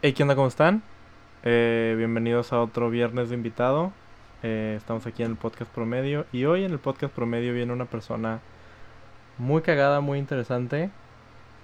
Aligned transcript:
Hey, 0.00 0.12
¿qué 0.12 0.22
onda? 0.22 0.36
¿Cómo 0.36 0.46
están? 0.46 0.84
Eh, 1.42 1.96
bienvenidos 1.98 2.52
a 2.52 2.60
otro 2.60 2.88
viernes 2.88 3.30
de 3.30 3.34
invitado. 3.34 3.90
Eh, 4.44 4.74
estamos 4.78 5.04
aquí 5.08 5.24
en 5.24 5.32
el 5.32 5.36
podcast 5.36 5.72
promedio 5.72 6.24
y 6.30 6.44
hoy 6.44 6.62
en 6.62 6.70
el 6.70 6.78
podcast 6.78 7.12
promedio 7.12 7.52
viene 7.52 7.72
una 7.72 7.86
persona 7.86 8.38
muy 9.38 9.60
cagada, 9.60 10.00
muy 10.00 10.20
interesante, 10.20 10.90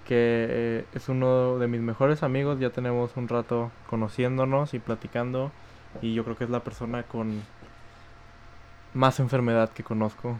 que 0.05 0.47
eh, 0.49 0.85
es 0.93 1.07
uno 1.07 1.59
de 1.59 1.67
mis 1.67 1.79
mejores 1.79 2.23
amigos. 2.23 2.59
Ya 2.59 2.71
tenemos 2.71 3.15
un 3.15 3.29
rato 3.29 3.71
conociéndonos 3.89 4.73
y 4.73 4.79
platicando 4.79 5.53
y 6.01 6.13
yo 6.13 6.25
creo 6.25 6.35
que 6.35 6.43
es 6.43 6.49
la 6.49 6.59
persona 6.59 7.03
con 7.03 7.41
más 8.93 9.21
enfermedad 9.21 9.69
que 9.69 9.85
conozco. 9.85 10.37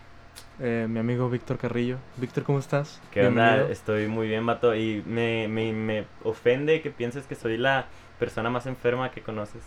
Eh, 0.59 0.87
mi 0.89 0.99
amigo 0.99 1.29
Víctor 1.29 1.57
Carrillo. 1.57 1.97
Víctor, 2.17 2.43
¿cómo 2.43 2.59
estás? 2.59 3.01
¿Qué 3.11 3.25
onda? 3.25 3.67
Estoy 3.69 4.07
muy 4.07 4.27
bien, 4.27 4.45
vato. 4.45 4.75
Y 4.75 5.03
me, 5.05 5.47
me, 5.47 5.73
me 5.73 6.05
ofende 6.23 6.81
que 6.81 6.91
pienses 6.91 7.25
que 7.25 7.35
soy 7.35 7.57
la 7.57 7.85
persona 8.19 8.49
más 8.49 8.65
enferma 8.65 9.11
que 9.11 9.21
conoces. 9.21 9.63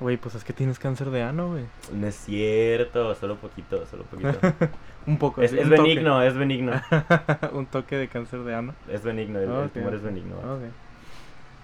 Güey, 0.00 0.16
pues 0.16 0.34
es 0.34 0.44
que 0.44 0.52
tienes 0.52 0.78
cáncer 0.78 1.10
de 1.10 1.22
ano, 1.22 1.50
güey. 1.50 1.64
No 1.92 2.06
es 2.06 2.16
cierto, 2.16 3.14
solo 3.14 3.36
poquito, 3.36 3.86
solo 3.86 4.02
poquito. 4.04 4.38
un 5.06 5.18
poco. 5.18 5.40
es 5.40 5.52
sí, 5.52 5.58
es 5.58 5.64
un 5.64 5.70
toque. 5.70 5.82
benigno, 5.82 6.22
es 6.22 6.36
benigno. 6.36 6.72
un 7.52 7.66
toque 7.66 7.96
de 7.96 8.08
cáncer 8.08 8.40
de 8.40 8.54
ano. 8.54 8.74
Es 8.88 9.04
benigno, 9.04 9.38
el, 9.38 9.70
tumor 9.70 9.94
es 9.94 10.02
benigno. 10.02 10.36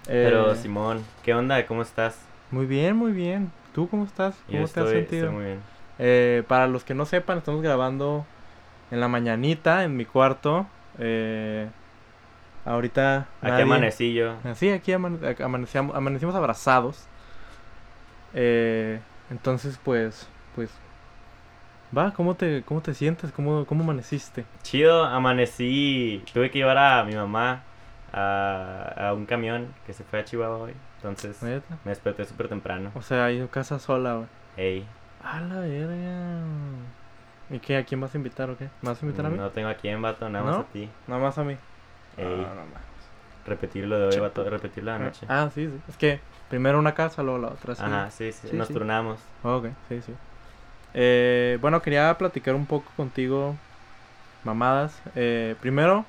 Pero 0.07 0.53
Eh, 0.53 0.55
Simón, 0.55 1.03
¿qué 1.23 1.33
onda? 1.33 1.65
¿Cómo 1.65 1.81
estás? 1.81 2.19
Muy 2.51 2.65
bien, 2.65 2.95
muy 2.95 3.11
bien. 3.11 3.51
¿Tú 3.73 3.89
cómo 3.89 4.05
estás? 4.05 4.35
¿Cómo 4.47 4.59
Yo 4.59 4.67
te 4.67 4.79
has 4.79 4.89
sentido? 4.89 5.25
estoy 5.25 5.35
muy 5.35 5.45
bien. 5.45 5.59
Eh, 5.99 6.43
para 6.47 6.67
los 6.67 6.83
que 6.83 6.93
no 6.93 7.05
sepan, 7.05 7.37
estamos 7.37 7.61
grabando 7.61 8.25
en 8.91 8.99
la 8.99 9.07
mañanita 9.07 9.83
en 9.83 9.95
mi 9.95 10.05
cuarto. 10.05 10.65
Eh, 10.99 11.67
ahorita. 12.65 13.27
Aquí 13.41 13.51
nadie- 13.51 13.63
amanecí 13.63 14.13
yo. 14.13 14.35
Sí, 14.55 14.69
aquí 14.69 14.91
amane- 14.93 15.19
ac- 15.21 15.41
amanecíamos, 15.43 15.95
amanecimos 15.95 16.35
abrazados. 16.35 17.07
Eh, 18.33 18.99
entonces, 19.29 19.79
pues, 19.83 20.27
pues, 20.55 20.71
va, 21.95 22.11
¿cómo 22.13 22.35
te, 22.35 22.63
cómo 22.63 22.81
te 22.81 22.93
sientes? 22.93 23.31
¿Cómo, 23.31 23.65
cómo 23.65 23.83
amaneciste? 23.83 24.45
Chido, 24.63 25.03
amanecí. 25.05 26.23
Tuve 26.33 26.49
que 26.51 26.59
llevar 26.59 26.77
a 26.77 27.03
mi 27.03 27.15
mamá 27.15 27.63
a, 28.13 29.07
a 29.09 29.13
un 29.13 29.25
camión 29.25 29.73
que 29.85 29.93
se 29.93 30.03
fue 30.03 30.19
a 30.19 30.25
Chihuahua 30.25 30.57
hoy. 30.57 30.73
Entonces 30.97 31.41
me 31.41 31.61
desperté 31.85 32.25
súper 32.25 32.47
temprano. 32.47 32.91
O 32.95 33.01
sea, 33.01 33.25
hay 33.25 33.45
casa 33.51 33.79
sola, 33.79 34.13
güey. 34.15 34.27
Ey, 34.57 34.85
A 35.23 35.39
la 35.41 35.59
verga. 35.59 36.41
¿Y 37.49 37.59
qué? 37.59 37.77
¿A 37.77 37.83
quién 37.83 37.99
vas 38.01 38.13
a 38.13 38.17
invitar 38.17 38.49
o 38.49 38.57
qué? 38.57 38.65
¿Me 38.81 38.89
vas 38.89 39.01
a 39.01 39.05
invitar 39.05 39.25
a 39.25 39.29
mí? 39.29 39.37
no 39.37 39.49
tengo 39.49 39.69
a 39.69 39.75
quién, 39.75 40.01
vato, 40.01 40.29
nada 40.29 40.45
más 40.45 40.59
a 40.59 40.63
ti. 40.71 40.89
Nada 41.07 41.21
más 41.21 41.37
a 41.37 41.43
mí. 41.43 41.57
Ey. 42.17 42.25
Ah, 42.25 42.53
no. 42.55 42.91
Repetirlo 43.45 43.99
de 43.99 44.05
hoy, 44.07 44.19
vato, 44.19 44.47
repetirlo 44.49 44.91
de 44.91 44.97
anoche. 44.97 45.25
Ah, 45.27 45.49
sí, 45.53 45.67
sí. 45.67 45.79
Es 45.89 45.97
que 45.97 46.19
primero 46.49 46.79
una 46.79 46.93
casa, 46.93 47.23
luego 47.23 47.39
la 47.39 47.47
otra. 47.49 47.75
Sí. 47.75 47.81
Ajá, 47.83 48.11
sí, 48.11 48.31
sí, 48.31 48.47
Sí, 48.49 48.55
nos 48.55 48.67
sí. 48.67 48.73
turnamos. 48.73 49.19
Ok, 49.43 49.67
sí, 49.89 50.01
sí. 50.01 50.13
Eh, 50.93 51.57
bueno, 51.61 51.81
quería 51.81 52.15
platicar 52.17 52.55
un 52.55 52.65
poco 52.65 52.91
contigo, 52.95 53.55
mamadas. 54.43 55.01
Eh, 55.15 55.55
primero, 55.59 56.05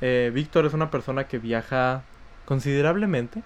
eh, 0.00 0.30
Víctor 0.34 0.66
es 0.66 0.74
una 0.74 0.90
persona 0.90 1.24
que 1.24 1.38
viaja 1.38 2.02
considerablemente. 2.46 3.42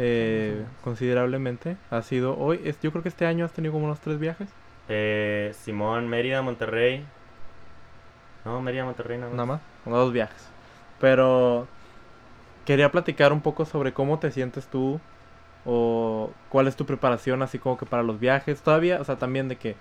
Eh, 0.00 0.64
considerablemente. 0.84 1.76
Ha 1.90 2.02
sido 2.02 2.38
hoy, 2.38 2.60
es, 2.64 2.78
yo 2.80 2.92
creo 2.92 3.02
que 3.02 3.08
este 3.08 3.26
año 3.26 3.44
has 3.44 3.52
tenido 3.52 3.72
como 3.72 3.86
unos 3.86 3.98
tres 4.00 4.20
viajes. 4.20 4.48
Eh, 4.88 5.52
Simón, 5.58 6.08
Mérida, 6.08 6.40
Monterrey. 6.40 7.04
No, 8.44 8.62
Mérida, 8.62 8.84
Monterrey 8.84 9.18
nada 9.18 9.30
más. 9.30 9.36
Nada 9.36 9.60
más, 9.60 9.60
dos 9.84 10.12
viajes. 10.12 10.48
Pero 11.00 11.66
quería 12.64 12.92
platicar 12.92 13.32
un 13.32 13.40
poco 13.40 13.64
sobre 13.64 13.92
cómo 13.92 14.20
te 14.20 14.30
sientes 14.30 14.68
tú 14.68 15.00
o 15.66 16.30
cuál 16.48 16.68
es 16.68 16.76
tu 16.76 16.86
preparación 16.86 17.42
así 17.42 17.58
como 17.58 17.76
que 17.76 17.84
para 17.84 18.04
los 18.04 18.20
viajes. 18.20 18.62
Todavía, 18.62 19.00
o 19.00 19.04
sea, 19.04 19.16
también 19.16 19.48
de 19.48 19.56
que 19.56 19.74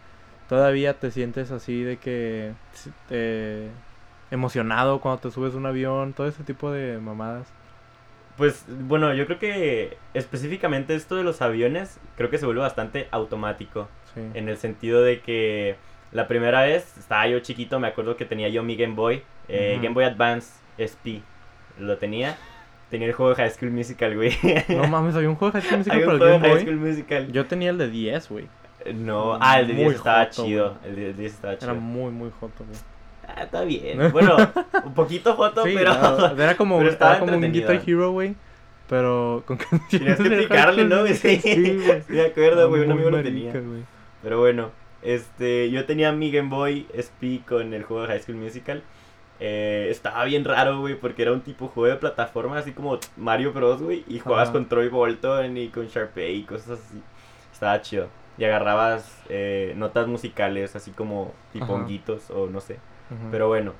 todavía 0.49 0.99
te 0.99 1.11
sientes 1.11 1.51
así 1.51 1.83
de 1.83 1.97
que 1.97 2.53
eh, 3.11 3.69
emocionado 4.31 4.99
cuando 4.99 5.21
te 5.21 5.29
subes 5.29 5.53
a 5.53 5.57
un 5.57 5.67
avión, 5.67 6.13
todo 6.13 6.25
ese 6.25 6.43
tipo 6.43 6.71
de 6.71 6.97
mamadas. 6.97 7.47
Pues 8.37 8.65
bueno, 8.67 9.13
yo 9.13 9.25
creo 9.25 9.39
que 9.39 9.97
específicamente 10.13 10.95
esto 10.95 11.15
de 11.15 11.23
los 11.23 11.41
aviones, 11.41 11.99
creo 12.15 12.29
que 12.29 12.37
se 12.37 12.45
vuelve 12.45 12.61
bastante 12.61 13.07
automático. 13.11 13.87
Sí. 14.13 14.21
En 14.35 14.47
el 14.47 14.57
sentido 14.57 15.01
de 15.01 15.21
que 15.21 15.75
la 16.11 16.27
primera 16.27 16.61
vez 16.61 16.97
estaba 16.97 17.27
yo 17.27 17.39
chiquito, 17.39 17.79
me 17.79 17.87
acuerdo 17.87 18.15
que 18.15 18.25
tenía 18.25 18.49
yo 18.49 18.63
mi 18.63 18.75
Game 18.75 18.93
Boy, 18.93 19.23
eh. 19.47 19.79
Game 19.81 19.93
Boy 19.93 20.05
Advance 20.05 20.53
SP. 20.77 21.21
Lo 21.79 21.97
tenía. 21.97 22.37
Tenía 22.89 23.07
el 23.07 23.13
juego 23.13 23.31
de 23.31 23.35
High 23.35 23.51
School 23.51 23.71
Musical, 23.71 24.15
güey. 24.15 24.31
No 24.69 24.87
mames, 24.87 25.15
había 25.15 25.29
un 25.29 25.35
juego 25.35 25.51
de 25.51 25.61
High 25.61 25.67
School 25.67 25.77
Musical 25.79 26.19
de 26.19 26.25
Game 26.25 26.39
High 26.39 26.51
Boy. 26.51 26.61
School 26.61 26.77
Musical. 26.77 27.31
Yo 27.31 27.45
tenía 27.45 27.71
el 27.71 27.77
de 27.77 27.89
10, 27.89 28.29
güey. 28.29 28.47
No, 28.93 29.37
ah, 29.41 29.59
el 29.59 29.67
de 29.67 29.73
10 29.73 29.85
Muy 29.85 29.95
estaba 29.95 30.25
joto, 30.25 30.45
chido. 30.45 30.77
El 30.85 30.95
de 30.95 31.13
10 31.13 31.33
estaba 31.33 31.57
chido. 31.57 31.71
Era 31.71 31.79
muy, 31.79 32.11
muy 32.11 32.31
joto, 32.39 32.63
güey. 32.63 32.79
Ah, 33.37 33.43
está 33.43 33.63
bien. 33.63 33.99
Bueno, 34.11 34.35
un 34.85 34.93
poquito 34.93 35.35
foto, 35.35 35.63
Sí, 35.63 35.73
pero. 35.75 35.91
era 36.37 36.57
como, 36.57 36.77
pero 36.79 36.89
estaba 36.89 37.19
como 37.19 37.35
un. 37.35 37.51
Guitar 37.51 37.81
Hero, 37.85 38.11
güey. 38.11 38.35
Pero 38.89 39.43
con 39.45 39.57
canciones 39.69 39.89
Tenías 39.89 40.17
que 40.17 40.29
de 40.29 40.43
picarle, 40.43 40.85
¿no? 40.85 41.05
Sí. 41.07 41.39
Sí, 41.39 41.79
me 42.07 42.21
acuerdo, 42.21 42.69
güey. 42.69 42.81
Un 42.83 42.91
amigo 42.91 43.09
lo 43.09 43.21
tenía. 43.21 43.51
güey. 43.51 43.83
Pero 44.23 44.39
bueno, 44.39 44.71
este, 45.01 45.69
yo 45.69 45.85
tenía 45.85 46.11
mi 46.11 46.31
Game 46.31 46.49
Boy 46.49 46.87
SP 46.95 47.43
con 47.47 47.73
el 47.73 47.83
juego 47.83 48.03
de 48.03 48.07
High 48.09 48.21
School 48.21 48.37
Musical. 48.37 48.81
Eh, 49.39 49.89
estaba 49.91 50.23
bien 50.25 50.43
raro, 50.45 50.79
güey, 50.79 50.95
porque 50.95 51.21
era 51.21 51.31
un 51.31 51.41
tipo 51.41 51.67
juego 51.67 51.93
de 51.93 51.99
plataforma, 51.99 52.57
así 52.57 52.71
como 52.71 52.97
Mario 53.17 53.53
Bros, 53.53 53.81
güey. 53.81 54.03
Y 54.07 54.19
jugabas 54.19 54.49
con 54.49 54.67
Troy 54.67 54.89
Bolton 54.89 55.57
y 55.57 55.67
con 55.69 55.87
Sharpay 55.87 56.35
y 56.37 56.43
cosas 56.43 56.79
así. 56.79 57.01
Estaba 57.53 57.81
chido. 57.81 58.07
Y 58.37 58.45
agarrabas 58.45 59.21
eh, 59.29 59.73
notas 59.75 60.07
musicales, 60.07 60.75
así 60.75 60.91
como 60.91 61.33
tipo 61.53 61.65
honguitos 61.73 62.29
o 62.31 62.47
no 62.47 62.61
sé. 62.61 62.77
Pero 63.31 63.47
bueno, 63.47 63.73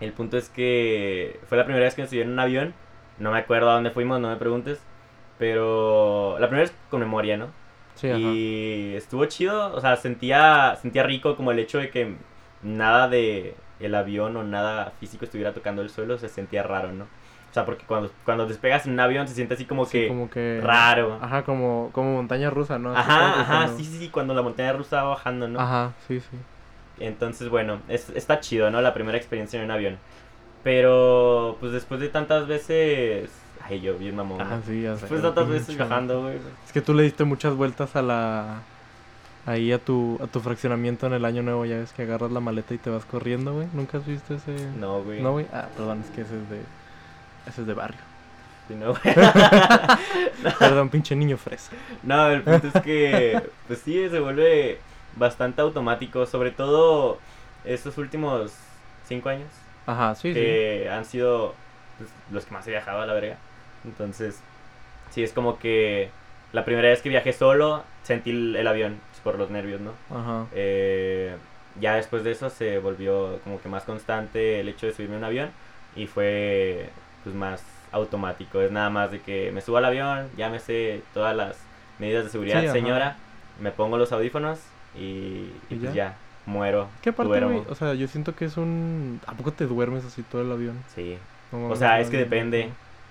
el 0.00 0.12
punto 0.12 0.36
es 0.36 0.48
que 0.48 1.40
fue 1.48 1.58
la 1.58 1.64
primera 1.64 1.84
vez 1.84 1.94
que 1.94 2.02
me 2.02 2.08
subí 2.08 2.20
en 2.20 2.30
un 2.30 2.38
avión. 2.38 2.74
No 3.18 3.32
me 3.32 3.38
acuerdo 3.38 3.70
a 3.70 3.74
dónde 3.74 3.90
fuimos, 3.90 4.20
no 4.20 4.28
me 4.28 4.36
preguntes. 4.36 4.80
Pero 5.38 6.36
la 6.38 6.48
primera 6.48 6.68
vez 6.68 6.76
con 6.90 7.00
memoria, 7.00 7.36
¿no? 7.36 7.46
Sí, 7.94 8.08
ajá. 8.08 8.18
y 8.18 8.94
estuvo 8.94 9.24
chido, 9.24 9.74
o 9.74 9.80
sea, 9.80 9.96
sentía, 9.96 10.76
sentía 10.80 11.02
rico 11.02 11.34
como 11.34 11.50
el 11.50 11.58
hecho 11.58 11.78
de 11.78 11.90
que 11.90 12.14
nada 12.62 13.08
de 13.08 13.56
el 13.80 13.94
avión 13.94 14.36
o 14.36 14.44
nada 14.44 14.92
físico 15.00 15.24
estuviera 15.24 15.52
tocando 15.52 15.82
el 15.82 15.90
suelo, 15.90 16.16
se 16.16 16.28
sentía 16.28 16.62
raro, 16.62 16.92
¿no? 16.92 17.04
O 17.04 17.54
sea, 17.54 17.64
porque 17.64 17.84
cuando, 17.86 18.12
cuando 18.24 18.46
despegas 18.46 18.86
en 18.86 18.92
un 18.92 19.00
avión 19.00 19.26
se 19.26 19.34
siente 19.34 19.54
así 19.54 19.64
como 19.64 19.84
Sí, 19.84 20.02
que 20.02 20.08
como 20.08 20.30
que 20.30 20.60
raro. 20.62 21.18
Ajá, 21.20 21.42
como, 21.42 21.90
como 21.92 22.14
montaña 22.14 22.50
rusa, 22.50 22.78
¿no? 22.78 22.94
Ajá, 22.94 23.40
ajá, 23.40 23.68
sí, 23.76 23.84
sí, 23.84 23.98
sí, 23.98 24.08
cuando 24.10 24.34
la 24.34 24.42
montaña 24.42 24.72
rusa 24.74 25.02
va 25.02 25.10
bajando, 25.10 25.48
¿no? 25.48 25.58
Ajá, 25.58 25.92
sí, 26.06 26.20
sí. 26.20 26.36
Entonces, 27.00 27.48
bueno, 27.48 27.80
es- 27.88 28.10
está 28.10 28.40
chido, 28.40 28.70
¿no? 28.70 28.80
La 28.80 28.94
primera 28.94 29.16
experiencia 29.18 29.58
en 29.58 29.64
un 29.66 29.70
avión. 29.70 29.98
Pero, 30.64 31.56
pues 31.60 31.72
después 31.72 32.00
de 32.00 32.08
tantas 32.08 32.46
veces... 32.46 33.30
Ay, 33.62 33.80
yo 33.80 33.96
bien 33.98 34.16
mamón. 34.16 34.38
¿no? 34.38 34.62
sí, 34.66 34.82
ya. 34.82 34.92
Después 34.92 35.22
de 35.22 35.28
tantas 35.28 35.48
veces 35.48 35.76
viajando, 35.76 36.22
güey. 36.22 36.36
Es 36.66 36.72
que 36.72 36.80
tú 36.80 36.94
le 36.94 37.02
diste 37.04 37.24
muchas 37.24 37.54
vueltas 37.54 37.94
a 37.96 38.02
la... 38.02 38.62
Ahí 39.46 39.72
a 39.72 39.78
tu, 39.78 40.18
a 40.22 40.26
tu 40.26 40.40
fraccionamiento 40.40 41.06
en 41.06 41.14
el 41.14 41.24
año 41.24 41.42
nuevo, 41.42 41.64
ya 41.64 41.76
ves 41.78 41.92
que 41.92 42.02
agarras 42.02 42.30
la 42.32 42.40
maleta 42.40 42.74
y 42.74 42.78
te 42.78 42.90
vas 42.90 43.04
corriendo, 43.06 43.54
güey. 43.54 43.66
¿Nunca 43.72 43.96
has 43.98 44.06
visto 44.06 44.34
ese...? 44.34 44.54
No, 44.78 45.02
güey. 45.02 45.22
No, 45.22 45.32
güey. 45.32 45.46
Ah, 45.54 45.68
perdón, 45.74 46.02
es 46.04 46.10
que 46.10 46.20
ese 46.22 46.34
es 46.36 46.50
de... 46.50 46.60
Ese 47.46 47.60
es 47.62 47.66
de 47.66 47.72
barrio. 47.74 48.00
Sí, 48.68 48.74
no, 48.74 48.88
güey. 49.02 49.14
Perdón, 50.58 50.90
pinche 50.90 51.16
niño 51.16 51.38
fresa. 51.38 51.72
No, 52.02 52.28
el 52.30 52.42
punto 52.42 52.68
es 52.74 52.82
que, 52.82 53.40
pues 53.66 53.78
sí, 53.80 54.08
se 54.10 54.20
vuelve 54.20 54.80
bastante 55.16 55.60
automático, 55.60 56.26
sobre 56.26 56.50
todo 56.50 57.18
estos 57.64 57.98
últimos 57.98 58.52
cinco 59.06 59.28
años, 59.28 59.48
Ajá, 59.86 60.14
sí, 60.14 60.32
sí. 60.32 60.34
que 60.34 60.88
han 60.90 61.04
sido 61.04 61.54
pues, 61.98 62.10
los 62.30 62.44
que 62.44 62.52
más 62.54 62.66
he 62.66 62.70
viajado 62.70 63.00
a 63.00 63.06
la 63.06 63.14
verga. 63.14 63.36
Entonces, 63.84 64.40
sí, 65.10 65.22
es 65.22 65.32
como 65.32 65.58
que 65.58 66.10
la 66.52 66.64
primera 66.64 66.88
vez 66.88 67.02
que 67.02 67.08
viajé 67.08 67.32
solo, 67.32 67.82
sentí 68.02 68.30
el, 68.30 68.56
el 68.56 68.66
avión 68.66 69.00
pues, 69.10 69.20
por 69.20 69.38
los 69.38 69.50
nervios, 69.50 69.80
¿no? 69.80 69.92
Ajá. 70.10 70.46
Eh, 70.54 71.36
ya 71.80 71.94
después 71.94 72.24
de 72.24 72.32
eso 72.32 72.50
se 72.50 72.78
volvió 72.78 73.38
como 73.44 73.60
que 73.60 73.68
más 73.68 73.84
constante 73.84 74.60
el 74.60 74.68
hecho 74.68 74.86
de 74.86 74.92
subirme 74.92 75.16
a 75.16 75.18
un 75.18 75.24
avión 75.24 75.50
y 75.94 76.06
fue 76.06 76.90
pues 77.22 77.34
más 77.34 77.62
automático. 77.92 78.60
Es 78.60 78.70
nada 78.72 78.90
más 78.90 79.10
de 79.10 79.20
que 79.20 79.50
me 79.52 79.60
subo 79.60 79.76
al 79.76 79.84
avión, 79.84 80.28
ya 80.36 80.48
me 80.48 80.58
sé 80.58 81.02
todas 81.14 81.36
las 81.36 81.56
medidas 81.98 82.24
de 82.24 82.30
seguridad, 82.30 82.60
Sí, 82.62 82.68
señora, 82.68 83.16
me 83.60 83.70
pongo 83.70 83.98
los 83.98 84.12
audífonos 84.12 84.58
y, 84.94 85.00
y 85.00 85.52
¿Y 85.70 85.78
pues 85.78 85.94
ya? 85.94 85.94
ya? 85.94 86.16
muero. 86.46 86.88
¿Qué 87.02 87.12
parte, 87.12 87.28
duermo. 87.28 87.64
O 87.68 87.74
sea, 87.74 87.94
yo 87.94 88.08
siento 88.08 88.34
que 88.34 88.46
es 88.46 88.56
un... 88.56 89.20
¿A 89.26 89.34
poco 89.34 89.52
te 89.52 89.66
duermes 89.66 90.04
así 90.04 90.22
todo 90.22 90.42
el 90.42 90.50
avión? 90.50 90.76
Sí. 90.94 91.18
No 91.52 91.68
O 91.68 91.76
sea, 91.76 92.00
es 92.00 92.08
que 92.08 92.16
depende. 92.18 92.70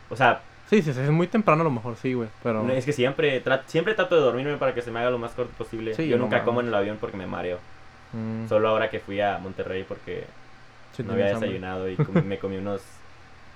O 0.09 0.15
sea, 0.15 0.41
Sí, 0.69 0.81
sí, 0.81 0.91
sí, 0.91 0.99
es 0.99 1.09
muy 1.11 1.27
temprano 1.27 1.61
a 1.61 1.63
lo 1.63 1.71
mejor, 1.71 1.95
sí, 1.95 2.13
güey, 2.13 2.27
pero... 2.43 2.67
es 2.71 2.83
que 2.85 2.91
siempre, 2.91 3.41
tra- 3.43 3.61
siempre 3.67 3.93
trato 3.93 4.15
de 4.15 4.21
dormirme 4.21 4.57
para 4.57 4.73
que 4.73 4.81
se 4.81 4.91
me 4.91 4.99
haga 4.99 5.09
lo 5.11 5.17
más 5.17 5.31
corto 5.31 5.53
posible. 5.57 5.93
Sí, 5.93 6.09
Yo 6.09 6.17
no 6.17 6.23
nunca 6.23 6.43
como 6.43 6.59
en 6.59 6.67
el 6.67 6.73
avión 6.73 6.97
porque 6.99 7.15
me 7.15 7.25
mareo. 7.25 7.59
Mm, 8.13 8.49
Solo 8.49 8.67
ahora 8.69 8.89
que 8.89 8.99
fui 8.99 9.21
a 9.21 9.37
Monterrey 9.37 9.85
porque 9.87 10.25
sí 10.95 11.03
no 11.03 11.13
había 11.13 11.31
hambre. 11.31 11.49
desayunado 11.49 11.89
y 11.89 11.97
me 12.25 12.37
comí 12.37 12.57
unos 12.57 12.81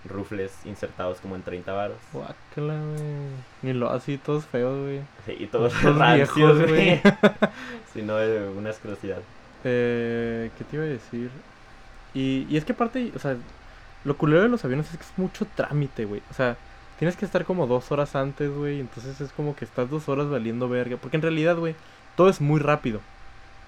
rufles 0.06 0.52
insertados 0.66 1.20
como 1.20 1.36
en 1.36 1.44
30 1.44 1.72
varos. 1.72 1.98
Guácala, 2.14 2.80
güey. 2.82 3.72
Y 3.72 3.74
lo 3.74 3.90
así, 3.92 4.18
todos 4.18 4.46
feos, 4.46 4.80
güey. 4.80 5.02
Sí, 5.26 5.36
y 5.44 5.48
todos 5.48 5.74
Todos 5.74 5.98
rancios, 5.98 6.68
güey. 6.68 7.02
si 7.94 8.02
no, 8.04 8.20
es 8.20 8.42
una 8.56 8.72
asquerosidad. 8.72 9.20
Eh, 9.64 10.50
¿Qué 10.58 10.64
te 10.64 10.76
iba 10.76 10.86
a 10.86 10.90
decir? 10.90 11.30
Y, 12.14 12.48
y 12.50 12.58
es 12.58 12.66
que 12.66 12.74
aparte, 12.74 13.12
o 13.16 13.20
sea, 13.20 13.38
lo 14.04 14.18
culero 14.18 14.42
de 14.42 14.50
los 14.50 14.66
aviones 14.66 14.90
es 14.92 14.98
que 14.98 15.04
es 15.04 15.18
mucho 15.18 15.46
trámite, 15.56 16.06
güey. 16.06 16.22
O 16.32 16.34
sea, 16.34 16.58
tienes 16.98 17.16
que 17.16 17.26
estar 17.26 17.46
como 17.46 17.68
dos 17.68 17.92
horas 17.92 18.16
antes, 18.16 18.52
güey. 18.52 18.80
Entonces 18.80 19.22
es 19.22 19.32
como 19.32 19.56
que 19.56 19.66
estás 19.66 19.90
dos 19.90 20.10
horas 20.10 20.30
valiendo 20.30 20.68
verga. 20.68 20.98
Porque 20.98 21.18
en 21.18 21.24
realidad, 21.24 21.58
güey, 21.58 21.76
todo 22.16 22.30
es 22.30 22.42
muy 22.42 22.60
rápido. 22.60 23.00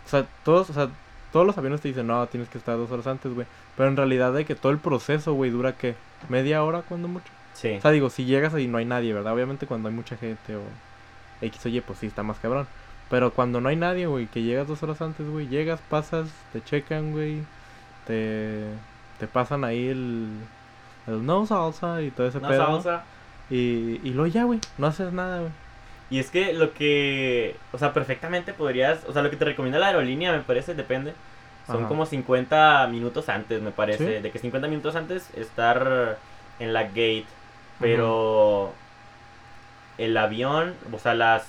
O 0.05 0.09
sea, 0.09 0.25
todos, 0.43 0.69
o 0.69 0.73
sea, 0.73 0.89
todos 1.33 1.45
los 1.45 1.57
aviones 1.57 1.81
te 1.81 1.89
dicen, 1.89 2.07
no, 2.07 2.25
tienes 2.27 2.47
que 2.47 2.57
estar 2.57 2.77
dos 2.77 2.89
horas 2.91 3.07
antes, 3.07 3.33
güey. 3.33 3.45
Pero 3.75 3.89
en 3.89 3.97
realidad 3.97 4.31
de 4.31 4.45
que 4.45 4.55
todo 4.55 4.71
el 4.71 4.77
proceso, 4.77 5.33
güey, 5.33 5.51
dura 5.51 5.73
que 5.73 5.95
media 6.29 6.63
hora 6.63 6.83
cuando 6.83 7.09
mucho. 7.09 7.25
Sí. 7.53 7.75
O 7.77 7.81
sea, 7.81 7.91
digo, 7.91 8.09
si 8.09 8.23
llegas 8.25 8.53
ahí 8.53 8.67
no 8.67 8.77
hay 8.77 8.85
nadie, 8.85 9.13
¿verdad? 9.13 9.33
Obviamente 9.33 9.67
cuando 9.67 9.89
hay 9.89 9.95
mucha 9.95 10.15
gente 10.15 10.55
o 10.55 10.61
X 11.41 11.65
o 11.65 11.69
Y, 11.69 11.81
pues 11.81 11.99
sí, 11.99 12.07
está 12.07 12.23
más 12.23 12.37
cabrón. 12.39 12.67
Pero 13.09 13.31
cuando 13.33 13.59
no 13.59 13.67
hay 13.69 13.75
nadie, 13.75 14.07
güey, 14.07 14.27
que 14.27 14.41
llegas 14.43 14.67
dos 14.67 14.81
horas 14.83 15.01
antes, 15.01 15.27
güey, 15.27 15.47
llegas, 15.47 15.81
pasas, 15.89 16.29
te 16.53 16.63
checan, 16.63 17.11
güey, 17.11 17.43
te, 18.07 18.63
te 19.19 19.27
pasan 19.27 19.63
ahí 19.63 19.87
el, 19.87 20.29
el 21.07 21.25
no 21.25 21.45
salsa 21.45 22.01
y 22.01 22.11
todo 22.11 22.27
ese 22.27 22.39
No, 22.39 22.47
pedo. 22.47 22.65
salsa. 22.65 23.03
Y, 23.49 23.99
y 24.03 24.11
luego 24.13 24.27
ya, 24.27 24.45
güey, 24.45 24.59
no 24.77 24.87
haces 24.87 25.11
nada, 25.13 25.39
güey. 25.41 25.51
Y 26.13 26.19
es 26.19 26.29
que 26.29 26.53
lo 26.53 26.75
que, 26.75 27.55
o 27.71 27.79
sea, 27.79 27.91
perfectamente 27.91 28.53
podrías, 28.53 28.99
o 29.07 29.13
sea, 29.13 29.23
lo 29.23 29.31
que 29.31 29.35
te 29.35 29.45
recomienda 29.45 29.79
la 29.79 29.87
aerolínea, 29.87 30.31
me 30.31 30.41
parece, 30.41 30.75
depende. 30.75 31.15
Son 31.65 31.77
Ajá. 31.79 31.87
como 31.87 32.05
50 32.05 32.85
minutos 32.91 33.29
antes, 33.29 33.63
me 33.63 33.71
parece. 33.71 34.17
¿Sí? 34.17 34.21
De 34.21 34.29
que 34.29 34.37
50 34.37 34.67
minutos 34.67 34.95
antes 34.95 35.31
estar 35.35 36.19
en 36.59 36.71
la 36.71 36.83
gate. 36.83 37.25
Pero 37.79 38.73
el 39.97 40.15
avión, 40.15 40.75
o 40.91 40.99
sea, 40.99 41.15
las 41.15 41.47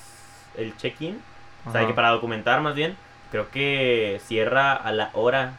el 0.57 0.75
check-in, 0.79 1.21
o 1.67 1.71
sea, 1.71 1.87
que 1.87 1.93
para 1.93 2.09
documentar 2.09 2.63
más 2.63 2.75
bien, 2.75 2.97
creo 3.33 3.51
que 3.51 4.19
cierra 4.25 4.73
a 4.73 4.93
la 4.93 5.11
hora. 5.13 5.53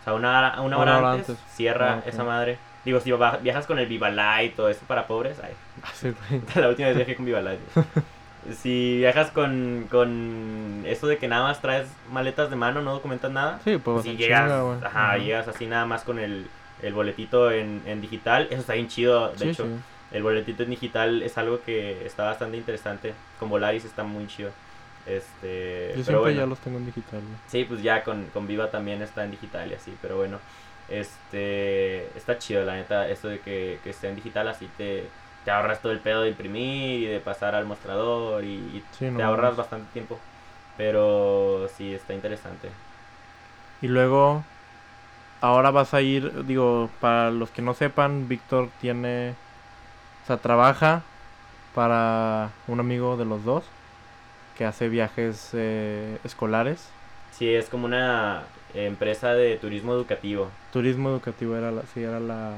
O 0.00 0.04
sea, 0.04 0.14
una 0.14 0.36
hora, 0.36 0.60
una 0.62 0.78
hora, 0.78 0.98
hora 0.98 1.12
antes, 1.12 1.28
antes. 1.30 1.44
cierra 1.54 2.00
Ah, 2.04 2.08
esa 2.08 2.24
madre. 2.24 2.58
Digo, 2.84 2.98
si 2.98 3.12
viajas 3.42 3.68
con 3.68 3.78
el 3.78 3.86
Viva 3.86 4.10
Light 4.10 4.52
y 4.52 4.56
todo 4.56 4.68
eso 4.68 4.80
para 4.88 5.06
pobres, 5.06 5.38
ay, 5.44 5.52
Ah, 5.84 5.90
sí, 5.94 6.12
la 6.56 6.68
última 6.68 6.88
vez 6.88 6.96
viajé 6.96 7.14
con 7.14 7.24
Viva 7.24 7.40
Light. 7.40 7.60
si 8.62 8.98
viajas 8.98 9.30
con, 9.30 9.86
con 9.90 10.82
eso 10.86 11.06
de 11.06 11.18
que 11.18 11.28
nada 11.28 11.42
más 11.44 11.60
traes 11.60 11.86
maletas 12.12 12.50
de 12.50 12.56
mano, 12.56 12.82
no 12.82 12.92
documentas 12.92 13.30
nada, 13.30 13.60
Sí, 13.64 13.76
pues 13.78 14.02
si 14.04 14.16
llegas, 14.16 14.44
chinga, 14.50 14.86
ajá, 14.86 15.16
llegas 15.18 15.48
así 15.48 15.66
nada 15.66 15.86
más 15.86 16.02
con 16.04 16.18
el, 16.18 16.46
el 16.82 16.92
boletito 16.94 17.50
en, 17.50 17.82
en 17.86 18.00
digital, 18.00 18.46
eso 18.50 18.60
está 18.60 18.74
bien 18.74 18.88
chido, 18.88 19.32
de 19.32 19.38
Sí, 19.38 19.48
hecho. 19.50 19.64
sí. 19.64 19.70
El 20.10 20.22
boletito 20.22 20.62
en 20.62 20.70
digital 20.70 21.22
es 21.22 21.36
algo 21.36 21.60
que 21.62 22.06
está 22.06 22.24
bastante 22.24 22.56
interesante. 22.56 23.12
Con 23.38 23.50
Volaris 23.50 23.84
está 23.84 24.04
muy 24.04 24.26
chido. 24.26 24.50
Este, 25.04 25.94
Yo 25.96 26.04
pero 26.04 26.04
siempre 26.04 26.16
bueno. 26.18 26.40
ya 26.40 26.46
los 26.46 26.58
tengo 26.60 26.78
en 26.78 26.86
digital, 26.86 27.20
güey. 27.20 27.36
Sí, 27.46 27.64
pues 27.64 27.82
ya 27.82 28.02
con, 28.04 28.26
con 28.28 28.46
Viva 28.46 28.70
también 28.70 29.02
está 29.02 29.24
en 29.24 29.32
digital 29.32 29.70
y 29.70 29.74
así, 29.74 29.94
pero 30.00 30.16
bueno. 30.16 30.38
Este, 30.88 32.06
está 32.16 32.38
chido 32.38 32.64
la 32.64 32.74
neta, 32.76 33.08
esto 33.08 33.28
de 33.28 33.40
que, 33.40 33.78
que 33.84 33.90
esté 33.90 34.08
en 34.08 34.16
digital 34.16 34.48
así 34.48 34.68
te, 34.78 35.04
te 35.48 35.52
ahorras 35.52 35.80
todo 35.80 35.92
el 35.92 36.00
pedo 36.00 36.20
de 36.20 36.28
imprimir 36.28 37.04
y 37.04 37.06
de 37.06 37.20
pasar 37.20 37.54
al 37.54 37.64
mostrador 37.64 38.44
y, 38.44 38.48
y 38.48 38.84
Sí, 38.98 39.06
no 39.06 39.16
te 39.16 39.22
ahorras 39.22 39.56
bastante 39.56 39.90
tiempo. 39.94 40.18
Pero 40.76 41.66
sí, 41.74 41.94
está 41.94 42.12
interesante. 42.12 42.68
Y 43.80 43.88
luego, 43.88 44.44
ahora 45.40 45.70
vas 45.70 45.94
a 45.94 46.02
ir, 46.02 46.44
digo, 46.44 46.90
para 47.00 47.30
los 47.30 47.48
que 47.48 47.62
no 47.62 47.72
sepan, 47.72 48.28
Víctor 48.28 48.68
tiene, 48.82 49.30
o 50.24 50.26
sea, 50.26 50.36
trabaja 50.36 51.00
para 51.74 52.50
un 52.66 52.80
amigo 52.80 53.16
de 53.16 53.24
los 53.24 53.42
dos 53.46 53.64
que 54.58 54.66
hace 54.66 54.90
viajes 54.90 55.52
eh, 55.54 56.18
escolares. 56.24 56.90
Sí, 57.32 57.48
es 57.48 57.70
como 57.70 57.86
una 57.86 58.42
empresa 58.74 59.32
de 59.32 59.56
turismo 59.56 59.94
educativo. 59.94 60.50
Turismo 60.74 61.08
educativo 61.08 61.56
era 61.56 61.70
la, 61.70 61.80
sí, 61.94 62.02
era 62.02 62.20
la, 62.20 62.52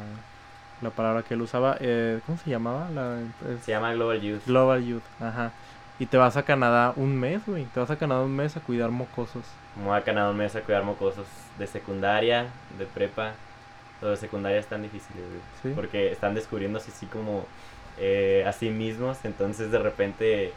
la 0.83 0.91
palabra 0.91 1.23
que 1.23 1.35
él 1.35 1.43
usaba. 1.43 1.77
Eh, 1.81 2.21
¿Cómo 2.27 2.39
se 2.39 2.51
llamaba? 2.51 2.89
La, 2.91 3.19
es- 3.53 3.65
Se 3.65 3.73
llama 3.73 3.93
Global 3.95 4.21
Youth. 4.21 4.43
Global 4.47 4.85
Youth, 4.85 5.03
ajá. 5.21 5.53
Y 5.99 6.07
te 6.07 6.17
vas 6.17 6.37
a 6.39 6.43
Canadá 6.45 6.93
un 6.97 7.19
mes, 7.19 7.43
güey. 7.47 7.65
Te 7.67 7.81
vas 7.81 7.91
a 7.91 7.97
Canadá 7.97 8.23
un 8.23 8.35
mes 8.35 8.57
a 8.57 8.61
cuidar 8.61 8.91
mocosos. 8.91 9.45
Me 9.77 9.85
voy 9.85 9.99
a 9.99 10.03
Canadá 10.03 10.31
un 10.31 10.37
mes 10.39 10.57
a 10.57 10.63
cuidar 10.63 10.83
mocosos 10.83 11.27
de 11.59 11.67
secundaria, 11.67 12.47
de 12.79 12.87
prepa. 12.87 13.33
Los 14.01 14.13
de 14.13 14.17
secundaria 14.17 14.59
están 14.59 14.83
difíciles, 14.83 15.23
güey. 15.29 15.41
Sí. 15.63 15.73
Porque 15.75 16.11
están 16.11 16.35
descubriéndose 16.35 16.91
así 16.91 17.05
como 17.07 17.45
eh, 17.99 18.45
a 18.47 18.53
sí 18.53 18.71
mismos. 18.71 19.19
Entonces 19.25 19.71
de 19.71 19.79
repente, 19.79 20.55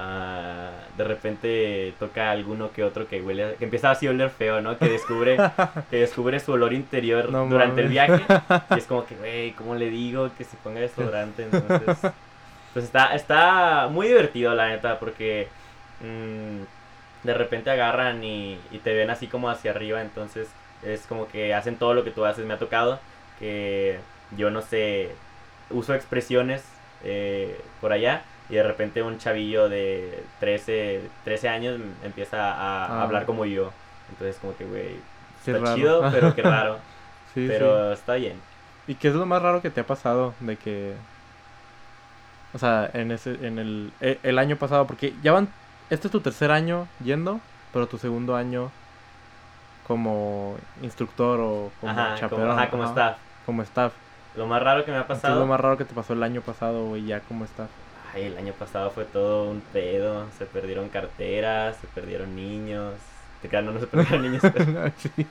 ah, 0.00 0.70
de 0.96 1.04
repente 1.04 1.94
toca 1.98 2.30
alguno 2.30 2.72
que 2.72 2.82
otro 2.82 3.06
que 3.06 3.20
huele, 3.20 3.54
que 3.58 3.64
empieza 3.64 3.90
así 3.90 4.06
a 4.06 4.10
oler 4.10 4.30
feo, 4.30 4.60
¿no? 4.60 4.78
Que 4.78 4.88
descubre, 4.88 5.36
que 5.90 5.98
descubre 5.98 6.40
su 6.40 6.52
olor 6.52 6.72
interior 6.72 7.30
No 7.30 7.46
durante 7.46 7.82
el 7.82 7.88
viaje. 7.88 8.24
Y 8.74 8.78
es 8.78 8.86
como 8.86 9.04
que, 9.04 9.14
güey, 9.18 9.52
¿cómo 9.52 9.74
le 9.74 9.90
digo 9.90 10.30
que 10.36 10.44
se 10.44 10.56
ponga 10.56 10.80
desodorante? 10.80 11.44
Entonces, 11.44 12.12
pues 12.72 12.84
está, 12.84 13.14
está 13.14 13.88
muy 13.90 14.08
divertido, 14.08 14.54
la 14.54 14.68
neta, 14.68 14.98
porque 14.98 15.48
mm, 16.00 17.26
de 17.26 17.34
repente 17.34 17.70
agarran 17.70 18.24
y, 18.24 18.58
y 18.70 18.78
te 18.78 18.94
ven 18.94 19.10
así 19.10 19.26
como 19.26 19.50
hacia 19.50 19.72
arriba, 19.72 20.00
entonces 20.00 20.48
es 20.82 21.02
como 21.06 21.28
que 21.28 21.54
hacen 21.54 21.76
todo 21.76 21.94
lo 21.94 22.04
que 22.04 22.10
tú 22.10 22.24
haces. 22.24 22.46
Me 22.46 22.54
ha 22.54 22.58
tocado 22.58 22.98
que 23.38 23.98
yo 24.36 24.50
no 24.50 24.62
sé, 24.62 25.10
uso 25.70 25.94
expresiones 25.94 26.64
eh, 27.04 27.60
por 27.80 27.92
allá 27.92 28.22
y 28.50 28.54
de 28.56 28.62
repente 28.62 29.02
un 29.02 29.18
chavillo 29.18 29.68
de 29.68 30.22
13, 30.40 31.02
13 31.24 31.48
años 31.48 31.80
empieza 32.04 32.52
a, 32.52 32.84
a 32.86 33.00
Ah. 33.00 33.02
hablar 33.04 33.24
como 33.26 33.44
yo. 33.44 33.70
Entonces 34.10 34.36
como 34.40 34.56
que, 34.56 34.64
güey, 34.64 34.96
está 35.38 35.52
raro. 35.58 35.74
chido, 35.76 36.08
pero 36.12 36.34
qué 36.34 36.42
raro. 36.56 36.78
Sí, 37.32 37.42
sí. 37.42 37.46
pero 37.48 37.92
está 37.92 38.14
bien. 38.14 38.40
¿Y 38.88 38.96
qué 38.96 39.08
es 39.08 39.14
lo 39.14 39.24
más 39.26 39.40
raro 39.40 39.62
que 39.62 39.70
te 39.70 39.80
ha 39.82 39.86
pasado 39.86 40.34
de 40.40 40.56
que... 40.56 40.94
O 42.52 42.58
sea, 42.58 42.90
en 42.92 43.12
ese, 43.12 43.34
en 43.46 43.60
el, 43.60 43.92
e- 44.00 44.18
el 44.24 44.36
año 44.38 44.56
pasado, 44.56 44.84
porque 44.88 45.14
ya 45.22 45.30
van, 45.30 45.48
este 45.90 46.08
es 46.08 46.12
tu 46.12 46.20
tercer 46.20 46.50
año 46.50 46.88
yendo, 47.04 47.38
pero 47.72 47.86
tu 47.86 47.98
segundo 47.98 48.34
año 48.34 48.72
como 49.86 50.56
instructor 50.82 51.38
o 51.40 51.70
como 51.80 51.92
Ajá, 51.92 52.14
chaperón. 52.16 52.48
como, 52.48 52.58
ajá, 52.60 52.70
como 52.70 52.84
staff. 52.84 53.16
Como 53.46 53.62
staff. 53.62 53.92
Lo 54.36 54.46
más 54.46 54.62
raro 54.62 54.84
que 54.84 54.90
me 54.92 54.98
ha 54.98 55.06
¿Qué 55.06 55.12
es 55.12 55.18
pasado. 55.20 55.40
lo 55.40 55.46
más 55.46 55.60
raro 55.60 55.76
que 55.76 55.84
te 55.84 55.94
pasó 55.94 56.12
el 56.12 56.22
año 56.22 56.40
pasado, 56.40 56.86
güey, 56.86 57.04
ya 57.04 57.20
como 57.20 57.44
staff? 57.44 57.68
Ay, 58.14 58.24
el 58.24 58.36
año 58.38 58.52
pasado 58.52 58.90
fue 58.90 59.04
todo 59.04 59.50
un 59.50 59.60
pedo. 59.72 60.26
Se 60.38 60.46
perdieron 60.46 60.88
carteras, 60.88 61.76
se 61.80 61.86
perdieron 61.88 62.34
niños. 62.34 62.94
Te 63.42 63.48
creas, 63.48 63.64
no, 63.64 63.72
no 63.72 63.80
se 63.80 63.86
perdieron 63.86 64.22
niños. 64.22 64.42
pero 64.52 64.92
sí. 64.98 65.26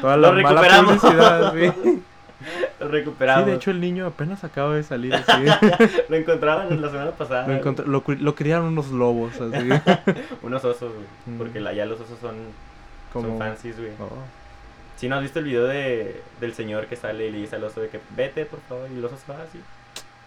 Toda 0.00 0.16
Lo 0.16 0.32
la 0.34 0.42
mala 0.42 0.60
recuperamos. 0.62 1.00
sí. 1.00 1.08
lo 2.78 2.88
Sí, 2.88 2.88
recuperamos. 2.92 3.46
de 3.46 3.54
hecho 3.54 3.70
el 3.72 3.80
niño 3.80 4.06
apenas 4.06 4.44
acaba 4.44 4.74
de 4.76 4.84
salir 4.84 5.12
así. 5.26 5.44
lo 6.08 6.16
encontraban 6.16 6.80
la 6.80 6.88
semana 6.88 7.10
pasada. 7.10 7.46
lo, 7.48 7.84
lo, 7.86 8.04
lo 8.06 8.34
criaron 8.36 8.66
unos 8.66 8.90
lobos, 8.90 9.32
así. 9.40 9.68
Unos 10.42 10.64
osos, 10.64 10.92
güey. 10.94 11.06
Mm. 11.34 11.38
Porque 11.38 11.60
ya 11.74 11.84
los 11.86 12.00
osos 12.00 12.18
son, 12.20 12.36
Como... 13.12 13.28
son 13.28 13.38
fancies, 13.38 13.76
güey. 13.76 13.90
Oh. 14.00 14.08
Si 14.96 15.08
no 15.08 15.16
has 15.16 15.22
visto 15.22 15.38
el 15.40 15.44
video 15.46 15.64
de, 15.66 16.22
del 16.40 16.54
señor 16.54 16.86
que 16.86 16.94
sale 16.96 17.26
y 17.26 17.32
le 17.32 17.38
dice 17.38 17.56
al 17.56 17.64
oso 17.64 17.80
de 17.80 17.88
que 17.88 18.00
vete, 18.16 18.44
por 18.46 18.60
favor, 18.68 18.88
y 18.92 18.98
el 18.98 19.04
oso 19.04 19.16
se 19.16 19.32
va 19.32 19.38
así. 19.42 19.60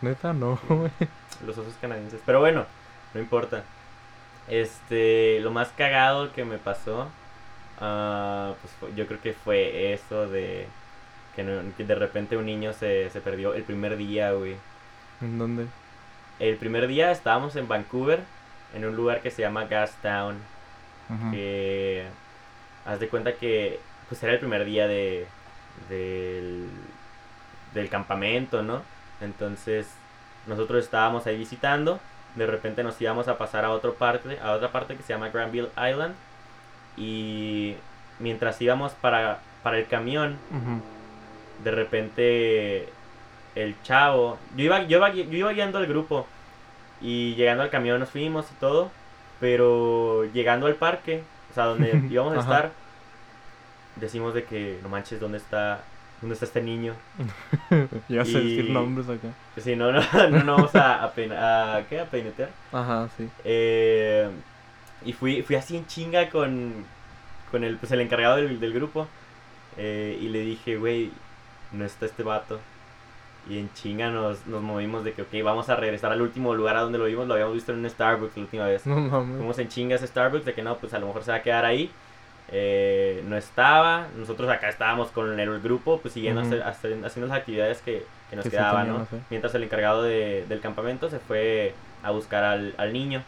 Neta, 0.01 0.33
no, 0.33 0.59
güey. 0.67 0.91
Los 1.45 1.57
osos 1.57 1.73
canadienses. 1.81 2.21
Pero 2.25 2.39
bueno, 2.39 2.65
no 3.13 3.19
importa. 3.19 3.63
Este, 4.47 5.39
lo 5.41 5.51
más 5.51 5.69
cagado 5.77 6.31
que 6.33 6.43
me 6.45 6.57
pasó, 6.57 7.07
ah, 7.79 8.53
pues 8.61 8.73
fue- 8.79 8.93
yo 8.95 9.07
creo 9.07 9.21
que 9.21 9.33
fue 9.33 9.93
eso 9.93 10.27
de 10.27 10.67
que, 11.35 11.43
no- 11.43 11.61
que 11.77 11.83
de 11.85 11.95
repente 11.95 12.35
un 12.37 12.45
niño 12.45 12.73
se, 12.73 13.09
se 13.09 13.21
perdió 13.21 13.53
el 13.53 13.63
primer 13.63 13.97
día, 13.97 14.31
güey. 14.31 14.55
¿En 15.21 15.37
dónde? 15.37 15.67
El 16.39 16.57
primer 16.57 16.87
día 16.87 17.11
estábamos 17.11 17.55
en 17.55 17.67
Vancouver, 17.67 18.21
en 18.73 18.85
un 18.85 18.95
lugar 18.95 19.21
que 19.21 19.29
se 19.31 19.41
llama 19.43 19.65
Gastown, 19.65 20.37
Ajá. 21.09 21.31
que 21.31 22.05
haz 22.85 22.99
de 22.99 23.07
cuenta 23.09 23.33
que 23.33 23.79
pues 24.09 24.21
era 24.23 24.33
el 24.33 24.39
primer 24.39 24.65
día 24.65 24.87
de 24.87 25.25
del, 25.89 26.67
del 27.73 27.89
campamento, 27.89 28.61
¿no? 28.63 28.81
Entonces 29.21 29.87
nosotros 30.47 30.83
estábamos 30.83 31.27
ahí 31.27 31.37
visitando, 31.37 31.99
de 32.35 32.47
repente 32.47 32.83
nos 32.83 32.99
íbamos 33.01 33.27
a 33.27 33.37
pasar 33.37 33.65
a 33.65 33.71
otra 33.71 33.91
parte, 33.91 34.39
a 34.39 34.51
otra 34.53 34.71
parte 34.71 34.95
que 34.95 35.03
se 35.03 35.13
llama 35.13 35.29
Granville 35.29 35.69
Island 35.77 36.15
y 36.97 37.75
mientras 38.19 38.61
íbamos 38.61 38.93
para 38.93 39.39
para 39.63 39.77
el 39.77 39.87
camión, 39.87 40.37
de 41.63 41.71
repente 41.71 42.89
el 43.55 43.75
chavo, 43.83 44.37
yo 44.55 44.65
iba, 44.65 44.83
yo 44.83 44.97
iba, 44.97 45.09
yo 45.11 45.23
iba 45.23 45.51
guiando 45.51 45.77
al 45.77 45.87
grupo 45.87 46.25
y 47.01 47.35
llegando 47.35 47.63
al 47.63 47.69
camión 47.69 47.99
nos 47.99 48.09
fuimos 48.09 48.49
y 48.51 48.55
todo, 48.55 48.91
pero 49.39 50.25
llegando 50.33 50.67
al 50.67 50.75
parque, 50.75 51.23
o 51.51 51.53
sea, 51.53 51.65
donde 51.65 52.01
íbamos 52.09 52.37
a 52.37 52.39
estar, 52.39 52.71
decimos 53.97 54.33
de 54.33 54.45
que 54.45 54.79
no 54.81 54.89
manches, 54.89 55.19
¿dónde 55.19 55.37
está, 55.37 55.81
¿dónde 56.21 56.33
está 56.35 56.45
este 56.45 56.61
niño? 56.61 56.93
Ya 58.09 58.23
sé 58.25 58.39
decir 58.39 58.65
Y- 58.65 58.71
nombres 58.71 59.07
acá. 59.09 59.29
Sí, 59.57 59.75
no, 59.75 59.91
no, 59.91 60.01
no, 60.29 60.43
no 60.43 60.55
vamos 60.55 60.75
a, 60.75 61.03
a, 61.03 61.13
pein- 61.13 61.33
a- 61.33 61.83
¿qué? 61.89 61.99
A 61.99 62.05
peinetear. 62.05 62.49
Ajá, 62.71 63.09
sí. 63.17 63.27
Eh, 63.43 64.29
y 65.05 65.13
fui, 65.13 65.41
fui 65.41 65.55
así 65.55 65.75
en 65.77 65.85
chinga 65.87 66.29
con, 66.29 66.85
con 67.51 67.63
el, 67.63 67.77
pues, 67.77 67.91
el 67.91 68.01
encargado 68.01 68.35
del, 68.37 68.59
del 68.59 68.73
grupo. 68.73 69.07
eh, 69.77 70.17
y 70.21 70.27
le 70.29 70.41
dije, 70.41 70.77
güey, 70.77 71.11
no 71.71 71.85
está 71.85 72.05
este 72.05 72.23
vato. 72.23 72.59
Y 73.49 73.57
en 73.57 73.73
chinga 73.73 74.11
nos, 74.11 74.45
nos 74.45 74.61
movimos 74.61 75.03
de 75.03 75.13
que, 75.13 75.23
ok, 75.23 75.29
vamos 75.43 75.67
a 75.69 75.75
regresar 75.75 76.11
al 76.11 76.21
último 76.21 76.53
lugar 76.53 76.75
a 76.77 76.81
donde 76.81 76.99
lo 76.99 77.05
vimos. 77.05 77.27
Lo 77.27 77.33
habíamos 77.33 77.55
visto 77.55 77.71
en 77.71 77.79
un 77.79 77.89
Starbucks 77.89 78.37
la 78.37 78.43
última 78.43 78.67
vez. 78.67 78.85
No 78.85 78.97
mames. 78.97 79.37
Fuimos 79.37 79.57
en 79.57 79.67
chinga 79.69 79.95
a 79.95 79.99
Starbucks 80.05 80.45
de 80.45 80.53
que 80.53 80.61
no, 80.61 80.77
pues 80.77 80.93
a 80.93 80.99
lo 80.99 81.07
mejor 81.07 81.23
se 81.23 81.31
va 81.31 81.37
a 81.37 81.41
quedar 81.41 81.65
ahí. 81.65 81.89
Eh, 82.51 83.23
no 83.27 83.37
estaba. 83.37 84.07
Nosotros 84.17 84.49
acá 84.49 84.69
estábamos 84.69 85.09
con 85.09 85.39
el 85.39 85.59
grupo, 85.61 85.99
pues 86.01 86.13
siguiendo 86.13 86.41
Ujú. 86.41 86.49
hacer- 86.49 86.63
hacer- 86.63 87.05
haciendo 87.05 87.27
las 87.27 87.37
actividades 87.37 87.81
que, 87.81 88.05
que 88.29 88.35
nos 88.35 88.43
Que 88.43 88.51
quedaban, 88.51 88.87
¿no? 88.89 89.07
Mientras 89.29 89.55
el 89.55 89.63
encargado 89.63 90.03
de- 90.03 90.45
del 90.49 90.59
campamento 90.59 91.09
se 91.09 91.19
fue 91.19 91.73
a 92.03 92.11
buscar 92.11 92.43
al, 92.43 92.73
al 92.77 92.91
niño. 92.93 93.23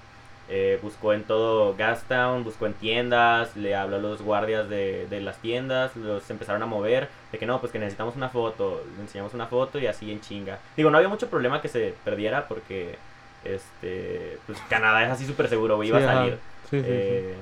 Eh, 0.49 0.77
buscó 0.81 1.13
en 1.13 1.23
todo 1.23 1.73
Gastown, 1.77 2.43
buscó 2.43 2.65
en 2.65 2.73
tiendas, 2.73 3.55
le 3.55 3.75
habló 3.75 3.95
a 3.95 3.99
los 3.99 4.21
guardias 4.21 4.67
de, 4.69 5.07
de 5.09 5.21
las 5.21 5.37
tiendas, 5.37 5.95
los 5.95 6.29
empezaron 6.29 6.61
a 6.61 6.65
mover, 6.65 7.07
de 7.31 7.37
que 7.37 7.45
no, 7.45 7.61
pues 7.61 7.71
que 7.71 7.79
necesitamos 7.79 8.17
una 8.17 8.27
foto, 8.27 8.83
le 8.97 9.03
enseñamos 9.03 9.33
una 9.33 9.45
foto 9.47 9.79
y 9.79 9.87
así 9.87 10.11
en 10.11 10.19
chinga. 10.19 10.59
Digo, 10.75 10.89
no 10.89 10.97
había 10.97 11.07
mucho 11.07 11.29
problema 11.29 11.61
que 11.61 11.69
se 11.69 11.93
perdiera 12.03 12.45
porque, 12.49 12.97
este, 13.45 14.37
pues 14.45 14.59
Canadá 14.69 15.03
es 15.05 15.11
así 15.11 15.25
súper 15.25 15.47
seguro, 15.47 15.81
iba 15.81 15.99
Sí, 15.99 16.03
a 16.05 16.13
salir. 16.13 16.33
Sí, 16.69 16.79
sí, 16.81 16.85
Eh, 16.87 17.35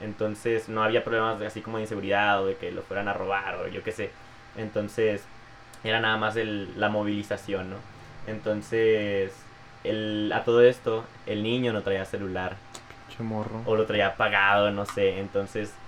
Entonces 0.00 0.68
no 0.68 0.82
había 0.82 1.04
problemas 1.04 1.38
de, 1.40 1.46
así 1.46 1.62
como 1.62 1.78
de 1.78 1.84
inseguridad 1.84 2.42
o 2.42 2.46
de 2.46 2.56
que 2.56 2.72
lo 2.72 2.82
fueran 2.82 3.08
a 3.08 3.14
robar 3.14 3.56
o 3.56 3.68
yo 3.68 3.82
qué 3.84 3.92
sé. 3.92 4.16
Entonces 4.56 5.30
era 5.84 6.00
nada 6.00 6.16
más 6.18 6.36
el, 6.36 6.78
la 6.80 6.88
movilización, 6.90 7.70
¿no? 7.70 7.84
Entonces 8.26 9.48
el, 9.84 10.32
a 10.34 10.44
todo 10.44 10.62
esto 10.62 11.10
el 11.26 11.42
niño 11.42 11.72
no 11.72 11.82
traía 11.82 12.04
celular 12.06 12.58
sí. 12.74 12.82
Pinche 13.06 13.22
morro. 13.22 13.60
o 13.64 13.76
lo 13.76 13.86
traía 13.86 14.08
apagado, 14.08 14.70
no 14.72 14.86
sé. 14.86 15.18
Entonces... 15.20 15.80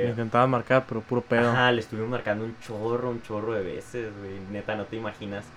Le 0.00 0.10
Eh, 0.10 0.10
intentaba 0.10 0.46
marcar, 0.46 0.84
pero 0.86 1.02
puro 1.02 1.26
pedo. 1.26 1.50
Ajá, 1.50 1.72
le 1.72 1.80
estuvimos 1.80 2.10
marcando 2.10 2.44
un 2.44 2.58
chorro, 2.58 3.10
un 3.10 3.22
chorro 3.22 3.52
de 3.54 3.62
veces, 3.62 4.16
güey. 4.16 4.40
Neta, 4.40 4.74
no 4.76 4.86
te 4.86 4.96
imaginas. 4.96 5.52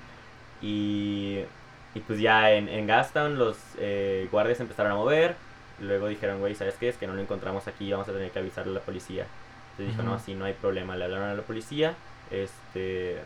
Y, 0.62 1.46
y 1.94 2.00
pues 2.02 2.20
ya 2.20 2.52
en, 2.54 2.70
en 2.70 2.88
Gastown 2.88 3.38
los 3.38 3.58
eh, 3.78 4.28
guardias 4.32 4.60
empezaron 4.60 4.92
a 4.94 4.96
mover. 4.96 5.38
Luego 5.80 6.08
dijeron, 6.08 6.40
güey, 6.40 6.56
¿sabes 6.56 6.76
qué? 6.80 6.90
Es 6.90 6.98
que 6.98 7.08
no 7.08 7.14
lo 7.14 7.22
encontramos 7.22 7.68
aquí, 7.68 7.92
vamos 7.92 8.08
a 8.08 8.14
tener 8.14 8.32
que 8.32 8.40
avisarle 8.40 8.72
a 8.72 8.76
la 8.76 8.86
policía. 8.86 9.26
Entonces 9.72 9.96
dijo, 9.98 10.04
no, 10.10 10.20
sí, 10.20 10.34
no 10.36 10.46
hay 10.46 10.54
problema. 10.54 10.96
Le 10.96 11.06
hablaron 11.06 11.30
a 11.30 11.34
la 11.34 11.42
policía. 11.42 11.94
Este, 12.32 13.18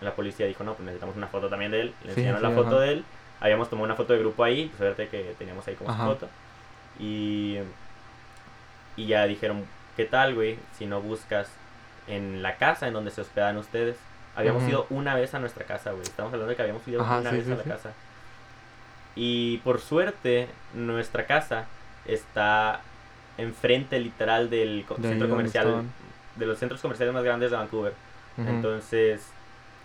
la 0.00 0.14
policía 0.14 0.46
dijo, 0.46 0.64
no, 0.64 0.72
pues 0.74 0.84
necesitamos 0.86 1.16
una 1.16 1.26
foto 1.26 1.48
también 1.48 1.70
de 1.70 1.82
él. 1.82 1.86
Le 2.04 2.14
Sí, 2.14 2.20
enseñaron 2.20 2.40
sí, 2.40 2.46
la 2.46 2.52
foto 2.54 2.76
ajá. 2.76 2.80
de 2.86 2.92
él. 2.92 3.04
Habíamos 3.40 3.68
tomado 3.68 3.84
una 3.84 3.94
foto 3.94 4.14
de 4.14 4.18
grupo 4.20 4.42
ahí, 4.42 4.66
pues 4.66 4.78
suerte 4.78 5.08
que 5.08 5.34
teníamos 5.38 5.66
ahí 5.68 5.74
como 5.74 5.90
su 5.90 5.94
Ajá. 5.96 6.06
foto. 6.06 6.28
Y, 6.98 7.58
y 8.96 9.06
ya 9.06 9.26
dijeron, 9.26 9.64
¿qué 9.96 10.06
tal, 10.06 10.34
güey? 10.34 10.58
Si 10.76 10.86
no 10.86 11.00
buscas 11.00 11.48
en 12.06 12.42
la 12.42 12.56
casa 12.56 12.88
en 12.88 12.94
donde 12.94 13.10
se 13.10 13.20
hospedan 13.20 13.56
ustedes. 13.58 13.96
Habíamos 14.34 14.66
ido 14.68 14.86
una 14.90 15.14
vez 15.14 15.34
a 15.34 15.40
nuestra 15.40 15.64
casa, 15.66 15.90
güey. 15.90 16.02
Estamos 16.04 16.32
hablando 16.32 16.48
de 16.50 16.56
que 16.56 16.62
habíamos 16.62 16.86
ido 16.88 17.02
Ajá, 17.02 17.18
una 17.18 17.30
sí, 17.30 17.36
vez 17.36 17.50
a 17.50 17.54
la 17.56 17.62
casa. 17.64 17.92
Y 19.16 19.58
por 19.58 19.80
suerte, 19.80 20.48
nuestra 20.74 21.26
casa 21.26 21.66
está 22.08 22.82
enfrente 23.36 24.00
literal 24.00 24.50
del 24.50 24.84
co- 24.86 24.96
De 24.96 25.08
ahí 25.08 25.10
centro 25.10 25.28
comercial, 25.28 25.84
de 26.36 26.46
los 26.46 26.58
centros 26.58 26.80
comerciales 26.82 27.14
más 27.14 27.24
grandes 27.24 27.50
de 27.50 27.56
Vancouver. 27.56 27.94
Entonces, 28.44 29.34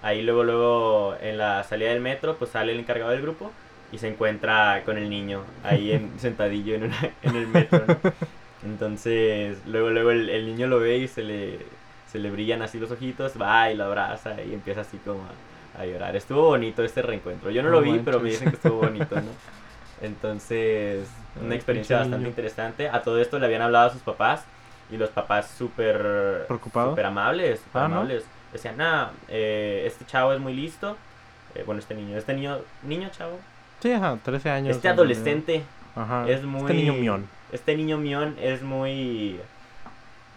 ahí 0.02 0.22
luego, 0.24 0.44
luego, 0.44 1.16
en 1.22 1.38
la 1.38 1.64
salida 1.64 1.90
del 1.92 2.02
metro, 2.02 2.38
pues 2.38 2.52
sale 2.52 2.72
el 2.74 2.80
encargado 2.80 3.12
del 3.12 3.22
grupo 3.22 3.52
y 3.92 4.00
se 4.00 4.08
encuentra 4.08 4.84
con 4.86 4.98
el 4.98 5.10
niño 5.10 5.46
ahí 5.64 5.92
en, 5.92 6.20
sentadillo 6.20 6.76
en, 6.76 6.84
una- 6.86 7.16
en 7.22 7.36
el 7.36 7.48
metro. 7.48 7.88
¿no? 7.88 8.00
Entonces, 8.64 9.66
luego, 9.66 9.90
luego 9.90 10.12
el, 10.12 10.30
el 10.30 10.46
niño 10.46 10.68
lo 10.68 10.80
ve 10.80 10.98
y 11.00 11.08
se 11.08 11.24
le, 11.24 11.60
se 12.06 12.20
le 12.20 12.32
brillan 12.32 12.62
así 12.62 12.80
los 12.80 12.92
ojitos, 12.92 13.40
va 13.42 13.72
y 13.72 13.76
lo 13.76 13.86
abraza 13.86 14.42
y 14.44 14.54
empieza 14.54 14.82
así 14.82 15.00
como 15.00 15.24
a, 15.26 15.82
a 15.82 15.86
llorar. 15.86 16.16
Estuvo 16.16 16.44
bonito 16.44 16.84
este 16.84 17.02
reencuentro. 17.02 17.52
Yo 17.52 17.62
no 17.64 17.70
No 17.70 17.76
lo 17.76 17.82
vi, 17.82 18.00
pero 18.00 18.20
me 18.20 18.30
dicen 18.32 18.50
que 18.50 18.56
estuvo 18.56 18.78
bonito, 18.78 19.20
¿no? 19.22 19.32
Entonces, 20.02 21.08
una 21.42 21.56
experiencia 21.56 22.00
bastante 22.00 22.28
interesante. 22.28 22.90
A 22.90 23.02
todo 23.04 23.20
esto 23.20 23.40
le 23.40 23.46
habían 23.46 23.62
hablado 23.62 23.88
a 23.90 23.94
sus 23.94 24.02
papás 24.02 24.44
y 24.92 24.98
los 24.98 25.10
papás 25.10 25.50
súper 25.58 26.46
¿Preocupados? 26.48 26.92
súper 26.92 27.06
amables, 27.06 27.60
súper 27.62 27.82
Ah, 27.84 27.88
¿no? 27.88 27.96
amables. 27.98 28.26
Decían, 28.52 28.78
nada, 28.78 29.12
este 29.30 30.06
chavo 30.06 30.34
es 30.34 30.40
muy 30.40 30.54
listo. 30.54 30.98
Eh, 31.56 31.64
bueno, 31.66 31.80
este 31.80 31.96
niño, 31.96 32.18
este 32.18 32.34
niño, 32.34 32.60
niño 32.84 33.10
chavo, 33.10 33.40
Sí, 33.80 33.92
ajá, 33.92 34.18
13 34.24 34.50
años. 34.50 34.76
este 34.78 34.88
adolescente 34.88 35.64
Ajá. 35.96 36.26
es 36.30 36.44
muy... 36.44 36.62
Este 36.62 36.74
niño 36.74 36.94
mión. 36.94 37.28
Este 37.52 37.76
niño 37.76 37.98
mión 37.98 38.36
es 38.42 38.62
muy... 38.62 39.40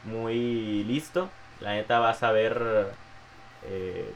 Muy 0.04 0.84
listo. 0.84 1.28
La 1.60 1.72
neta 1.74 1.98
va 2.00 2.10
a 2.10 2.14
saber 2.14 2.92
eh, 3.64 4.12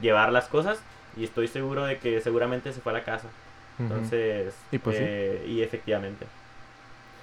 llevar 0.00 0.32
las 0.32 0.46
cosas. 0.48 0.80
Y 1.16 1.24
estoy 1.24 1.48
seguro 1.48 1.84
de 1.84 1.98
que 1.98 2.20
seguramente 2.20 2.72
se 2.72 2.80
fue 2.80 2.92
a 2.92 2.96
la 2.98 3.04
casa. 3.04 3.28
Entonces... 3.78 4.54
Y 4.72 4.78
pues 4.78 4.96
sí. 4.96 5.02
eh, 5.06 5.44
Y 5.48 5.62
efectivamente. 5.62 6.26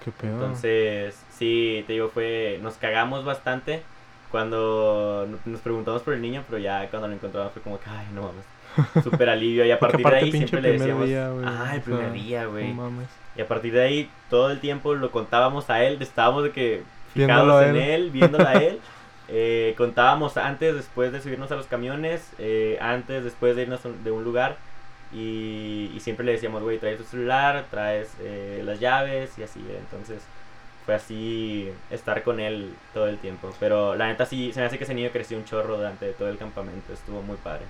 Qué 0.04 0.12
pedo. 0.12 0.34
Entonces, 0.34 1.16
sí, 1.32 1.84
te 1.88 1.94
digo, 1.94 2.10
fue... 2.10 2.60
Nos 2.62 2.76
cagamos 2.76 3.26
bastante 3.26 3.82
cuando 4.32 5.28
no- 5.30 5.38
nos 5.52 5.62
preguntamos 5.62 6.02
por 6.02 6.14
el 6.14 6.22
niño, 6.22 6.44
pero 6.48 6.58
ya 6.60 6.88
cuando 6.90 7.08
lo 7.08 7.14
encontramos 7.14 7.52
fue 7.54 7.62
como 7.62 7.80
que, 7.80 7.90
ay, 7.90 8.08
no 8.14 8.24
mames. 8.24 8.46
Súper 9.04 9.30
alivio. 9.30 9.66
Y 9.66 9.72
a 9.72 9.80
partir 9.80 10.06
de 10.06 10.16
ahí 10.16 10.32
siempre 10.32 10.62
le 10.62 10.72
decíamos... 10.74 11.06
día, 11.08 11.32
ah, 11.46 11.72
el 11.76 11.82
primer 11.82 12.02
sea, 12.06 12.12
día, 12.12 12.46
güey. 12.46 12.68
No 12.74 12.84
mames. 12.84 13.08
Y 13.38 13.42
a 13.42 13.48
partir 13.48 13.74
de 13.74 13.82
ahí, 13.82 14.10
todo 14.30 14.52
el 14.52 14.60
tiempo 14.60 14.94
lo 14.96 15.12
contábamos 15.12 15.70
a 15.70 15.84
él, 15.84 15.98
estábamos 16.02 16.44
de 16.44 16.52
que 16.52 16.84
fijados 17.14 17.64
en 17.66 17.76
él. 17.76 17.90
él, 17.90 18.12
viéndolo 18.12 18.48
a 18.48 18.54
él. 18.64 18.80
Eh, 19.28 19.74
contábamos 19.78 20.38
antes, 20.38 20.76
después 20.76 21.12
de 21.12 21.22
subirnos 21.22 21.52
a 21.52 21.56
los 21.56 21.66
camiones, 21.66 22.32
eh, 22.38 22.78
antes, 22.82 23.24
después 23.24 23.56
de 23.56 23.64
irnos 23.64 23.82
de 24.04 24.12
un 24.12 24.24
lugar. 24.24 24.58
Y, 25.16 25.92
y 25.96 26.00
siempre 26.02 26.26
le 26.26 26.34
decíamos, 26.34 26.62
güey, 26.64 26.78
traes 26.80 26.98
tu 26.98 27.04
celular, 27.06 27.66
traes 27.72 28.10
eh, 28.20 28.62
las 28.66 28.80
llaves 28.80 29.38
y 29.38 29.44
así. 29.44 29.62
Entonces 29.80 30.22
fue 30.86 30.96
así 30.96 31.70
estar 31.90 32.24
con 32.24 32.40
él 32.40 32.74
todo 32.94 33.08
el 33.08 33.18
tiempo. 33.20 33.50
Pero 33.60 33.96
la 33.96 34.08
neta 34.08 34.26
sí, 34.26 34.52
se 34.54 34.60
me 34.60 34.66
hace 34.68 34.78
que 34.78 34.84
ese 34.84 34.94
niño 34.94 35.10
creció 35.12 35.38
un 35.38 35.46
chorro 35.46 35.78
durante 35.78 36.14
todo 36.14 36.30
el 36.30 36.38
campamento. 36.38 36.94
Estuvo 36.94 37.22
muy 37.22 37.38
padre. 37.38 37.66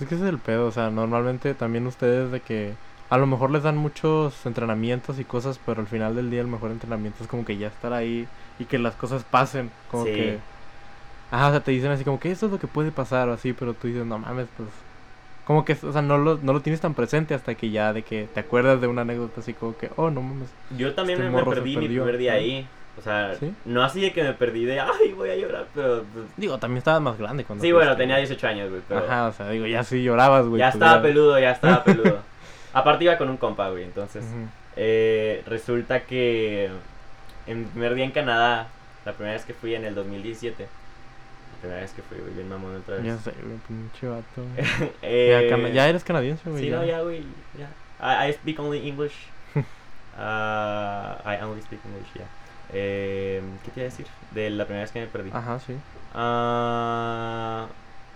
Es 0.00 0.06
que 0.08 0.14
ese 0.14 0.24
es 0.24 0.30
el 0.30 0.38
pedo, 0.38 0.66
o 0.66 0.72
sea, 0.72 0.90
normalmente 0.90 1.54
también 1.54 1.86
ustedes 1.86 2.30
de 2.32 2.40
que 2.40 2.74
a 3.10 3.18
lo 3.18 3.26
mejor 3.26 3.50
les 3.50 3.62
dan 3.62 3.76
muchos 3.76 4.44
entrenamientos 4.46 5.18
y 5.18 5.24
cosas, 5.24 5.60
pero 5.64 5.80
al 5.80 5.86
final 5.86 6.16
del 6.16 6.30
día 6.30 6.40
el 6.40 6.46
mejor 6.48 6.70
entrenamiento 6.70 7.22
es 7.22 7.28
como 7.28 7.44
que 7.44 7.58
ya 7.58 7.68
estar 7.68 7.92
ahí 7.92 8.26
y 8.58 8.64
que 8.64 8.78
las 8.78 8.96
cosas 8.96 9.22
pasen, 9.24 9.70
como 9.90 10.04
Sí. 10.06 10.12
que... 10.12 10.38
Ajá, 11.30 11.48
o 11.48 11.50
sea, 11.50 11.60
te 11.64 11.70
dicen 11.70 11.90
así 11.90 12.04
como 12.04 12.20
que 12.20 12.30
esto 12.30 12.46
es 12.46 12.52
lo 12.52 12.58
que 12.58 12.66
puede 12.68 12.90
pasar 12.92 13.28
o 13.28 13.32
así, 13.34 13.52
pero 13.52 13.74
tú 13.74 13.86
dices, 13.88 14.04
no 14.06 14.18
mames, 14.18 14.48
pues... 14.56 14.68
Como 15.46 15.64
que, 15.64 15.76
o 15.82 15.92
sea, 15.92 16.02
no 16.02 16.18
lo, 16.18 16.38
no 16.42 16.52
lo 16.52 16.60
tienes 16.60 16.80
tan 16.80 16.94
presente 16.94 17.34
hasta 17.34 17.54
que 17.54 17.70
ya 17.70 17.92
de 17.92 18.02
que 18.02 18.28
te 18.32 18.40
acuerdas 18.40 18.80
de 18.80 18.86
una 18.86 19.02
anécdota 19.02 19.40
así 19.40 19.54
como 19.54 19.76
que, 19.76 19.90
oh, 19.96 20.10
no 20.10 20.22
mames. 20.22 20.48
Yo 20.76 20.94
también 20.94 21.20
Este 21.20 21.30
me, 21.30 21.42
perdí 21.44 21.76
mi 21.76 21.88
primer 21.88 22.16
día 22.16 22.34
ahí. 22.34 22.66
O 22.98 23.02
sea, 23.02 23.34
¿Sí? 23.40 23.52
no 23.64 23.82
así 23.82 24.02
de 24.02 24.12
que 24.12 24.22
me 24.22 24.34
perdí 24.34 24.66
de, 24.66 24.78
ay, 24.78 25.12
voy 25.16 25.30
a 25.30 25.36
llorar, 25.36 25.66
pero... 25.74 26.04
pues, 26.12 26.26
Digo, 26.36 26.58
también 26.58 26.78
estabas 26.78 27.00
más 27.00 27.18
grande 27.18 27.42
cuando... 27.42 27.64
Sí, 27.64 27.72
bueno, 27.72 27.88
fuiste, 27.88 28.02
tenía 28.02 28.16
güey. 28.16 28.26
18 28.26 28.46
años, 28.46 28.70
güey, 28.70 28.82
pero 28.86 29.00
Ajá, 29.00 29.28
o 29.28 29.32
sea, 29.32 29.48
digo, 29.48 29.66
ya 29.66 29.82
sí 29.82 30.02
llorabas, 30.02 30.46
güey. 30.46 30.58
ya 30.58 30.66
pues 30.66 30.74
estaba 30.74 31.00
peludo, 31.00 31.38
ya 31.38 31.52
estaba 31.52 31.84
peludo. 31.84 32.18
Aparte 32.74 33.04
iba 33.04 33.16
con 33.16 33.30
un 33.30 33.38
compa, 33.38 33.70
güey, 33.70 33.84
entonces 33.84 34.24
eh, 34.76 35.42
resulta 35.46 36.00
que 36.00 36.70
en 37.46 37.64
primer 37.64 37.94
día 37.94 38.04
en 38.04 38.10
Canadá, 38.10 38.68
la 39.04 39.12
primera 39.12 39.34
vez 39.36 39.44
que 39.46 39.54
fui 39.54 39.74
en 39.74 39.84
el 39.86 39.94
2017, 39.94 40.62
la 40.62 40.68
primera 41.62 41.80
vez 41.80 41.92
que 41.92 42.02
fui, 42.02 42.18
güey, 42.18 42.34
bien 42.34 42.48
mamón 42.48 42.76
otra 42.76 42.96
vez. 42.96 43.04
Ya 43.04 43.16
sé, 43.18 43.32
güey, 43.42 43.56
pinche 43.68 44.08
vato. 44.08 44.42
Eh, 45.02 45.70
ya, 45.72 45.88
eres 45.88 46.04
canadiense, 46.04 46.50
güey. 46.50 46.64
Sí, 46.64 46.70
ya. 46.70 46.76
no, 46.76 46.84
ya, 46.84 47.00
güey, 47.00 47.24
ya. 47.56 47.68
I, 48.00 48.28
I 48.28 48.32
speak 48.32 48.58
only 48.58 48.86
English. 48.88 49.14
Uh, 49.54 49.60
I 51.24 51.38
only 51.42 51.62
speak 51.62 51.80
English, 51.84 52.12
ya. 52.14 52.26
Eh, 52.72 53.40
¿Qué 53.64 53.70
te 53.70 53.80
iba 53.80 53.88
a 53.88 53.90
decir? 53.90 54.06
De 54.32 54.50
la 54.50 54.64
primera 54.64 54.82
vez 54.82 54.92
que 54.92 55.00
me 55.00 55.06
perdí. 55.06 55.30
Ajá, 55.32 55.60
sí. 55.60 55.76
Ah, 56.14 57.68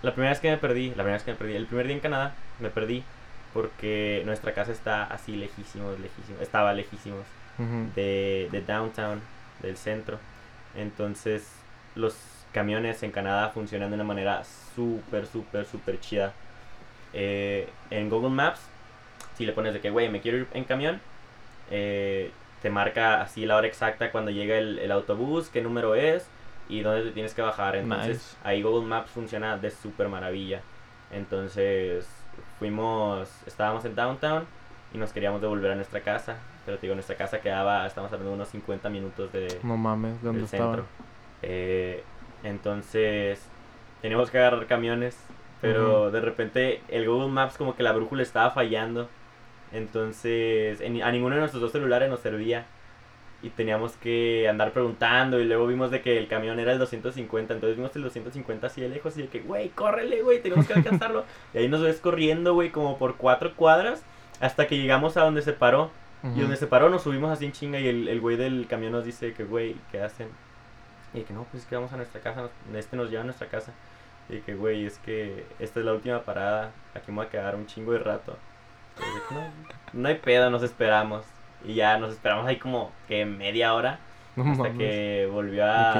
la 0.02 0.12
primera 0.12 0.30
vez 0.30 0.40
que 0.40 0.50
me 0.50 0.56
perdí, 0.56 0.88
la 0.88 0.96
primera 0.96 1.14
vez 1.14 1.22
que 1.22 1.32
me 1.32 1.38
perdí, 1.38 1.54
el 1.54 1.66
primer 1.66 1.86
día 1.86 1.96
en 1.96 2.02
Canadá 2.02 2.34
me 2.58 2.70
perdí 2.70 3.04
porque 3.54 4.22
nuestra 4.26 4.52
casa 4.52 4.72
está 4.72 5.04
así 5.04 5.36
lejísimos, 5.36 5.98
lejísimos, 5.98 6.42
estaba 6.42 6.74
lejísimos 6.74 7.24
de, 7.94 8.48
de 8.50 8.60
downtown, 8.60 9.20
del 9.62 9.76
centro. 9.78 10.18
Entonces 10.74 11.48
los 11.94 12.14
camiones 12.56 13.02
en 13.02 13.10
Canadá 13.10 13.50
funcionan 13.50 13.90
de 13.90 13.96
una 13.96 14.04
manera 14.04 14.42
súper, 14.74 15.26
súper, 15.26 15.66
súper 15.66 16.00
chida. 16.00 16.32
Eh, 17.12 17.68
en 17.90 18.08
Google 18.08 18.30
Maps, 18.30 18.60
si 19.36 19.44
le 19.44 19.52
pones 19.52 19.74
de 19.74 19.80
que, 19.80 19.90
güey, 19.90 20.08
me 20.08 20.22
quiero 20.22 20.38
ir 20.38 20.48
en 20.54 20.64
camión, 20.64 21.02
eh, 21.70 22.30
te 22.62 22.70
marca 22.70 23.20
así 23.20 23.44
la 23.44 23.56
hora 23.56 23.66
exacta 23.66 24.10
cuando 24.10 24.30
llega 24.30 24.56
el, 24.56 24.78
el 24.78 24.90
autobús, 24.90 25.50
qué 25.52 25.60
número 25.60 25.94
es, 25.96 26.30
y 26.70 26.80
dónde 26.80 27.02
te 27.02 27.10
tienes 27.10 27.34
que 27.34 27.42
bajar. 27.42 27.76
Entonces 27.76 28.08
Nice. 28.08 28.36
ahí 28.42 28.62
Google 28.62 28.86
Maps 28.86 29.10
funciona 29.10 29.58
de 29.58 29.70
súper 29.70 30.08
maravilla. 30.08 30.62
Entonces 31.12 32.08
fuimos, 32.58 33.28
estábamos 33.46 33.84
en 33.84 33.94
downtown 33.94 34.46
y 34.94 34.96
nos 34.96 35.12
queríamos 35.12 35.42
devolver 35.42 35.72
a 35.72 35.74
nuestra 35.74 36.00
casa. 36.00 36.38
Pero 36.64 36.78
te 36.78 36.86
digo, 36.86 36.94
nuestra 36.94 37.16
casa 37.16 37.38
quedaba, 37.38 37.86
estamos 37.86 38.10
hablando 38.10 38.30
de 38.30 38.36
unos 38.36 38.48
50 38.48 38.88
minutos 38.88 39.30
de, 39.30 39.60
No 39.62 39.76
mames, 39.76 40.22
¿dónde 40.22 40.40
del 40.40 40.48
centro. 40.48 40.86
Eh, 41.42 42.02
entonces 42.44 43.40
teníamos 44.02 44.30
que 44.30 44.38
agarrar 44.38 44.66
camiones, 44.66 45.16
pero 45.60 46.10
de 46.10 46.20
repente 46.20 46.80
el 46.88 47.08
Google 47.08 47.28
Maps 47.30 47.56
como 47.56 47.74
que 47.76 47.82
la 47.82 47.92
brújula 47.92 48.22
estaba 48.22 48.50
fallando. 48.50 49.08
Entonces 49.72 50.80
en- 50.80 51.02
a 51.02 51.10
ninguno 51.12 51.34
de 51.34 51.40
nuestros 51.40 51.60
dos 51.62 51.72
celulares 51.72 52.08
nos 52.10 52.20
servía. 52.20 52.66
Y 53.42 53.50
teníamos 53.50 53.92
que 53.96 54.48
andar 54.48 54.72
preguntando 54.72 55.38
y 55.38 55.44
luego 55.44 55.66
vimos 55.66 55.90
de 55.90 56.00
que 56.00 56.16
el 56.18 56.26
camión 56.26 56.58
era 56.58 56.72
el 56.72 56.78
250, 56.78 57.52
entonces 57.54 57.76
vimos 57.76 57.94
el 57.94 58.02
250 58.02 58.66
así 58.66 58.80
de 58.80 58.88
lejos 58.88 59.16
y 59.18 59.22
de 59.22 59.28
que, 59.28 59.40
güey, 59.40 59.68
córrele, 59.68 60.22
güey, 60.22 60.40
tenemos 60.40 60.66
que 60.66 60.72
alcanzarlo. 60.72 61.24
y 61.54 61.58
ahí 61.58 61.68
nos 61.68 61.82
ves 61.82 62.00
corriendo, 62.00 62.54
güey, 62.54 62.70
como 62.70 62.96
por 62.98 63.16
cuatro 63.16 63.54
cuadras 63.54 64.02
hasta 64.40 64.66
que 64.66 64.78
llegamos 64.78 65.16
a 65.18 65.22
donde 65.24 65.42
se 65.42 65.52
paró. 65.52 65.90
Y 66.34 66.40
donde 66.40 66.56
se 66.56 66.66
paró 66.66 66.88
nos 66.90 67.02
subimos 67.02 67.30
así 67.30 67.44
en 67.44 67.52
chinga 67.52 67.78
y 67.78 67.86
el, 67.86 68.08
el 68.08 68.20
güey 68.20 68.36
del 68.36 68.66
camión 68.68 68.90
nos 68.92 69.04
dice 69.04 69.32
que, 69.34 69.44
güey, 69.44 69.76
¿qué 69.92 70.00
hacen? 70.00 70.28
Y 71.14 71.22
que 71.22 71.32
no, 71.32 71.44
pues 71.44 71.62
es 71.62 71.68
que 71.68 71.76
vamos 71.76 71.92
a 71.92 71.96
nuestra 71.96 72.20
casa, 72.20 72.42
nos- 72.42 72.76
este 72.76 72.96
nos 72.96 73.10
lleva 73.10 73.22
a 73.22 73.26
nuestra 73.26 73.48
casa. 73.48 73.72
Y 74.28 74.38
que, 74.40 74.54
güey, 74.54 74.84
es 74.86 74.98
que 74.98 75.46
esta 75.58 75.80
es 75.80 75.86
la 75.86 75.92
última 75.92 76.20
parada, 76.22 76.70
aquí 76.94 77.10
me 77.12 77.18
voy 77.18 77.26
a 77.26 77.30
quedar 77.30 77.54
un 77.54 77.66
chingo 77.66 77.92
de 77.92 78.00
rato. 78.00 78.36
No, 79.30 79.40
no 79.92 80.08
hay 80.08 80.16
pedo, 80.16 80.50
nos 80.50 80.62
esperamos. 80.62 81.24
Y 81.64 81.74
ya 81.74 81.98
nos 81.98 82.12
esperamos 82.12 82.46
ahí 82.46 82.56
como 82.58 82.92
que 83.08 83.24
media 83.24 83.74
hora 83.74 83.98
No 84.36 84.52
hasta 84.52 84.70
que 84.78 85.28
volvió 85.30 85.64
a 85.64 85.92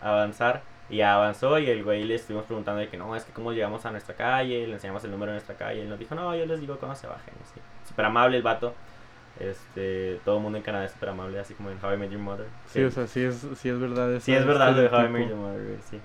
que 0.00 0.06
avanzar. 0.06 0.62
Y 0.88 0.96
ya 0.98 1.14
avanzó 1.14 1.58
y 1.58 1.70
el 1.70 1.84
güey 1.84 2.04
le 2.04 2.16
estuvimos 2.16 2.46
preguntando 2.46 2.80
de 2.80 2.88
que 2.88 2.96
no, 2.96 3.14
es 3.14 3.24
que 3.24 3.32
cómo 3.32 3.52
llegamos 3.52 3.84
a 3.86 3.92
nuestra 3.92 4.14
calle, 4.14 4.66
le 4.66 4.72
enseñamos 4.74 5.04
el 5.04 5.10
número 5.12 5.30
de 5.32 5.36
nuestra 5.36 5.54
calle. 5.54 5.78
Y 5.80 5.82
él 5.82 5.88
nos 5.88 5.98
dijo, 5.98 6.14
no, 6.16 6.34
yo 6.34 6.44
les 6.46 6.60
digo 6.60 6.76
cuando 6.78 6.96
se 6.96 7.06
bajen. 7.06 7.32
Súper 7.88 8.04
amable 8.04 8.36
el 8.36 8.42
vato. 8.42 8.74
Este, 9.40 10.20
todo 10.24 10.36
el 10.36 10.42
mundo 10.42 10.58
en 10.58 10.64
Canadá 10.64 10.84
es 10.84 10.92
súper 10.92 11.08
amable, 11.08 11.40
así 11.40 11.54
como 11.54 11.70
en 11.70 11.82
How 11.82 11.94
I 11.94 11.96
Met 11.96 12.10
Your 12.10 12.20
Mother. 12.20 12.46
Sí, 12.66 12.82
o 12.84 12.90
sea, 12.90 13.06
sí 13.06 13.22
es, 13.22 13.46
sí 13.56 13.70
es 13.70 13.80
verdad. 13.80 14.20
Sí, 14.20 14.34
es 14.34 14.46
verdad 14.46 14.74
lo 14.76 14.82
de 14.82 14.88
How 14.88 15.06
I 15.06 15.08
Met. 15.08 15.28
Your 15.28 15.38
Mother, 15.38 15.64
güey, 15.64 15.78
sí. 15.90 15.98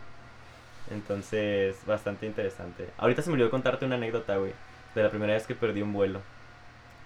Entonces, 0.91 1.77
bastante 1.85 2.25
interesante. 2.25 2.89
Ahorita 2.97 3.21
se 3.21 3.29
me 3.29 3.33
olvidó 3.33 3.49
contarte 3.49 3.85
una 3.85 3.95
anécdota, 3.95 4.37
güey. 4.37 4.53
De 4.93 5.03
la 5.03 5.09
primera 5.09 5.33
vez 5.33 5.45
que 5.45 5.55
perdí 5.55 5.81
un 5.81 5.91
vuelo. 5.91 6.21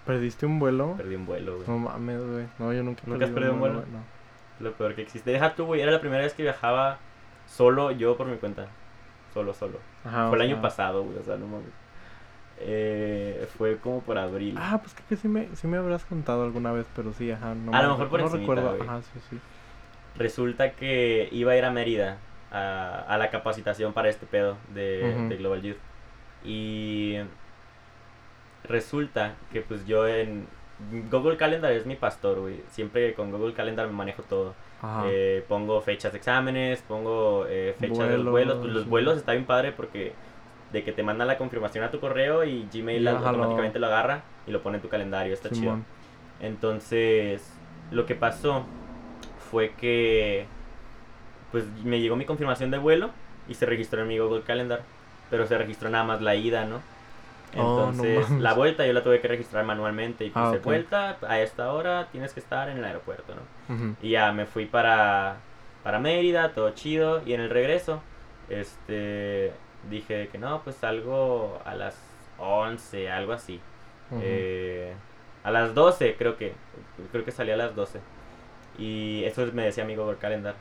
¿Perdiste 0.06 0.46
un 0.46 0.58
vuelo? 0.58 0.94
Perdí 0.96 1.16
un 1.16 1.26
vuelo, 1.26 1.56
güey. 1.56 1.68
No 1.68 1.78
mames, 1.78 2.20
güey. 2.20 2.46
No, 2.58 2.72
yo 2.72 2.82
nunca 2.82 3.02
¿Nunca 3.06 3.24
has 3.24 3.30
perdido 3.32 3.54
un 3.54 3.60
vuelo? 3.60 3.80
no. 3.92 4.20
Lo 4.60 4.72
peor 4.74 4.94
que 4.94 5.02
existe. 5.02 5.30
Deja 5.30 5.54
tú, 5.54 5.64
güey. 5.64 5.80
Era 5.80 5.90
la 5.90 6.00
primera 6.00 6.22
vez 6.22 6.34
que 6.34 6.42
viajaba 6.42 6.98
solo, 7.48 7.90
yo 7.90 8.16
por 8.16 8.26
mi 8.26 8.36
cuenta. 8.36 8.68
Solo, 9.32 9.54
solo. 9.54 9.78
Ajá, 10.04 10.28
fue 10.28 10.36
el 10.36 10.42
año 10.42 10.60
pasado, 10.60 11.02
güey. 11.02 11.18
O 11.18 11.24
sea, 11.24 11.36
no 11.36 11.46
mames. 11.46 11.70
Eh, 12.62 13.48
fue 13.56 13.78
como 13.78 14.00
por 14.02 14.18
abril. 14.18 14.54
Ah, 14.58 14.78
pues 14.82 14.94
creo 14.94 15.08
que 15.08 15.16
sí 15.16 15.28
me, 15.28 15.48
sí 15.56 15.66
me 15.66 15.78
habrás 15.78 16.04
contado 16.04 16.44
alguna 16.44 16.72
vez, 16.72 16.86
pero 16.94 17.12
sí, 17.12 17.30
ajá. 17.30 17.54
No 17.54 17.72
A 17.74 17.82
lo 17.82 17.90
mejor 17.90 18.08
por 18.08 18.20
No 18.20 18.26
encimita, 18.26 18.54
recuerdo, 18.54 18.82
ajá, 18.82 19.00
sí, 19.02 19.20
sí. 19.30 19.38
Resulta 20.16 20.72
que 20.72 21.28
iba 21.32 21.52
a 21.52 21.56
ir 21.56 21.64
a 21.64 21.70
Mérida 21.70 22.18
a, 22.50 23.04
a 23.08 23.16
la 23.18 23.30
capacitación 23.30 23.92
para 23.92 24.08
este 24.08 24.26
pedo 24.26 24.56
de, 24.74 25.26
de 25.28 25.36
Global 25.36 25.62
Youth. 25.62 25.78
Y 26.44 27.16
resulta 28.64 29.34
que 29.52 29.62
pues 29.62 29.86
yo 29.86 30.06
en 30.06 30.46
Google 31.10 31.36
Calendar 31.36 31.72
es 31.72 31.86
mi 31.86 31.96
pastor, 31.96 32.40
güey. 32.40 32.62
Siempre 32.70 33.14
con 33.14 33.30
Google 33.30 33.54
Calendar 33.54 33.86
me 33.86 33.92
manejo 33.92 34.22
todo. 34.22 34.54
Ajá. 34.82 35.04
Eh, 35.06 35.44
pongo 35.48 35.80
fechas 35.80 36.12
de 36.12 36.18
exámenes, 36.18 36.82
pongo 36.82 37.46
eh, 37.48 37.74
fechas 37.78 38.08
de 38.08 38.18
los 38.18 38.30
Vuelos, 38.30 38.30
vuelos. 38.30 38.58
Pues 38.60 38.72
los 38.72 38.82
sí. 38.84 38.88
vuelos 38.88 39.16
está 39.18 39.32
bien 39.32 39.44
padre 39.44 39.72
porque 39.72 40.12
de 40.72 40.84
que 40.84 40.92
te 40.92 41.02
mandan 41.02 41.26
la 41.28 41.36
confirmación 41.38 41.82
a 41.84 41.90
tu 41.90 41.98
correo 42.00 42.44
y 42.44 42.68
Gmail 42.72 43.02
Y 43.02 43.06
au- 43.06 43.14
bájalo. 43.14 43.28
automáticamente 43.28 43.78
lo 43.78 43.86
agarra 43.88 44.22
y 44.46 44.50
lo 44.52 44.62
pone 44.62 44.76
en 44.76 44.82
tu 44.82 44.88
calendario. 44.88 45.32
Está 45.34 45.48
chido. 45.48 45.60
Simón. 45.60 45.84
Entonces, 46.40 47.52
lo 47.90 48.06
que 48.06 48.14
pasó 48.14 48.64
fue 49.50 49.72
que 49.72 50.46
pues 51.52 51.64
me 51.84 52.00
llegó 52.00 52.14
mi 52.16 52.24
confirmación 52.24 52.70
de 52.70 52.78
vuelo 52.78 53.10
y 53.48 53.54
se 53.54 53.66
registró 53.66 54.02
en 54.02 54.08
mi 54.08 54.18
Google 54.18 54.42
Calendar, 54.42 54.82
pero 55.30 55.46
se 55.46 55.58
registró 55.58 55.90
nada 55.90 56.04
más 56.04 56.20
la 56.22 56.34
ida, 56.36 56.64
¿no? 56.64 56.76
Oh, 57.56 57.56
no 57.56 57.62
Entonces, 58.04 58.30
la 58.38 58.54
vuelta 58.54 58.86
yo 58.86 58.92
la 58.92 59.02
tuve 59.02 59.20
que 59.20 59.26
registrar 59.26 59.64
manualmente 59.64 60.24
y 60.24 60.32
Ah, 60.34 60.50
puse 60.52 60.62
vuelta 60.62 61.16
a 61.26 61.40
esta 61.40 61.72
hora 61.72 62.06
tienes 62.12 62.32
que 62.32 62.38
estar 62.38 62.68
en 62.68 62.78
el 62.78 62.84
aeropuerto, 62.84 63.34
¿no? 63.34 63.96
Y 64.00 64.10
ya 64.10 64.30
me 64.32 64.46
fui 64.46 64.66
para, 64.66 65.36
para 65.82 65.98
Mérida, 65.98 66.52
todo 66.52 66.70
chido. 66.70 67.22
Y 67.26 67.32
en 67.32 67.40
el 67.40 67.50
regreso, 67.50 68.00
este, 68.48 69.52
dije 69.88 70.28
que 70.28 70.38
no, 70.38 70.62
pues 70.62 70.76
salgo 70.76 71.60
a 71.64 71.74
las 71.74 71.96
11, 72.38 73.10
algo 73.10 73.32
así. 73.32 73.60
Eh, 74.20 74.92
a 75.44 75.50
las 75.50 75.74
12 75.74 76.16
creo 76.16 76.36
que, 76.36 76.52
creo 77.12 77.24
que 77.24 77.30
salí 77.30 77.50
a 77.50 77.56
las 77.56 77.74
12. 77.74 78.00
Y 78.78 79.24
eso 79.24 79.46
me 79.52 79.64
decía 79.64 79.84
mi 79.84 79.96
Google 79.96 80.18
Calendar. 80.18 80.54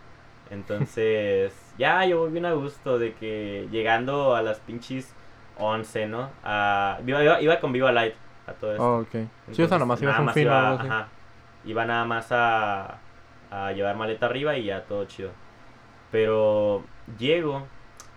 Entonces, 0.50 1.54
ya 1.78 2.06
yo 2.06 2.20
voy 2.20 2.32
bien 2.32 2.46
a 2.46 2.54
gusto 2.54 3.00
de 3.00 3.14
que 3.14 3.68
llegando 3.72 4.36
a 4.36 4.42
las 4.42 4.60
pinches 4.60 5.14
11, 5.58 6.08
¿no? 6.08 6.30
A, 6.44 7.00
iba, 7.06 7.24
iba, 7.24 7.42
iba 7.42 7.60
con 7.60 7.72
Viva 7.72 7.92
Light 7.92 8.16
a 8.48 8.54
todo 8.54 8.72
esto. 8.72 8.84
Oh, 8.84 9.00
ok. 9.02 9.28
Sí, 9.52 9.62
o 9.62 9.68
sea, 9.68 9.78
nada 9.78 9.86
más 9.86 10.02
ibas 10.02 10.20
un 10.20 10.42
iba, 10.42 10.74
ajá, 10.74 11.08
iba 11.66 11.86
nada 11.86 12.06
más 12.06 12.32
a, 12.32 12.98
a 13.52 13.72
llevar 13.74 13.96
maleta 13.96 14.26
arriba 14.26 14.58
y 14.58 14.66
ya 14.66 14.84
todo 14.84 15.06
chido. 15.06 15.32
Pero 16.12 16.84
llego 17.18 17.68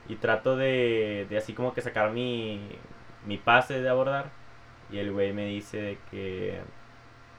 y 0.08 0.16
trato 0.16 0.56
de, 0.56 1.26
de 1.30 1.36
así 1.38 1.52
como 1.52 1.72
que 1.74 1.80
sacar 1.82 2.10
mi, 2.12 2.60
mi 3.26 3.38
pase 3.38 3.80
de 3.80 3.88
abordar. 3.88 4.30
Y 4.90 4.98
el 4.98 5.12
güey 5.12 5.32
me 5.32 5.46
dice 5.46 5.80
de 5.80 5.98
que... 6.10 6.60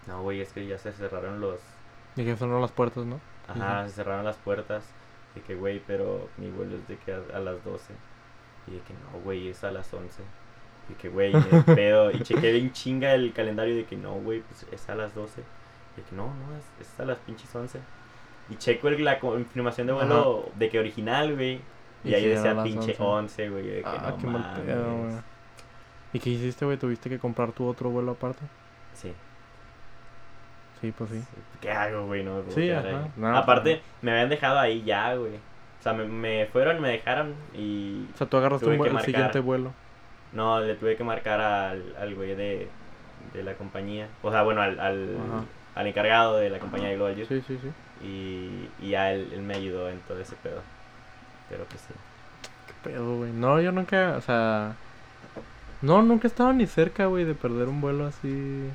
No, 0.08 0.22
güey, 0.24 0.42
es 0.42 0.52
que 0.54 0.66
ya 0.66 0.78
se 0.78 0.92
cerraron 0.92 1.40
los... 1.40 1.60
Y 2.16 2.26
que 2.26 2.36
sonaron 2.36 2.62
las 2.62 2.72
puertas, 2.72 3.06
¿no? 3.06 3.20
Ajá, 3.48 3.88
se 3.88 3.94
cerraron 3.96 4.26
las 4.26 4.38
puertas. 4.38 4.90
Y 5.36 5.40
que, 5.42 5.56
güey, 5.56 5.82
pero 5.86 6.30
mi 6.38 6.50
vuelo 6.50 6.76
es 6.76 6.88
de 6.88 6.98
que 6.98 7.14
a, 7.14 7.22
a 7.36 7.40
las 7.40 7.64
12. 7.64 7.94
Y 8.68 8.72
de 8.72 8.80
que 8.80 8.94
no, 8.94 9.20
güey, 9.24 9.50
es 9.50 9.64
a 9.64 9.72
las 9.72 9.94
11. 9.94 10.22
Y 10.90 10.94
que, 10.96 11.10
güey, 11.10 11.32
pedo. 11.76 12.12
Y 12.12 12.22
chequé 12.22 12.52
bien 12.54 12.72
chinga 12.72 13.14
el 13.14 13.34
calendario 13.34 13.76
de 13.76 13.86
que 13.86 13.98
no, 13.98 14.14
güey, 14.16 14.42
pues 14.42 14.66
es 14.72 14.90
a 14.90 14.96
las 14.96 15.14
12. 15.16 15.42
Y 15.42 16.02
de 16.02 16.08
que 16.08 16.16
no, 16.16 16.26
no, 16.28 16.58
es, 16.58 16.88
es 16.88 17.00
a 17.00 17.06
las 17.06 17.18
pinches 17.20 17.54
11. 17.54 17.80
Y 18.50 18.56
checo 18.56 18.88
el- 18.90 19.04
la 19.04 19.20
confirmación 19.20 19.88
de 19.88 19.94
vuelo 19.94 20.50
de 20.56 20.70
que 20.70 20.80
original, 20.80 21.36
güey. 21.36 21.62
Y, 22.04 22.10
Y 22.10 22.14
ahí 22.16 22.28
decía 22.28 22.62
pinche 22.64 22.92
11. 22.92 23.04
11, 23.04 23.50
güey. 23.50 23.66
De 23.68 23.82
que 23.82 23.88
Ah, 23.88 24.08
no 24.10 24.18
qué 24.18 24.28
mal 24.28 24.42
mames. 24.42 24.60
pedo, 24.60 24.98
güey. 24.98 25.14
¿Y 26.14 26.20
qué 26.20 26.30
hiciste, 26.30 26.66
güey? 26.66 26.78
¿Tuviste 26.78 27.10
que 27.10 27.18
comprar 27.20 27.52
tu 27.54 27.66
otro 27.68 27.90
vuelo 27.90 28.12
aparte? 28.12 28.42
Sí. 28.94 29.14
Sí, 30.82 30.94
pues 30.98 31.10
sí. 31.12 31.24
¿Qué 31.62 31.72
hago, 31.72 32.06
güey? 32.08 32.24
No 32.24 32.36
me 32.36 32.42
puedo 32.42 32.56
Sí, 32.56 32.64
quedar 32.64 32.88
ajá. 32.88 33.00
ahí. 33.04 33.12
No, 33.16 33.38
Aparte, 33.38 33.76
pues 33.78 33.84
me 34.02 34.12
habían 34.12 34.30
dejado 34.30 34.60
ahí 34.60 34.84
ya, 34.84 35.16
güey. 35.16 35.36
O 35.36 35.84
sea, 35.84 35.94
me, 35.94 36.06
me 36.06 36.46
fueron, 36.48 36.82
me 36.82 36.90
dejaron 36.90 37.34
y 37.54 38.06
O 38.14 38.18
sea, 38.18 38.28
tú 38.28 38.38
agarraste 38.38 38.68
un 38.68 38.86
el 38.86 39.00
siguiente 39.02 39.40
vuelo. 39.40 39.74
No, 40.34 40.60
le 40.60 40.76
tuve 40.76 40.96
que 40.96 41.04
marcar 41.04 41.40
al, 41.42 41.96
al 42.00 42.16
güey 42.16 42.36
de, 42.36 42.68
de 43.34 43.44
la 43.44 43.54
compañía. 43.56 44.08
O 44.22 44.32
sea, 44.32 44.44
bueno, 44.44 44.62
al, 44.62 44.80
al, 44.80 45.18
al 45.76 45.88
encargado 45.88 46.38
de 46.38 46.50
la 46.50 46.60
compañía 46.60 46.90
de 46.90 46.96
Global 46.96 47.16
Youth. 47.16 47.28
Sí, 47.28 47.42
sí, 47.48 47.60
sí. 47.62 48.06
Y, 48.06 48.70
y 48.86 48.90
ya 48.92 49.12
él, 49.14 49.30
él 49.34 49.42
me 49.42 49.56
ayudó 49.56 49.90
en 49.90 50.00
todo 50.02 50.20
ese 50.20 50.36
pedo. 50.38 50.62
Pero 51.50 51.66
pues 51.66 51.82
sí. 51.82 51.94
Qué 52.68 52.90
pedo, 52.90 53.18
güey. 53.18 53.32
No, 53.32 53.60
yo 53.62 53.72
nunca, 53.72 54.16
o 54.18 54.22
sea... 54.22 54.76
No, 55.82 56.02
nunca 56.02 56.28
he 56.28 56.30
estado 56.30 56.54
ni 56.54 56.66
cerca, 56.66 57.08
güey, 57.08 57.26
de 57.26 57.36
perder 57.36 57.68
un 57.68 57.82
vuelo 57.82 58.08
así. 58.08 58.70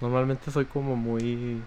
Normalmente 0.00 0.50
soy 0.50 0.66
como 0.66 0.94
muy 0.94 1.60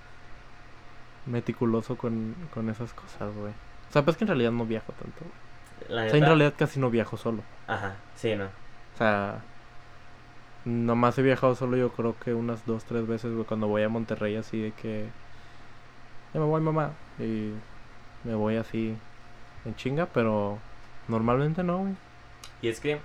meticuloso 1.26 1.98
con, 1.98 2.36
con 2.54 2.70
esas 2.70 2.94
cosas, 2.94 3.34
güey. 3.36 3.52
O 3.52 3.94
sea, 3.94 4.04
pues 4.04 4.16
que 4.18 4.24
en 4.24 4.30
realidad 4.30 4.52
no 4.52 4.66
viajo 4.66 4.94
tanto. 4.94 5.20
güey. 5.20 5.90
La 5.90 6.06
O 6.06 6.10
sea, 6.10 6.20
en 6.20 6.26
realidad 6.26 6.54
casi 6.58 6.80
no 6.80 6.90
viajo 6.90 7.18
solo. 7.18 7.44
Ajá, 7.68 7.96
sí, 8.16 8.36
no. 8.36 8.46
O 8.46 8.98
sea, 8.98 9.42
nomás 10.64 11.18
he 11.18 11.22
viajado 11.22 11.56
solo 11.56 11.78
yo 11.78 11.92
creo 11.92 12.16
que 12.20 12.34
unas 12.34 12.66
dos, 12.66 12.86
tres 12.86 13.06
veces, 13.08 13.34
güey, 13.34 13.46
cuando 13.46 13.68
voy 13.68 13.84
a 13.84 13.90
Monterrey 13.90 14.36
así 14.38 14.62
de 14.62 14.72
que... 14.72 15.10
Ya 16.34 16.40
me 16.40 16.46
voy, 16.46 16.62
mamá. 16.62 16.92
Y 17.20 17.52
me 18.24 18.36
voy 18.36 18.56
así 18.56 18.98
en 19.66 19.76
chinga, 19.76 20.08
pero 20.08 20.60
normalmente 21.08 21.64
no, 21.64 21.80
güey. 21.80 21.94
Y 22.62 22.70
es 22.70 22.80
que, 22.80 23.00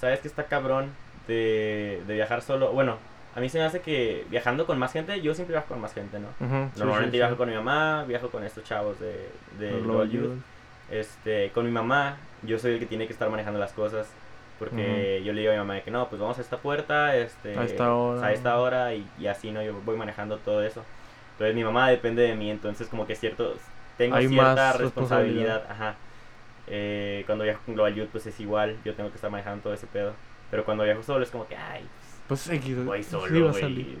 ¿sabes 0.00 0.20
que 0.20 0.28
está 0.28 0.44
cabrón 0.44 0.90
de, 1.28 2.02
de 2.06 2.14
viajar 2.14 2.42
solo? 2.42 2.72
Bueno, 2.72 2.96
a 3.34 3.40
mí 3.40 3.48
se 3.48 3.58
me 3.58 3.64
hace 3.64 3.80
que 3.80 4.26
viajando 4.30 4.66
con 4.66 4.78
más 4.78 4.92
gente, 4.92 5.20
yo 5.20 5.34
siempre 5.34 5.54
viajo 5.54 5.68
con 5.68 5.80
más 5.80 5.92
gente, 5.92 6.18
¿no? 6.18 6.28
Normalmente 6.76 7.12
sí, 7.12 7.16
viajo 7.18 7.34
sí. 7.34 7.38
con 7.38 7.48
mi 7.48 7.54
mamá, 7.54 8.04
viajo 8.04 8.30
con 8.30 8.44
estos 8.44 8.64
chavos 8.64 8.98
de, 9.00 9.28
de 9.58 9.80
Global 9.80 10.10
Youth. 10.10 10.22
Youth. 10.22 10.38
Este, 10.90 11.50
con 11.50 11.64
mi 11.64 11.72
mamá, 11.72 12.16
yo 12.42 12.58
soy 12.58 12.74
el 12.74 12.78
que 12.78 12.86
tiene 12.86 13.06
que 13.06 13.12
estar 13.12 13.28
manejando 13.30 13.58
las 13.58 13.72
cosas. 13.72 14.08
Porque 14.58 15.20
yo 15.24 15.32
le 15.32 15.40
digo 15.40 15.52
a 15.52 15.56
mi 15.56 15.58
mamá 15.58 15.74
de 15.74 15.82
que 15.82 15.90
no, 15.90 16.08
pues 16.08 16.20
vamos 16.20 16.38
a 16.38 16.40
esta 16.40 16.58
puerta, 16.58 17.16
este, 17.16 17.58
A 17.58 17.64
esta 17.64 17.92
hora. 17.92 18.24
a 18.24 18.32
esta 18.32 18.58
hora 18.60 18.94
y, 18.94 19.04
y 19.18 19.26
así, 19.26 19.50
¿no? 19.50 19.60
Yo 19.60 19.74
voy 19.84 19.96
manejando 19.96 20.38
todo 20.38 20.62
eso. 20.62 20.84
Entonces 21.32 21.56
mi 21.56 21.64
mamá 21.64 21.90
depende 21.90 22.22
de 22.22 22.36
mí, 22.36 22.50
entonces 22.52 22.86
como 22.86 23.04
que 23.04 23.16
cierto, 23.16 23.54
tengo 23.98 24.14
Hay 24.14 24.28
cierta 24.28 24.54
más 24.54 24.76
responsabilidad, 24.78 25.64
ajá. 25.68 25.96
Eh, 26.66 27.22
cuando 27.26 27.44
viajo 27.44 27.62
con 27.64 27.74
Global 27.74 27.94
Youth, 27.94 28.10
pues 28.10 28.26
es 28.26 28.38
igual. 28.40 28.80
Yo 28.84 28.94
tengo 28.94 29.10
que 29.10 29.16
estar 29.16 29.30
manejando 29.30 29.62
todo 29.62 29.74
ese 29.74 29.86
pedo. 29.86 30.14
Pero 30.50 30.64
cuando 30.64 30.84
viajo 30.84 31.02
solo 31.02 31.24
es 31.24 31.30
como 31.30 31.46
que, 31.48 31.56
ay, 31.56 31.88
Pues 32.28 32.48
X, 32.48 32.84
voy 32.84 33.02
sí 33.02 33.10
solo, 33.10 33.50
güey. 33.50 33.60
salir. 33.60 33.98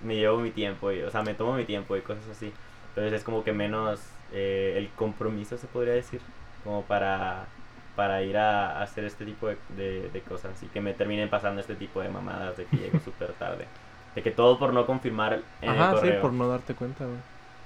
Me 0.00 0.16
llevo 0.16 0.38
mi 0.38 0.50
tiempo, 0.50 0.90
y, 0.92 1.02
o 1.02 1.10
sea, 1.10 1.22
me 1.22 1.34
tomo 1.34 1.54
mi 1.54 1.64
tiempo 1.66 1.96
y 1.96 2.02
cosas 2.02 2.28
así. 2.28 2.52
Entonces 2.88 3.12
es 3.12 3.24
como 3.24 3.44
que 3.44 3.52
menos 3.52 4.00
eh, 4.32 4.74
el 4.76 4.94
compromiso, 4.94 5.58
se 5.58 5.66
podría 5.68 5.94
decir, 5.94 6.22
como 6.64 6.86
para, 6.86 7.52
para 7.94 8.22
ir 8.22 8.36
a, 8.38 8.78
a 8.78 8.82
hacer 8.82 9.04
este 9.04 9.24
tipo 9.26 9.48
de, 9.48 9.58
de, 9.68 10.10
de 10.10 10.22
cosas 10.22 10.62
y 10.62 10.68
que 10.68 10.80
me 10.80 10.94
terminen 10.94 11.28
pasando 11.30 11.60
este 11.60 11.76
tipo 11.76 12.00
de 12.00 12.08
mamadas 12.08 12.56
de 12.56 12.66
que 12.66 12.78
llego 12.78 12.98
súper 13.04 13.34
tarde. 13.34 13.68
De 14.14 14.22
que 14.22 14.30
todo 14.30 14.58
por 14.58 14.72
no 14.72 14.86
confirmar 14.86 15.44
en 15.60 15.70
Ajá, 15.70 15.84
el 15.90 15.96
sí, 15.96 16.12
correo. 16.12 16.20
por 16.20 16.32
no 16.32 16.48
darte 16.48 16.74
cuenta, 16.74 17.06
güey. 17.06 17.22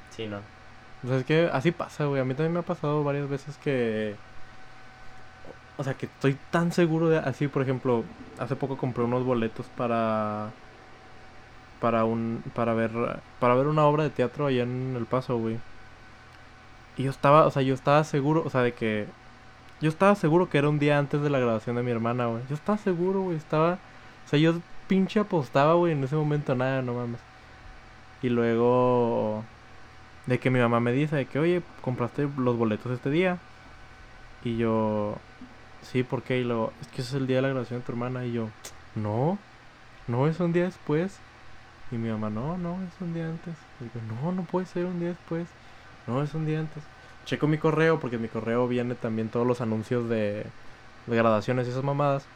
Sí, 0.09 0.27
no. 0.29 0.43
O 1.05 1.09
sea, 1.09 1.19
es 1.19 1.25
que 1.25 1.51
así 1.53 1.71
pasa, 1.71 2.07
güey. 2.07 2.21
A 2.21 2.25
mí 2.25 2.35
también 2.35 2.55
me 2.55 2.61
ha 2.61 2.63
pasado 2.63 3.05
varias 3.05 3.29
veces 3.29 3.57
que. 3.59 4.17
O 5.77 5.85
sea, 5.85 5.95
que 5.95 6.07
estoy 6.07 6.37
tan 6.51 6.73
seguro 6.73 7.09
de. 7.09 7.19
Así, 7.19 7.49
por 7.49 7.63
ejemplo, 7.63 8.05
hace 8.39 8.57
poco 8.57 8.77
compré 8.77 9.05
unos 9.05 9.25
boletos 9.25 9.67
para. 9.77 10.51
Para 11.81 12.05
un. 12.05 12.43
Para 12.55 12.75
ver. 12.75 12.91
Para 13.41 13.55
ver 13.55 13.67
una 13.67 13.85
obra 13.85 14.05
de 14.05 14.11
teatro 14.11 14.47
allá 14.47 14.63
en 14.63 14.95
El 14.97 15.07
Paso, 15.07 15.37
güey. 15.39 15.59
Y 16.97 17.05
yo 17.05 17.11
estaba. 17.11 17.47
O 17.47 17.51
sea, 17.51 17.63
yo 17.63 17.75
estaba 17.75 18.03
seguro. 18.05 18.43
O 18.47 18.51
sea, 18.51 18.63
de 18.63 18.73
que. 18.73 19.07
Yo 19.81 19.91
estaba 19.91 20.15
seguro 20.15 20.49
que 20.49 20.59
era 20.59 20.69
un 20.69 20.79
día 20.79 20.99
antes 20.99 21.21
de 21.21 21.31
la 21.31 21.39
grabación 21.39 21.77
de 21.77 21.83
mi 21.83 21.91
hermana, 21.91 22.27
güey. 22.27 22.43
Yo 22.49 22.55
estaba 22.55 22.79
seguro, 22.79 23.23
güey. 23.23 23.37
Estaba. 23.37 23.79
O 24.27 24.29
sea, 24.29 24.39
yo 24.39 24.55
pinche 24.89 25.21
apostaba, 25.21 25.75
güey. 25.75 25.93
En 25.93 26.05
ese 26.05 26.17
momento 26.17 26.55
nada, 26.55 26.83
no 26.83 26.95
mames. 26.95 27.21
Y 28.23 28.31
luego 28.31 29.45
de 30.27 30.39
que 30.39 30.51
mi 30.51 30.59
mamá 30.59 30.81
me 30.81 30.93
dice 30.93 31.17
de 31.17 31.27
que, 31.27 31.39
oye, 31.39 31.63
compraste 31.83 32.29
los 32.37 32.57
boletos 32.57 32.93
este 32.93 33.11
día. 33.11 33.39
Y 34.43 34.57
yo, 34.57 35.17
sí, 35.83 36.03
¿por 36.03 36.23
qué? 36.23 36.39
Y 36.39 36.45
luego, 36.45 36.73
es 36.81 36.89
que 36.89 37.03
ese 37.03 37.11
es 37.11 37.15
el 37.15 37.27
día 37.27 37.37
de 37.37 37.43
la 37.43 37.49
grabación 37.49 37.81
de 37.81 37.87
tu 37.87 37.93
hermana. 37.93 38.25
Y 38.25 38.33
yo, 38.33 38.49
no, 38.95 39.39
no 40.07 40.29
es 40.29 40.41
un 40.41 40.53
día 40.53 40.65
después. 40.65 41.19
Y 41.91 41.97
mi 41.97 42.09
mamá, 42.11 42.31
no, 42.31 42.57
no, 42.57 42.75
es 42.83 43.01
un 43.01 43.15
día 43.15 43.27
antes. 43.27 43.55
Y 43.81 43.85
yo, 43.85 44.15
no, 44.15 44.33
no 44.33 44.43
puede 44.43 44.67
ser 44.67 44.87
un 44.87 44.99
día 44.99 45.11
después. 45.11 45.47
No, 46.07 46.23
es 46.23 46.35
un 46.35 46.47
día 46.47 46.61
antes. 46.61 46.83
Checo 47.25 47.47
mi 47.47 47.59
correo, 47.59 48.01
porque 48.01 48.17
en 48.17 48.23
mi 48.23 48.29
correo 48.29 48.69
viene 48.69 48.95
también 48.95 49.29
todos 49.29 49.47
los 49.47 49.61
anuncios 49.61 50.09
de, 50.09 50.45
de 51.07 51.17
graduaciones 51.17 51.67
y 51.67 51.71
esas 51.71 51.85
mamadas. 51.85 52.27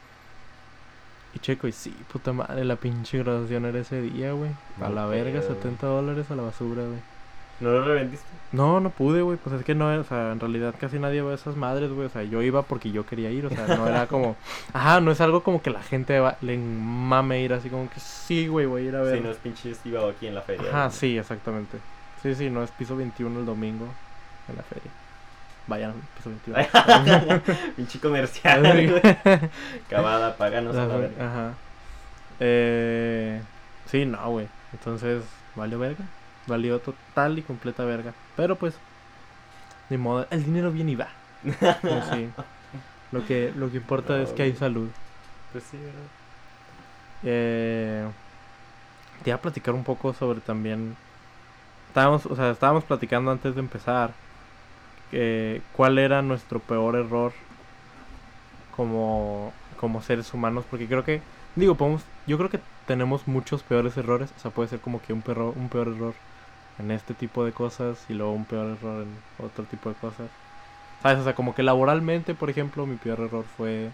Y 1.35 1.41
checo, 1.41 1.69
y 1.69 1.73
sí, 1.73 1.95
puta 2.11 2.33
madre, 2.33 2.65
la 2.65 2.77
pinche 2.77 3.19
graduación 3.19 3.67
era 3.67 3.79
ese 3.81 4.01
día, 4.01 4.33
güey. 4.33 4.51
A 4.81 4.89
la 4.89 5.07
verga, 5.07 5.41
pedo. 5.41 5.55
70 5.55 5.87
dólares 5.87 6.31
a 6.31 6.37
la 6.37 6.43
basura, 6.43 6.85
güey. 6.85 7.18
¿No 7.61 7.71
lo 7.71 7.85
revendiste? 7.85 8.27
No, 8.53 8.81
no 8.81 8.91
pude, 8.91 9.23
güey. 9.23 9.37
Pues 9.37 9.55
es 9.57 9.65
que 9.65 9.75
no, 9.75 9.89
o 9.89 10.05
sea, 10.05 10.33
en 10.33 10.41
realidad 10.41 10.75
casi 10.79 10.99
nadie 10.99 11.23
va 11.23 11.33
a 11.33 11.35
esas 11.35 11.57
madres, 11.57 11.91
güey. 11.91 12.07
O 12.07 12.11
sea, 12.11 12.23
yo 12.23 12.41
iba 12.43 12.63
porque 12.63 12.91
yo 12.91 13.05
quería 13.05 13.31
ir, 13.31 13.47
o 13.47 13.51
sea, 13.51 13.67
no 13.67 13.87
era 13.87 14.07
como. 14.07 14.37
Ajá, 14.73 15.01
no 15.01 15.11
es 15.11 15.21
algo 15.21 15.43
como 15.43 15.61
que 15.61 15.71
la 15.71 15.83
gente 15.83 16.19
va, 16.21 16.37
le 16.41 16.57
mame 16.57 17.43
ir 17.43 17.53
así 17.53 17.69
como 17.69 17.91
que 17.91 18.01
sí, 18.01 18.47
güey, 18.47 18.67
voy 18.67 18.83
a 18.83 18.89
ir 18.89 18.97
a 18.97 19.03
ver. 19.03 19.19
Sí, 19.19 19.25
no 19.25 19.31
es 19.31 19.37
pinche 19.39 19.75
Steve 19.75 20.09
aquí 20.09 20.27
en 20.27 20.35
la 20.35 20.43
feria. 20.43 20.69
Ajá, 20.69 20.87
güey. 20.87 20.97
sí, 20.97 21.19
exactamente. 21.19 21.79
Sí, 22.23 22.35
sí, 22.35 22.49
no 22.49 22.63
es 22.63 22.71
piso 22.71 22.97
21 22.97 23.41
el 23.41 23.47
domingo 23.47 23.87
en 24.49 24.57
la 24.57 24.63
feria. 24.63 24.91
Vayan, 25.67 25.93
piso 26.17 26.31
21. 26.31 27.43
pinche 27.77 28.01
comercial. 28.01 28.63
Güey. 28.63 29.19
Cavada, 29.91 30.37
páganos 30.37 30.75
a 30.75 30.87
la 30.87 30.97
verga. 30.97 31.27
Ajá. 31.27 31.55
Eh, 32.41 33.43
sí, 33.87 34.07
no, 34.07 34.31
güey. 34.31 34.49
Entonces, 34.73 35.23
valió 35.55 35.79
verga. 35.79 36.05
Valió 36.49 36.81
total 36.81 37.39
y 37.39 37.43
completa 37.43 37.85
verga. 37.85 38.15
Pero 38.37 38.59
pues, 38.59 38.75
ni 39.91 39.99
modo. 39.99 40.27
El 40.31 40.45
dinero 40.45 40.73
viene 40.73 40.93
y 40.93 40.97
va. 40.97 41.09
Pues 41.87 42.07
sí. 42.07 42.35
Lo 43.11 43.25
que, 43.25 43.53
lo 43.55 43.71
que 43.71 43.79
importa 43.79 44.19
No, 44.19 44.23
es 44.23 44.33
que 44.35 44.43
hay 44.43 44.55
salud. 44.55 44.91
Pues 45.53 45.65
sí, 45.65 45.79
¿verdad? 45.79 46.11
Eh, 47.23 48.13
te 49.23 49.31
iba 49.31 49.37
a 49.37 49.41
platicar 49.43 49.75
un 49.75 49.85
poco 49.85 50.13
sobre 50.15 50.41
también. 50.41 50.97
Estábamos, 51.89 52.27
o 52.27 52.37
sea, 52.37 52.51
estábamos 52.51 52.85
platicando 52.85 53.31
antes 53.31 53.55
de 53.55 53.61
empezar. 53.61 54.15
que 55.11 55.67
cuál 55.73 55.99
era 55.99 56.23
nuestro 56.23 56.61
peor 56.67 56.97
error 56.97 57.35
como, 58.71 59.59
como 59.77 60.03
seres 60.03 60.33
humanos. 60.35 60.67
Porque 60.69 60.89
creo 60.89 61.05
que, 61.05 61.23
digo, 61.55 61.77
podemos, 61.77 62.11
yo 62.27 62.39
creo 62.39 62.51
que 62.51 62.65
tenemos 62.85 63.27
muchos 63.27 63.63
peores 63.65 63.97
errores. 63.97 64.33
O 64.37 64.39
sea, 64.41 64.51
puede 64.53 64.69
ser 64.69 64.81
como 64.81 65.01
que 65.03 65.13
un, 65.13 65.23
perro, 65.23 65.53
un 65.53 65.69
peor 65.71 65.89
error 65.89 66.15
en 66.79 66.91
este 66.91 67.15
tipo 67.15 67.45
de 67.45 67.53
cosas 67.53 68.05
y 68.09 68.15
luego 68.15 68.33
un 68.33 68.45
peor 68.45 68.77
error 68.77 69.03
en 69.03 69.45
otro 69.45 69.65
tipo 69.65 69.89
de 69.89 69.95
cosas. 69.97 70.29
¿Sabes? 71.03 71.19
O 71.19 71.25
sea, 71.25 71.35
como 71.35 71.55
que 71.55 71.63
laboralmente, 71.63 72.35
por 72.35 72.51
ejemplo, 72.51 72.87
mi 72.87 72.97
peor 72.97 73.21
error 73.21 73.45
fue 73.57 73.91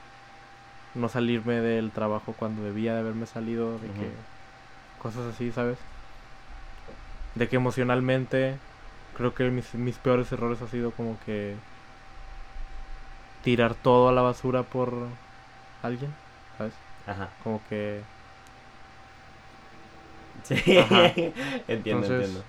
no 0.95 1.09
salirme 1.09 1.61
del 1.61 1.91
trabajo 1.91 2.35
cuando 2.39 2.63
debía 2.63 2.95
de 2.95 3.01
haberme 3.01 3.27
salido, 3.27 3.79
de 3.79 3.89
que 3.89 4.11
cosas 5.03 5.35
así, 5.35 5.51
¿sabes? 5.53 5.77
De 7.35 7.49
que 7.49 7.57
emocionalmente 7.57 8.57
creo 9.17 9.35
que 9.35 9.51
mis, 9.51 9.75
mis 9.75 9.97
peores 9.97 10.31
errores 10.33 10.63
ha 10.63 10.69
sido 10.69 10.93
como 10.93 11.17
que 11.27 11.55
tirar 13.43 13.75
todo 13.75 14.09
a 14.09 14.13
la 14.13 14.23
basura 14.23 14.63
por 14.63 14.93
alguien, 15.83 16.11
¿sabes? 16.57 16.75
Ajá. 17.07 17.29
Como 17.43 17.61
que 17.69 18.01
Sí. 20.45 20.55
Entiendo, 21.69 22.07
Entonces, 22.07 22.11
entiendo. 22.11 22.45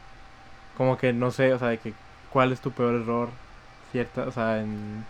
Como 0.78 0.98
que 0.98 1.14
no 1.14 1.32
sé, 1.32 1.54
o 1.54 1.60
sea, 1.60 1.70
de 1.70 1.78
que 1.80 1.94
cuál 2.32 2.52
es 2.52 2.60
tu 2.62 2.72
peor 2.72 2.96
error 2.96 3.30
cierta, 3.92 4.24
o 4.24 4.32
sea, 4.32 4.60
en 4.60 5.06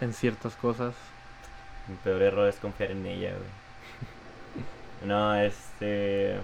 en 0.00 0.12
ciertas 0.12 0.54
cosas. 0.54 0.94
Mi 1.88 1.96
peor 1.96 2.22
error 2.22 2.48
es 2.48 2.56
confiar 2.56 2.90
en 2.92 3.04
ella, 3.06 3.30
güey. 3.30 3.48
No, 5.08 5.34
este. 5.36 6.36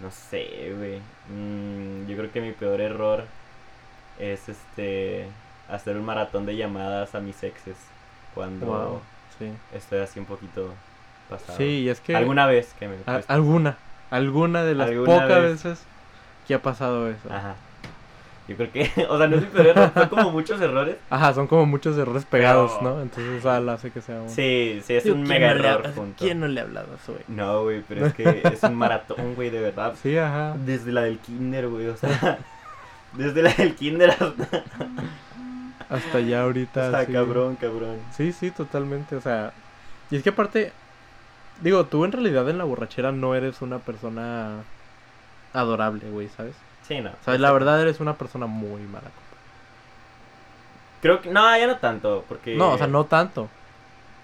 No 0.00 0.10
sé, 0.10 0.72
güey. 0.76 0.98
Mm, 1.30 2.06
yo 2.08 2.16
creo 2.16 2.30
que 2.32 2.40
mi 2.40 2.52
peor 2.52 2.80
error 2.80 3.24
es 4.18 4.48
este. 4.48 5.26
Hacer 5.68 5.96
un 5.96 6.04
maratón 6.04 6.44
de 6.46 6.56
llamadas 6.56 7.14
a 7.14 7.20
mis 7.20 7.42
exes. 7.42 7.76
Cuando 8.34 8.66
Wow, 8.66 9.00
sí. 9.38 9.50
estoy 9.72 10.00
así 10.00 10.18
un 10.20 10.26
poquito 10.26 10.74
pasado. 11.30 11.56
Sí, 11.56 11.64
y 11.84 11.88
es 11.88 12.00
que 12.00 12.14
Alguna 12.16 12.46
vez 12.46 12.74
que 12.78 12.88
me. 12.88 12.96
a- 13.06 13.22
alguna, 13.28 13.78
alguna 14.10 14.62
de 14.64 14.74
las 14.74 14.88
Alguna 14.90 15.06
pocas 15.22 15.28
vez. 15.42 15.64
veces 15.64 15.82
que 16.46 16.54
ha 16.54 16.62
pasado 16.62 17.08
eso. 17.08 17.32
Ajá. 17.32 17.54
Yo 18.46 18.56
creo 18.56 18.70
que. 18.72 18.90
O 19.08 19.16
sea, 19.18 19.26
no 19.26 19.36
es 19.36 19.42
mi 19.42 19.48
peor 19.48 19.66
error. 19.68 19.90
Son 19.94 20.08
como 20.08 20.30
muchos 20.30 20.60
errores. 20.60 20.96
Ajá, 21.08 21.32
son 21.32 21.46
como 21.46 21.64
muchos 21.66 21.96
errores 21.96 22.24
pegados, 22.26 22.72
Pero- 22.78 22.96
¿no? 22.96 23.02
Entonces 23.02 23.32
eso 23.38 23.50
hace 23.50 23.90
que 23.90 24.00
sea 24.02 24.20
un... 24.20 24.28
Sí, 24.28 24.82
sí, 24.84 24.94
es 24.94 25.06
un 25.06 25.12
¿quién 25.24 25.28
mega 25.28 25.54
no 25.54 25.64
error 25.64 25.86
ha- 25.86 25.92
junto. 25.92 26.22
¿Quién 26.24 26.40
no 26.40 26.48
le 26.48 26.60
ha 26.60 26.64
hablado 26.64 26.92
a 26.92 26.96
eso, 26.96 27.12
güey? 27.12 27.24
No, 27.28 27.62
güey, 27.62 27.82
pero 27.88 28.06
es 28.06 28.14
que 28.14 28.42
es 28.44 28.62
un 28.62 28.74
maratón, 28.74 29.34
güey, 29.34 29.48
de 29.50 29.60
verdad. 29.60 29.94
Sí, 30.02 30.16
ajá. 30.18 30.54
Desde 30.64 30.92
la 30.92 31.02
del 31.02 31.18
kinder, 31.18 31.68
güey, 31.68 31.86
o 31.88 31.96
sea. 31.96 32.38
Desde 33.14 33.42
la 33.42 33.52
del 33.54 33.74
kinder 33.76 34.10
hasta. 34.10 34.62
Hasta 35.88 36.20
ya 36.20 36.42
ahorita. 36.42 36.86
hasta 36.86 37.06
sí. 37.06 37.12
cabrón, 37.12 37.56
cabrón. 37.56 37.96
Sí, 38.16 38.32
sí, 38.32 38.50
totalmente. 38.50 39.16
O 39.16 39.20
sea, 39.20 39.52
y 40.10 40.16
es 40.16 40.22
que 40.22 40.30
aparte, 40.30 40.72
digo, 41.60 41.84
tú 41.86 42.04
en 42.04 42.12
realidad 42.12 42.48
en 42.50 42.58
la 42.58 42.64
borrachera 42.64 43.12
no 43.12 43.34
eres 43.34 43.62
una 43.62 43.78
persona 43.78 44.64
adorable, 45.54 46.10
güey, 46.10 46.28
¿sabes? 46.28 46.54
Sí, 46.86 47.00
no. 47.00 47.10
O 47.10 47.24
sea, 47.24 47.38
la 47.38 47.52
verdad 47.52 47.80
eres 47.80 48.00
una 48.00 48.14
persona 48.14 48.46
muy 48.46 48.82
mala. 48.82 49.04
copa. 49.04 49.20
Creo 51.00 51.20
que. 51.22 51.30
No, 51.30 51.56
ya 51.56 51.66
no 51.66 51.76
tanto, 51.76 52.24
porque. 52.28 52.54
No, 52.56 52.72
o 52.72 52.78
sea, 52.78 52.86
no 52.86 53.06
tanto. 53.06 53.48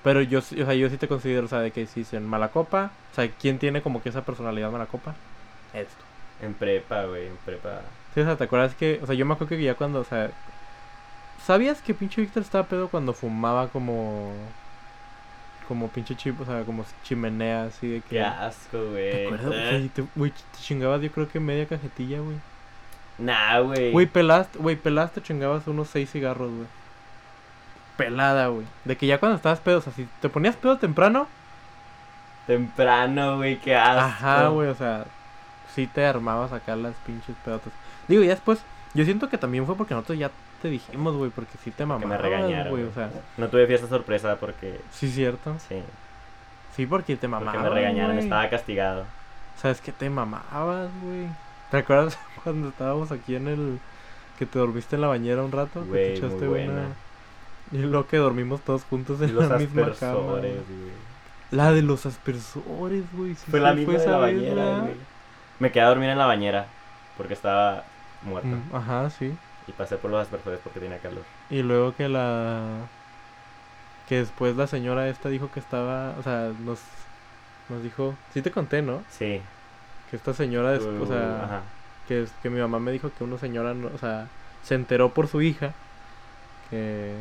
Pero 0.02 0.22
yo, 0.22 0.40
sí- 0.40 0.60
o 0.60 0.64
sea, 0.64 0.74
yo 0.74 0.88
sí 0.88 0.96
te 0.96 1.08
considero, 1.08 1.46
o 1.46 1.48
sea, 1.48 1.60
de 1.60 1.70
que 1.72 1.86
sí, 1.86 2.06
en 2.12 2.26
mala 2.26 2.48
copa. 2.48 2.90
O 3.12 3.14
sea, 3.14 3.28
¿quién 3.30 3.58
tiene 3.58 3.82
como 3.82 4.02
que 4.02 4.08
esa 4.08 4.22
personalidad 4.22 4.70
mala 4.70 4.86
copa? 4.86 5.14
Eres 5.74 5.88
tú. 5.88 6.04
En 6.46 6.54
prepa, 6.54 7.04
güey, 7.04 7.26
en 7.26 7.36
prepa. 7.44 7.80
Sí, 8.14 8.20
o 8.20 8.24
sea, 8.24 8.36
¿te 8.36 8.44
acuerdas 8.44 8.74
que, 8.74 8.98
o 9.02 9.06
sea, 9.06 9.14
yo 9.14 9.26
me 9.26 9.34
acuerdo 9.34 9.50
que 9.56 9.62
ya 9.62 9.74
cuando, 9.74 10.00
o 10.00 10.04
sea, 10.04 10.30
¿sabías 11.46 11.80
que 11.82 11.94
pinche 11.94 12.20
Víctor 12.22 12.42
estaba 12.42 12.64
pedo 12.64 12.88
cuando 12.88 13.12
fumaba 13.12 13.68
como, 13.68 14.32
como 15.70 15.86
pinche 15.86 16.16
chip, 16.16 16.40
o 16.40 16.44
sea, 16.44 16.64
como 16.64 16.84
chimenea, 17.04 17.66
así 17.66 17.86
de 17.86 18.00
que... 18.00 18.08
Qué 18.16 18.20
asco, 18.20 18.90
güey. 18.90 19.10
¿Te 19.12 19.24
acuerdas? 19.26 19.46
O 19.46 19.52
sea, 19.52 19.78
y 19.78 19.88
te, 19.88 20.04
güey, 20.16 20.32
te 20.32 20.58
chingabas 20.60 21.00
yo 21.00 21.12
creo 21.12 21.28
que 21.28 21.38
media 21.38 21.64
cajetilla, 21.64 22.18
güey. 22.18 22.38
Nah, 23.18 23.60
güey. 23.60 23.92
Güey, 23.92 24.06
pelaste, 24.06 24.58
güey, 24.58 24.74
pelaste, 24.74 25.22
chingabas 25.22 25.68
unos 25.68 25.86
seis 25.86 26.10
cigarros, 26.10 26.50
güey. 26.50 26.66
Pelada, 27.96 28.48
güey. 28.48 28.66
De 28.84 28.96
que 28.96 29.06
ya 29.06 29.20
cuando 29.20 29.36
estabas 29.36 29.60
pedo, 29.60 29.78
o 29.78 29.80
sea, 29.80 29.92
si 29.92 30.08
te 30.20 30.28
ponías 30.28 30.56
pedo 30.56 30.76
temprano, 30.76 31.28
Temprano, 32.48 33.36
güey, 33.36 33.60
qué 33.60 33.76
asco. 33.76 34.00
ajá, 34.00 34.48
güey, 34.48 34.70
o 34.70 34.74
sea, 34.74 35.04
sí 35.72 35.86
te 35.86 36.04
armabas 36.04 36.52
acá 36.52 36.74
las 36.74 36.96
pinches 37.06 37.36
pedotas. 37.44 37.72
Digo, 38.08 38.24
ya 38.24 38.30
después, 38.30 38.60
yo 38.92 39.04
siento 39.04 39.28
que 39.28 39.38
también 39.38 39.66
fue 39.66 39.76
porque 39.76 39.94
nosotros 39.94 40.18
ya 40.18 40.32
te 40.60 40.68
dijimos, 40.68 41.14
güey, 41.16 41.30
porque 41.30 41.58
sí 41.64 41.70
te 41.70 41.84
me 41.84 41.94
mamabas, 41.94 42.20
regañaron, 42.20 42.68
güey, 42.70 42.82
o 42.84 42.90
güey. 42.92 42.94
sea, 42.94 43.10
No 43.36 43.48
tuve 43.48 43.66
fiesta 43.66 43.88
sorpresa 43.88 44.36
porque. 44.36 44.80
sí 44.92 45.08
cierto. 45.10 45.56
Sí. 45.68 45.82
Sí, 46.76 46.86
porque 46.86 47.16
te 47.16 47.28
Porque 47.28 47.44
mamabas, 47.44 47.62
me 47.62 47.70
regañaron, 47.70 48.12
güey. 48.12 48.24
estaba 48.24 48.48
castigado. 48.48 49.04
¿Sabes 49.56 49.80
qué 49.80 49.92
te 49.92 50.08
mamabas, 50.08 50.88
güey? 51.02 51.26
¿Te 51.70 51.78
acuerdas 51.78 52.18
cuando 52.44 52.68
estábamos 52.68 53.10
aquí 53.12 53.34
en 53.36 53.48
el 53.48 53.78
que 54.38 54.46
te 54.46 54.58
dormiste 54.58 54.96
en 54.96 55.02
la 55.02 55.08
bañera 55.08 55.42
un 55.42 55.52
rato? 55.52 55.84
Que 55.92 56.18
te 56.20 56.26
Güey, 56.26 56.32
muy 56.38 56.48
buena. 56.48 56.72
una 56.72 56.82
Y 57.72 57.78
luego 57.78 58.06
que 58.06 58.16
dormimos 58.16 58.60
todos 58.62 58.84
juntos 58.84 59.20
en 59.20 59.34
los 59.34 59.48
la 59.48 59.58
misma 59.58 59.92
cama. 59.98 60.40
La 61.50 61.72
de 61.72 61.82
los 61.82 62.06
aspersores, 62.06 63.04
güey. 63.12 63.34
sí, 63.34 63.50
Fue 63.50 63.60
la 63.60 63.74
misma 63.74 63.94
de 63.94 63.98
esa 63.98 64.10
la 64.12 64.18
bañera, 64.18 64.78
güey. 64.80 64.94
Me 65.58 65.72
quedé 65.72 65.82
a 65.82 65.88
dormir 65.88 66.08
en 66.10 66.18
la 66.18 66.26
bañera 66.26 66.66
porque 67.16 67.34
estaba 67.34 67.84
muerto. 68.22 68.48
Mm, 68.48 68.76
ajá, 68.76 69.10
sí. 69.10 69.36
Y 69.70 69.72
pasé 69.72 69.96
por 69.96 70.10
los 70.10 70.20
aspersores 70.20 70.58
porque 70.64 70.80
tenía 70.80 70.98
calor. 70.98 71.22
Y 71.48 71.62
luego 71.62 71.94
que 71.94 72.08
la... 72.08 72.88
Que 74.08 74.16
después 74.16 74.56
la 74.56 74.66
señora 74.66 75.08
esta 75.08 75.28
dijo 75.28 75.48
que 75.52 75.60
estaba... 75.60 76.14
O 76.18 76.22
sea, 76.24 76.50
nos... 76.64 76.80
Nos 77.68 77.82
dijo... 77.84 78.14
Sí 78.34 78.42
te 78.42 78.50
conté, 78.50 78.82
¿no? 78.82 79.04
Sí. 79.10 79.40
Que 80.10 80.16
esta 80.16 80.34
señora, 80.34 80.72
des- 80.72 80.82
o 80.82 80.90
Uh, 80.90 81.06
sea... 81.06 81.44
ajá. 81.44 81.62
que, 82.08 82.26
que 82.42 82.50
mi 82.50 82.58
mamá 82.60 82.80
me 82.80 82.90
dijo 82.90 83.10
que 83.16 83.22
una 83.22 83.38
señora, 83.38 83.74
no- 83.74 83.90
o 83.94 83.98
sea, 83.98 84.26
se 84.64 84.74
enteró 84.74 85.10
por 85.10 85.28
su 85.28 85.40
hija 85.40 85.72
que 86.68 87.14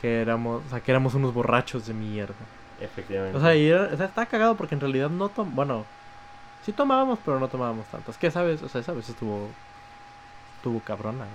que 0.00 0.20
éramos, 0.20 0.62
o 0.66 0.70
sea, 0.70 0.80
que 0.80 0.90
éramos 0.90 1.14
unos 1.14 1.32
borrachos 1.34 1.86
de 1.86 1.94
mierda. 1.94 2.34
Efectivamente. 2.80 3.36
O 3.36 3.40
sea, 3.40 3.54
y 3.56 3.66
era, 3.68 3.90
o 3.92 3.96
sea, 3.96 4.06
estaba 4.06 4.26
cagado 4.26 4.54
porque 4.56 4.74
en 4.74 4.80
realidad 4.80 5.08
no 5.10 5.28
tom 5.30 5.54
bueno, 5.54 5.84
sí 6.64 6.72
tomábamos, 6.72 7.18
pero 7.24 7.40
no 7.40 7.48
tomábamos 7.48 7.86
tanto. 7.86 8.10
Es 8.10 8.18
que 8.18 8.30
sabes, 8.30 8.62
o 8.62 8.68
sea, 8.68 8.80
esa 8.82 8.92
vez 8.92 9.08
estuvo 9.08 9.48
estuvo 10.66 10.80
cabrona. 10.80 11.18
güey. 11.18 11.28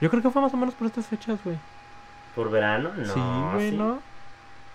Yo 0.00 0.08
creo 0.10 0.22
que 0.22 0.30
fue 0.30 0.40
más 0.40 0.54
o 0.54 0.56
menos 0.56 0.74
por 0.74 0.86
estas 0.86 1.06
fechas, 1.06 1.38
güey. 1.44 1.58
¿Por 2.34 2.50
verano? 2.50 2.90
No. 2.96 3.04
sí, 3.12 3.20
güey, 3.54 3.72
¿no? 3.72 3.98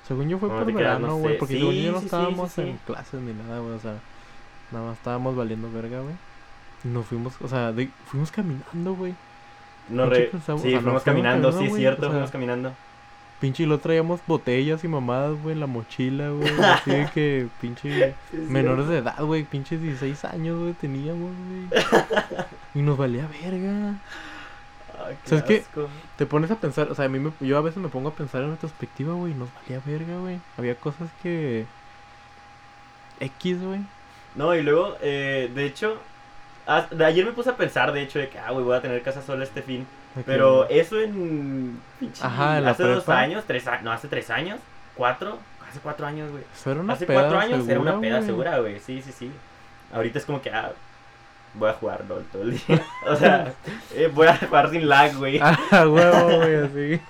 Según 0.08 0.30
yo 0.30 0.38
fue 0.38 0.50
por 0.50 0.72
verano, 0.72 1.08
no 1.08 1.16
güey, 1.18 1.34
sé. 1.34 1.40
porque 1.40 1.54
según 1.58 1.72
Sí, 1.74 1.84
yo 1.84 1.92
no 1.94 2.00
sí, 2.00 2.06
estábamos 2.06 2.58
en 2.60 2.78
clases 2.86 3.22
ni 3.22 3.34
nada, 3.34 3.60
güey, 3.60 3.74
o 3.74 3.80
sea, 3.80 3.96
nada 4.72 4.86
más 4.90 4.98
estábamos 4.98 5.36
valiendo 5.36 5.72
verga, 5.72 6.00
güey. 6.02 6.14
Nos 6.84 7.08
fuimos, 7.08 7.34
o 7.42 7.48
sea, 7.48 7.72
de- 7.72 7.90
fuimos 8.06 8.30
caminando, 8.32 8.94
güey. 8.94 9.16
No 9.90 10.06
re... 10.06 10.30
Sí, 10.32 10.38
o 10.38 10.42
sea, 10.42 10.54
no 10.56 10.62
fuimos 10.62 10.84
fuimos 10.84 11.04
caminando, 11.04 11.50
caminando, 11.50 11.52
sí, 11.60 11.66
es 11.74 11.76
cierto, 11.80 12.02
o 12.02 12.04
sea- 12.04 12.12
fuimos 12.12 12.32
caminando. 12.32 12.74
Pinche, 13.40 13.64
y 13.64 13.66
lo 13.66 13.80
traíamos 13.80 14.22
botellas 14.28 14.84
y 14.84 14.88
mamadas, 14.88 15.34
güey, 15.42 15.54
en 15.54 15.60
la 15.60 15.68
mochila, 15.68 16.30
güey. 16.30 16.50
Así 16.62 16.92
de 16.92 17.10
que, 17.14 17.48
pinche, 17.60 18.14
menores 18.32 18.88
de 18.88 19.00
edad, 19.00 19.22
güey, 19.24 19.44
pinche 19.44 19.78
16 19.80 20.24
años, 20.26 20.60
güey, 20.60 20.74
teníamos, 20.74 21.32
güey. 21.72 21.84
Y 22.76 22.82
nos 22.82 22.98
valía 22.98 23.28
verga. 23.42 23.96
Ay, 25.06 25.18
¿Sabes 25.26 25.44
qué? 25.46 25.64
Te 26.18 26.26
pones 26.26 26.52
a 26.52 26.56
pensar, 26.56 26.92
o 26.92 26.96
sea, 26.96 27.06
a 27.06 27.10
mí 27.10 27.20
me, 27.20 27.32
yo 27.40 27.58
a 27.58 27.62
veces 27.62 27.82
me 27.82 27.90
pongo 27.90 28.10
a 28.10 28.14
pensar 28.14 28.44
en 28.44 28.52
retrospectiva, 28.52 29.14
güey, 29.14 29.32
y 29.32 29.36
nos 29.36 29.50
valía 29.54 29.82
verga, 29.86 30.20
güey. 30.20 30.40
Había 30.58 30.76
cosas 30.76 31.10
que... 31.24 31.66
X, 33.20 33.64
güey. 33.64 33.80
No, 34.36 34.54
y 34.54 34.62
luego, 34.62 34.98
eh, 35.02 35.50
de 35.56 35.66
hecho, 35.66 35.98
de 36.92 37.06
ayer 37.06 37.26
me 37.26 37.32
puse 37.32 37.50
a 37.50 37.56
pensar, 37.56 37.94
de 37.94 38.02
hecho, 38.02 38.20
de 38.20 38.30
que, 38.30 38.38
ah, 38.38 38.52
güey, 38.52 38.66
voy 38.66 38.76
a 38.76 38.82
tener 38.82 39.02
casa 39.02 39.22
sola 39.22 39.44
este 39.46 39.62
fin. 39.62 39.88
Pero 40.26 40.70
eso 40.70 41.00
en. 41.00 41.82
Ajá, 42.22 42.58
en 42.58 42.66
la 42.66 42.72
hace 42.72 42.84
dos 42.84 43.08
años, 43.10 43.44
tres 43.46 43.68
años, 43.68 43.84
no, 43.84 43.92
hace 43.92 44.08
tres 44.08 44.30
años, 44.30 44.60
cuatro, 44.96 45.38
hace 45.70 45.80
cuatro 45.80 46.08
años, 46.08 46.32
güey. 46.32 46.44
Hace 46.90 47.06
cuatro 47.06 47.38
años 47.38 47.68
era 47.68 47.80
una 47.80 48.00
peda 48.00 48.22
segura, 48.22 48.60
güey, 48.60 48.80
sí, 48.80 49.02
sí, 49.02 49.12
sí. 49.12 49.32
Ahorita 49.94 50.20
es 50.20 50.26
como 50.26 50.42
que, 50.42 50.52
ah, 50.52 50.72
voy 51.58 51.70
a 51.70 51.74
jugar 51.74 52.06
LOL 52.08 52.24
todo 52.32 52.42
el 52.44 52.52
día. 52.52 52.82
o 53.08 53.16
sea, 53.16 53.54
eh, 53.94 54.10
voy 54.14 54.28
a 54.28 54.38
jugar 54.38 54.70
sin 54.70 54.88
lag, 54.88 55.16
güey. 55.16 55.40
Ah, 55.42 55.58
huevo, 55.88 56.38
güey, 56.38 56.56
así. 56.56 57.02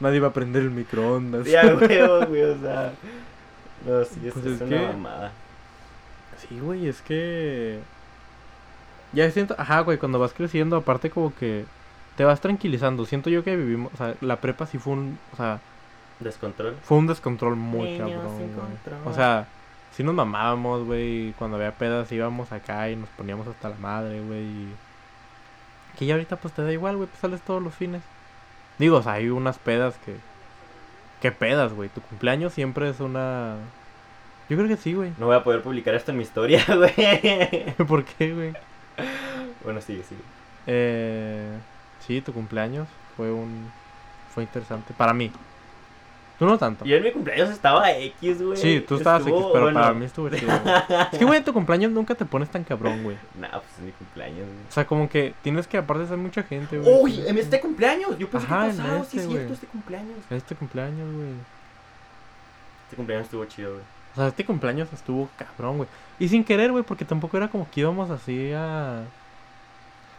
Nadie 0.00 0.20
va 0.20 0.28
a 0.28 0.32
prender 0.32 0.62
el 0.62 0.70
microondas. 0.70 1.46
Ya, 1.46 1.62
huevo, 1.80 2.26
güey, 2.26 2.42
o 2.42 2.58
sea. 2.60 2.92
No, 3.86 4.04
sí, 4.04 4.20
Pues 4.32 4.46
es, 4.46 4.52
es 4.54 4.60
una 4.60 4.68
que- 4.78 4.86
mamada. 4.88 5.32
Sí, 6.48 6.58
güey, 6.60 6.88
es 6.88 7.00
que. 7.02 7.80
Ya 9.12 9.30
siento. 9.30 9.54
Ajá, 9.58 9.80
güey, 9.80 9.98
cuando 9.98 10.18
vas 10.18 10.32
creciendo, 10.32 10.76
aparte 10.76 11.10
como 11.10 11.34
que. 11.34 11.64
Te 12.16 12.24
vas 12.24 12.40
tranquilizando. 12.40 13.04
Siento 13.06 13.30
yo 13.30 13.42
que 13.44 13.56
vivimos. 13.56 13.92
O 13.94 13.96
sea, 13.96 14.14
la 14.20 14.36
prepa 14.36 14.66
sí 14.66 14.78
fue 14.78 14.92
un. 14.94 15.18
O 15.32 15.36
sea, 15.36 15.60
Descontrol. 16.20 16.76
fue 16.82 16.98
un 16.98 17.06
descontrol 17.06 17.56
muy 17.56 17.92
Niños 17.92 18.10
cabrón. 18.10 18.36
sin 18.38 18.54
güey. 18.54 18.66
control. 18.66 19.00
O 19.06 19.14
sea, 19.14 19.46
sí 19.92 20.02
nos 20.02 20.14
mamábamos, 20.14 20.84
güey. 20.84 21.32
Cuando 21.38 21.56
había 21.56 21.72
pedas 21.72 22.10
íbamos 22.12 22.52
acá 22.52 22.88
y 22.90 22.96
nos 22.96 23.08
poníamos 23.10 23.46
hasta 23.46 23.68
la 23.68 23.76
madre, 23.76 24.20
güey. 24.20 24.40
y- 24.42 24.74
Que 25.98 26.06
ya 26.06 26.14
ahorita 26.14 26.36
pues 26.36 26.54
te 26.54 26.62
da 26.62 26.72
igual, 26.72 26.96
güey, 26.96 27.08
pues 27.08 27.20
sales 27.20 27.40
todos 27.42 27.62
los 27.62 27.74
fines. 27.74 28.02
Digo, 28.78 28.96
o 28.98 29.02
sea, 29.02 29.12
hay 29.14 29.28
unas 29.28 29.58
pedas 29.58 29.94
que. 30.04 30.16
¿Qué 31.20 31.30
pedas, 31.30 31.72
güey? 31.72 31.88
Tu 31.88 32.00
cumpleaños 32.00 32.52
siempre 32.52 32.88
es 32.88 32.98
una. 33.00 33.56
Yo 34.48 34.56
creo 34.56 34.68
que 34.68 34.76
sí, 34.76 34.92
güey. 34.94 35.12
No 35.18 35.26
voy 35.26 35.36
a 35.36 35.44
poder 35.44 35.62
publicar 35.62 35.94
esto 35.94 36.10
en 36.10 36.16
mi 36.16 36.24
historia, 36.24 36.64
güey. 36.76 37.74
¿Por 37.86 38.04
qué, 38.04 38.32
güey? 38.34 38.52
bueno, 39.62 39.80
sigue, 39.80 40.02
sigue. 40.02 40.20
Eh, 40.66 41.48
sí, 42.06 42.20
tu 42.22 42.32
cumpleaños 42.32 42.88
fue 43.16 43.30
un 43.32 43.70
fue 44.34 44.42
interesante 44.44 44.94
para 44.96 45.12
mí. 45.12 45.30
Tú 46.42 46.48
no 46.48 46.58
tanto. 46.58 46.84
Yo 46.84 46.96
en 46.96 47.04
mi 47.04 47.12
cumpleaños 47.12 47.50
estaba 47.50 47.92
X, 47.92 48.42
güey. 48.42 48.56
Sí, 48.56 48.80
tú 48.80 48.96
estabas 48.96 49.20
Estuvo- 49.20 49.38
X, 49.42 49.50
pero 49.52 49.64
bueno, 49.66 49.80
para 49.80 49.94
mí 49.94 50.04
estuvo 50.06 50.28
chido. 50.36 50.50
Es 51.12 51.16
que 51.20 51.24
güey, 51.24 51.38
en 51.38 51.44
tu 51.44 51.52
cumpleaños 51.52 51.92
nunca 51.92 52.16
te 52.16 52.24
pones 52.24 52.50
tan 52.50 52.64
cabrón, 52.64 53.04
güey. 53.04 53.16
Nah, 53.38 53.48
pues 53.50 53.66
es 53.78 53.84
mi 53.84 53.92
cumpleaños, 53.92 54.38
güey. 54.48 54.66
O 54.68 54.72
sea, 54.72 54.84
como 54.84 55.08
que 55.08 55.34
tienes 55.42 55.68
que 55.68 55.78
aparte 55.78 56.04
ser 56.08 56.16
mucha 56.16 56.42
gente, 56.42 56.78
güey. 56.80 57.00
Uy, 57.00 57.24
en 57.28 57.38
este 57.38 57.60
cumpleaños. 57.60 58.18
Yo 58.18 58.28
pensé 58.28 58.44
Ajá, 58.48 58.64
que 58.64 58.70
en 58.70 58.76
pasado, 58.76 58.98
sí 59.04 59.18
este, 59.18 59.20
es 59.20 59.28
cierto, 59.28 59.54
este 59.54 59.66
cumpleaños. 59.68 60.16
Este 60.30 60.54
cumpleaños, 60.56 61.14
güey. 61.14 61.28
Este 62.86 62.96
cumpleaños 62.96 63.24
estuvo 63.26 63.44
chido, 63.44 63.70
güey. 63.74 63.84
O 64.14 64.16
sea, 64.16 64.26
este 64.26 64.44
cumpleaños 64.44 64.92
estuvo 64.92 65.28
cabrón, 65.38 65.76
güey. 65.76 65.88
Y 66.18 66.28
sin 66.28 66.42
querer, 66.42 66.72
güey, 66.72 66.82
porque 66.82 67.04
tampoco 67.04 67.36
era 67.36 67.46
como 67.46 67.70
que 67.70 67.82
íbamos 67.82 68.10
así 68.10 68.50
a... 68.52 69.04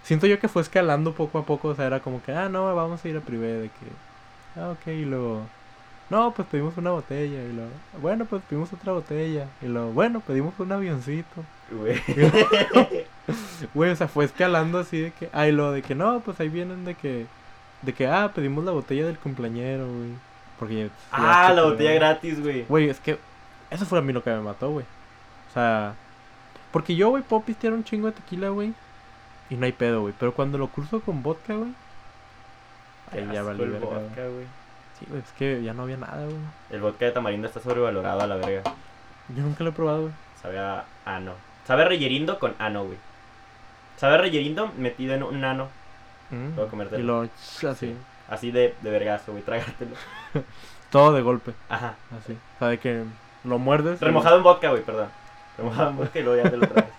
Siento 0.04 0.26
yo 0.26 0.40
que 0.40 0.48
fue 0.48 0.62
escalando 0.62 1.12
poco 1.12 1.38
a 1.40 1.46
poco, 1.46 1.68
o 1.68 1.76
sea, 1.76 1.86
era 1.86 2.00
como 2.00 2.24
que, 2.24 2.32
ah, 2.32 2.48
no, 2.48 2.74
vamos 2.74 3.04
a 3.04 3.10
ir 3.10 3.18
a 3.18 3.20
privé, 3.20 3.48
de 3.56 3.68
que... 3.68 4.62
Ah, 4.62 4.70
ok, 4.70 4.88
y 4.88 5.04
luego... 5.04 5.42
No, 6.14 6.32
pues 6.32 6.48
pedimos 6.48 6.78
una 6.78 6.92
botella, 6.92 7.42
y 7.44 7.54
luego... 7.54 7.72
Bueno, 8.00 8.26
pues 8.26 8.44
pedimos 8.48 8.72
otra 8.72 8.92
botella, 8.94 9.48
y 9.64 9.66
luego... 9.66 9.92
Bueno, 9.94 10.20
pedimos 10.20 10.54
un 10.60 10.72
avioncito. 10.72 11.44
Güey. 11.72 12.00
Güey, 13.74 13.92
o 13.92 13.96
sea, 13.96 14.08
fue 14.08 14.26
escalando 14.26 14.78
así 14.80 15.00
de 15.00 15.12
que... 15.12 15.30
Ah, 15.34 15.48
y 15.48 15.52
luego 15.52 15.72
de 15.72 15.82
que, 15.82 15.96
no, 15.96 16.20
pues 16.20 16.40
ahí 16.40 16.50
vienen 16.50 16.86
de 16.86 16.94
que... 16.94 17.26
De 17.82 17.94
que, 17.94 18.06
ah, 18.08 18.32
pedimos 18.36 18.64
la 18.64 18.72
botella 18.72 19.06
del 19.08 19.18
cumpleañero, 19.18 19.88
güey. 19.88 20.10
Porque... 20.60 20.84
ya- 20.86 20.90
ah, 21.12 21.52
la 21.54 21.64
te- 21.64 21.70
botella 21.70 21.94
gratis, 21.94 22.42
güey. 22.42 22.66
Güey, 22.70 22.90
es 22.90 23.00
que 23.00 23.18
eso 23.72 23.86
fue 23.86 23.98
a 23.98 24.02
mí 24.04 24.14
lo 24.14 24.22
que 24.24 24.30
me 24.30 24.42
mató, 24.42 24.70
güey. 24.70 24.86
O 25.50 25.54
sea, 25.54 25.96
porque 26.72 26.96
yo, 26.96 27.10
güey, 27.10 27.24
puedo 27.24 27.42
pistear 27.42 27.74
un 27.74 27.84
chingo 27.84 28.08
de 28.08 28.14
tequila, 28.14 28.50
güey. 28.50 28.74
Y 29.50 29.56
no 29.56 29.66
hay 29.66 29.72
pedo, 29.72 30.02
güey. 30.02 30.14
Pero 30.20 30.34
cuando 30.34 30.58
lo 30.60 30.68
cruzo 30.68 31.00
con 31.02 31.24
vodka, 31.24 31.56
güey. 31.56 31.72
Ahí 33.12 33.28
ya 33.34 33.40
el 33.42 33.58
verga, 33.58 33.80
vodka, 33.80 34.28
güey. 34.28 34.46
Sí, 35.00 35.06
güey, 35.10 35.22
es 35.22 35.32
que 35.34 35.62
ya 35.64 35.74
no 35.74 35.84
había 35.84 35.98
nada, 35.98 36.24
güey. 36.26 36.38
El 36.70 36.82
vodka 36.82 37.06
de 37.06 37.12
tamarindo 37.12 37.48
está 37.48 37.60
sobrevalorado 37.60 38.22
a 38.22 38.28
la 38.28 38.36
verga. 38.36 38.62
Yo 39.36 39.42
nunca 39.44 39.64
lo 39.64 39.72
he 39.72 39.74
probado, 39.74 40.02
güey. 40.04 40.14
Sabe 40.42 40.60
a 40.60 40.86
ano. 41.06 41.34
Sabe 41.66 41.84
a 41.84 41.86
reyerindo 41.86 42.40
con 42.40 42.54
ano, 42.60 42.84
güey. 42.86 42.98
Sabe 43.98 44.16
a 44.16 44.18
reyerindo 44.18 44.72
metido 44.78 45.14
en 45.16 45.24
un 45.24 45.44
ano. 45.46 45.70
Mm. 46.30 46.50
Puedo 46.56 46.68
comértelo. 46.68 47.02
Y 47.02 47.06
lo 47.06 47.24
ch- 47.26 47.70
así. 47.70 47.96
Así 48.30 48.52
de, 48.52 48.76
de 48.82 48.90
vergazo, 48.92 49.32
güey. 49.32 49.44
Trágatelo. 49.44 49.96
Todo 50.90 51.14
de 51.14 51.22
golpe, 51.22 51.54
Ajá. 51.70 51.96
así. 52.22 52.34
O 52.56 52.60
sea, 52.60 52.68
de 52.70 52.78
que 52.80 53.04
lo 53.44 53.58
muerdes. 53.60 54.02
y- 54.02 54.06
Remojado 54.06 54.38
en 54.38 54.44
vodka, 54.44 54.70
güey, 54.70 54.84
perdón. 54.84 55.08
Remojado 55.58 55.90
en 55.92 55.98
vodka 55.98 56.20
y 56.20 56.24
luego 56.24 56.44
ya 56.44 56.50
te 56.50 56.58
lo 56.58 56.68
traes. 56.68 56.90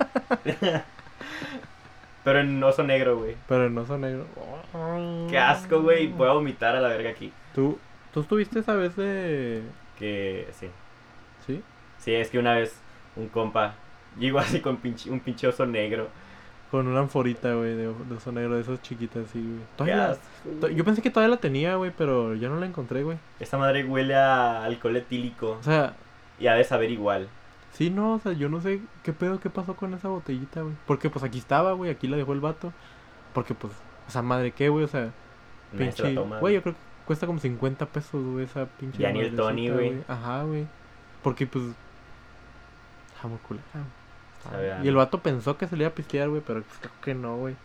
Pero 2.24 2.40
en 2.40 2.62
oso 2.62 2.82
negro, 2.82 3.18
güey. 3.18 3.36
Pero 3.48 3.68
no 3.68 3.84
son 3.86 4.00
negro. 4.00 4.26
Qué 5.28 5.38
asco, 5.38 5.82
güey. 5.82 6.06
Voy 6.08 6.28
a 6.28 6.32
vomitar 6.32 6.74
a 6.74 6.80
la 6.80 6.88
verga 6.88 7.10
aquí. 7.10 7.32
¿Tú, 7.54 7.78
tú 8.12 8.20
estuviste 8.20 8.58
esa 8.60 8.74
vez 8.74 8.96
de. 8.96 9.62
Que 9.98 10.48
sí. 10.58 10.68
¿Sí? 11.46 11.62
Sí, 11.98 12.14
es 12.14 12.30
que 12.30 12.38
una 12.38 12.54
vez 12.54 12.76
un 13.16 13.28
compa 13.28 13.74
llegó 14.18 14.38
así 14.38 14.60
con 14.60 14.78
pinche- 14.78 15.10
un 15.10 15.20
pinche 15.20 15.46
oso 15.46 15.66
negro. 15.66 16.08
Con 16.70 16.88
una 16.88 17.00
anforita, 17.00 17.54
güey, 17.54 17.76
de, 17.76 17.86
de 17.86 18.14
oso 18.16 18.32
negro, 18.32 18.56
de 18.56 18.62
esas 18.62 18.82
chiquitas, 18.82 19.26
así, 19.28 19.38
güey. 19.40 19.60
Todavía 19.76 20.16
la- 20.60 20.68
Yo 20.70 20.84
pensé 20.84 21.02
que 21.02 21.10
todavía 21.10 21.34
la 21.36 21.40
tenía, 21.40 21.76
güey, 21.76 21.92
pero 21.96 22.34
ya 22.34 22.48
no 22.48 22.58
la 22.58 22.66
encontré, 22.66 23.04
güey. 23.04 23.16
Esta 23.38 23.58
madre 23.58 23.84
huele 23.84 24.16
a 24.16 24.64
alcohol 24.64 24.96
etílico 24.96 25.58
O 25.60 25.62
sea, 25.62 25.94
y 26.40 26.48
ha 26.48 26.54
de 26.54 26.64
saber 26.64 26.90
igual. 26.90 27.28
Sí, 27.72 27.90
no, 27.90 28.14
o 28.14 28.18
sea, 28.18 28.32
yo 28.32 28.48
no 28.48 28.60
sé 28.60 28.80
qué 29.04 29.12
pedo, 29.12 29.38
qué 29.40 29.50
pasó 29.50 29.76
con 29.76 29.94
esa 29.94 30.08
botellita, 30.08 30.62
güey. 30.62 30.74
Porque 30.86 31.10
pues 31.10 31.24
aquí 31.24 31.38
estaba, 31.38 31.72
güey, 31.74 31.90
aquí 31.90 32.08
la 32.08 32.16
dejó 32.16 32.32
el 32.32 32.40
vato. 32.40 32.72
Porque 33.32 33.54
pues, 33.54 33.72
esa 34.08 34.22
madre 34.22 34.50
qué, 34.52 34.68
güey, 34.68 34.84
o 34.84 34.88
sea, 34.88 35.10
pinche. 35.76 36.14
Güey, 36.40 36.54
yo 36.54 36.62
creo 36.62 36.74
que 36.74 36.80
cuesta 37.06 37.26
como 37.26 37.38
50 37.38 37.86
pesos, 37.86 38.22
güey, 38.24 38.44
esa 38.44 38.66
pinche. 38.66 38.98
Ya 39.02 39.10
ni 39.12 39.20
el 39.20 39.36
Tony, 39.36 39.68
güey. 39.70 40.02
Ajá, 40.08 40.42
güey. 40.44 40.66
Porque 41.22 41.46
pues. 41.46 41.64
Está 43.14 43.28
muy 43.28 43.38
culera. 43.38 43.64
Sabe 44.42 44.72
a- 44.72 44.84
Y 44.84 44.88
el 44.88 44.94
vato 44.96 45.20
pensó 45.20 45.56
que 45.56 45.66
se 45.66 45.76
le 45.76 45.84
iba 45.84 45.90
a 45.90 45.94
pistear, 45.94 46.28
güey, 46.28 46.42
pero 46.46 46.62
pues, 46.62 46.78
creo 46.78 46.92
que 47.02 47.14
no, 47.14 47.36
güey. 47.36 47.56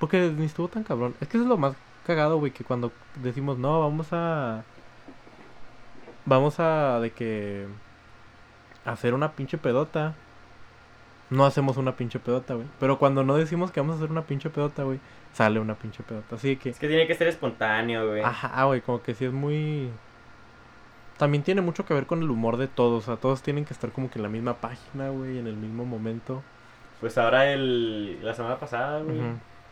Porque 0.00 0.32
ni 0.36 0.46
estuvo 0.46 0.68
tan 0.68 0.82
cabrón. 0.84 1.14
Es 1.20 1.28
que 1.28 1.36
eso 1.36 1.44
es 1.44 1.48
lo 1.48 1.56
más 1.56 1.74
cagado, 2.06 2.38
güey, 2.38 2.52
que 2.52 2.64
cuando 2.64 2.92
decimos, 3.22 3.58
no, 3.58 3.80
vamos 3.80 4.08
a. 4.12 4.62
Vamos 6.26 6.60
a. 6.60 7.00
de 7.00 7.10
que. 7.12 7.66
hacer 8.84 9.14
una 9.14 9.32
pinche 9.32 9.58
pedota. 9.58 10.14
No 11.30 11.44
hacemos 11.46 11.76
una 11.76 11.96
pinche 11.96 12.18
pedota, 12.18 12.54
güey. 12.54 12.66
Pero 12.80 12.98
cuando 12.98 13.22
no 13.24 13.36
decimos 13.36 13.70
que 13.70 13.80
vamos 13.80 13.94
a 13.94 13.98
hacer 13.98 14.10
una 14.10 14.22
pinche 14.22 14.50
pedota, 14.50 14.82
güey, 14.84 14.98
sale 15.32 15.60
una 15.60 15.74
pinche 15.74 16.02
pedota. 16.02 16.36
Así 16.36 16.56
que, 16.56 16.70
Es 16.70 16.78
que 16.78 16.88
tiene 16.88 17.06
que 17.06 17.14
ser 17.14 17.28
espontáneo, 17.28 18.08
güey. 18.08 18.22
ajá, 18.22 18.64
güey, 18.64 18.80
como 18.80 19.02
que 19.02 19.14
sí 19.14 19.24
es 19.26 19.32
muy... 19.32 19.90
También 21.18 21.42
tiene 21.42 21.60
mucho 21.62 21.84
que 21.84 21.94
ver 21.94 22.06
con 22.06 22.22
el 22.22 22.30
humor 22.30 22.56
de 22.58 22.68
todos, 22.68 23.02
o 23.04 23.06
sea, 23.06 23.16
todos 23.16 23.42
tienen 23.42 23.64
que 23.64 23.74
estar 23.74 23.90
como 23.90 24.08
que 24.08 24.18
en 24.18 24.22
la 24.22 24.28
misma 24.28 24.54
página, 24.54 25.08
güey, 25.10 25.38
en 25.38 25.48
el 25.48 25.56
mismo 25.56 25.84
momento. 25.84 26.42
Pues 27.00 27.18
ahora 27.18 27.52
el... 27.52 28.24
La 28.24 28.34
semana 28.34 28.56
pasada, 28.58 29.00
güey. 29.02 29.18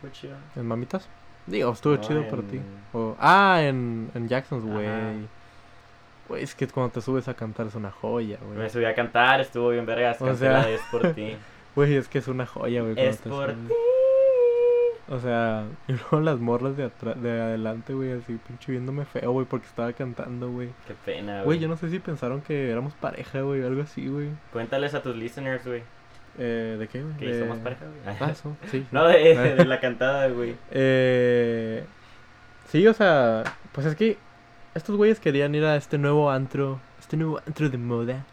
Fue 0.01 0.11
chido. 0.11 0.35
¿En 0.55 0.65
mamitas? 0.67 1.07
Digo, 1.45 1.71
estuvo 1.71 1.95
No, 1.95 2.01
chido 2.01 2.27
para 2.27 2.41
ti. 2.43 2.59
O- 2.93 3.15
ah, 3.19 3.59
en, 3.61 4.11
en 4.13 4.27
Jackson's, 4.27 4.65
güey. 4.65 4.85
Güey, 6.27 6.43
es 6.43 6.55
que 6.55 6.67
cuando 6.67 6.91
te 6.93 7.01
subes 7.01 7.27
a 7.27 7.33
cantar 7.33 7.67
es 7.67 7.75
una 7.75 7.91
joya, 7.91 8.37
Me 8.49 8.55
güey. 8.57 8.69
subí 8.69 8.85
a 8.85 8.93
cantar, 8.93 9.39
estuvo 9.41 9.69
bien 9.69 9.85
vergas. 9.85 10.21
O 10.21 10.35
sea- 10.35 10.51
la 10.63 10.69
Es 10.69 10.81
por 10.91 11.13
ti. 11.13 11.35
Güey, 11.75 11.95
es 11.95 12.07
que 12.07 12.17
es 12.17 12.27
una 12.27 12.47
joya, 12.47 12.81
güey. 12.81 12.95
es 12.97 13.17
por 13.17 13.49
ti. 13.53 13.73
O 15.09 15.19
sea, 15.19 15.65
y 15.87 15.93
luego 15.93 16.19
las 16.21 16.39
morras 16.39 16.75
de 16.75 16.85
atrás, 16.85 17.21
de 17.21 17.31
adelante, 17.39 17.93
güey, 17.93 18.11
así 18.13 18.37
pinche 18.47 18.71
viéndome 18.71 19.05
feo, 19.05 19.31
güey, 19.31 19.45
porque 19.45 19.67
estaba 19.67 19.93
cantando, 19.93 20.49
güey. 20.49 20.69
Qué 20.87 20.95
pena, 21.05 21.33
güey. 21.35 21.45
Güey, 21.45 21.59
yo 21.59 21.67
no 21.67 21.77
sé 21.77 21.89
si 21.89 21.99
pensaron 21.99 22.41
que 22.41 22.69
éramos 22.71 22.93
pareja, 22.95 23.41
güey, 23.41 23.63
algo 23.63 23.83
así, 23.83 24.07
güey. 24.07 24.29
Cuéntales 24.51 24.93
a 24.95 25.01
tus 25.03 25.15
listeners, 25.15 25.65
güey. 25.65 25.83
Eh, 26.39 26.75
¿De 26.79 26.87
qué, 26.87 27.01
güey? 27.03 27.15
Que 27.17 27.27
De- 27.27 27.39
somos 27.39 27.57
pareja, 27.59 27.85
güey. 27.85 28.17
Ah, 28.19 28.29
eso, 28.31 28.57
sí. 28.71 28.85
No, 28.91 29.05
de, 29.07 29.35
de 29.55 29.65
la 29.65 29.79
cantada, 29.79 30.27
güey. 30.29 30.55
Eh, 30.71 31.83
sí, 32.67 32.85
o 32.87 32.93
sea, 32.93 33.43
pues 33.71 33.85
es 33.87 33.95
que 33.95 34.17
estos 34.77 34.95
güeyes 34.95 35.19
querían 35.19 35.53
ir 35.55 35.65
a 35.65 35.75
este 35.75 35.97
nuevo 35.97 36.31
antro, 36.31 36.79
este 36.99 37.17
nuevo 37.17 37.39
antro 37.45 37.69
de 37.69 37.77
moda. 37.77 38.25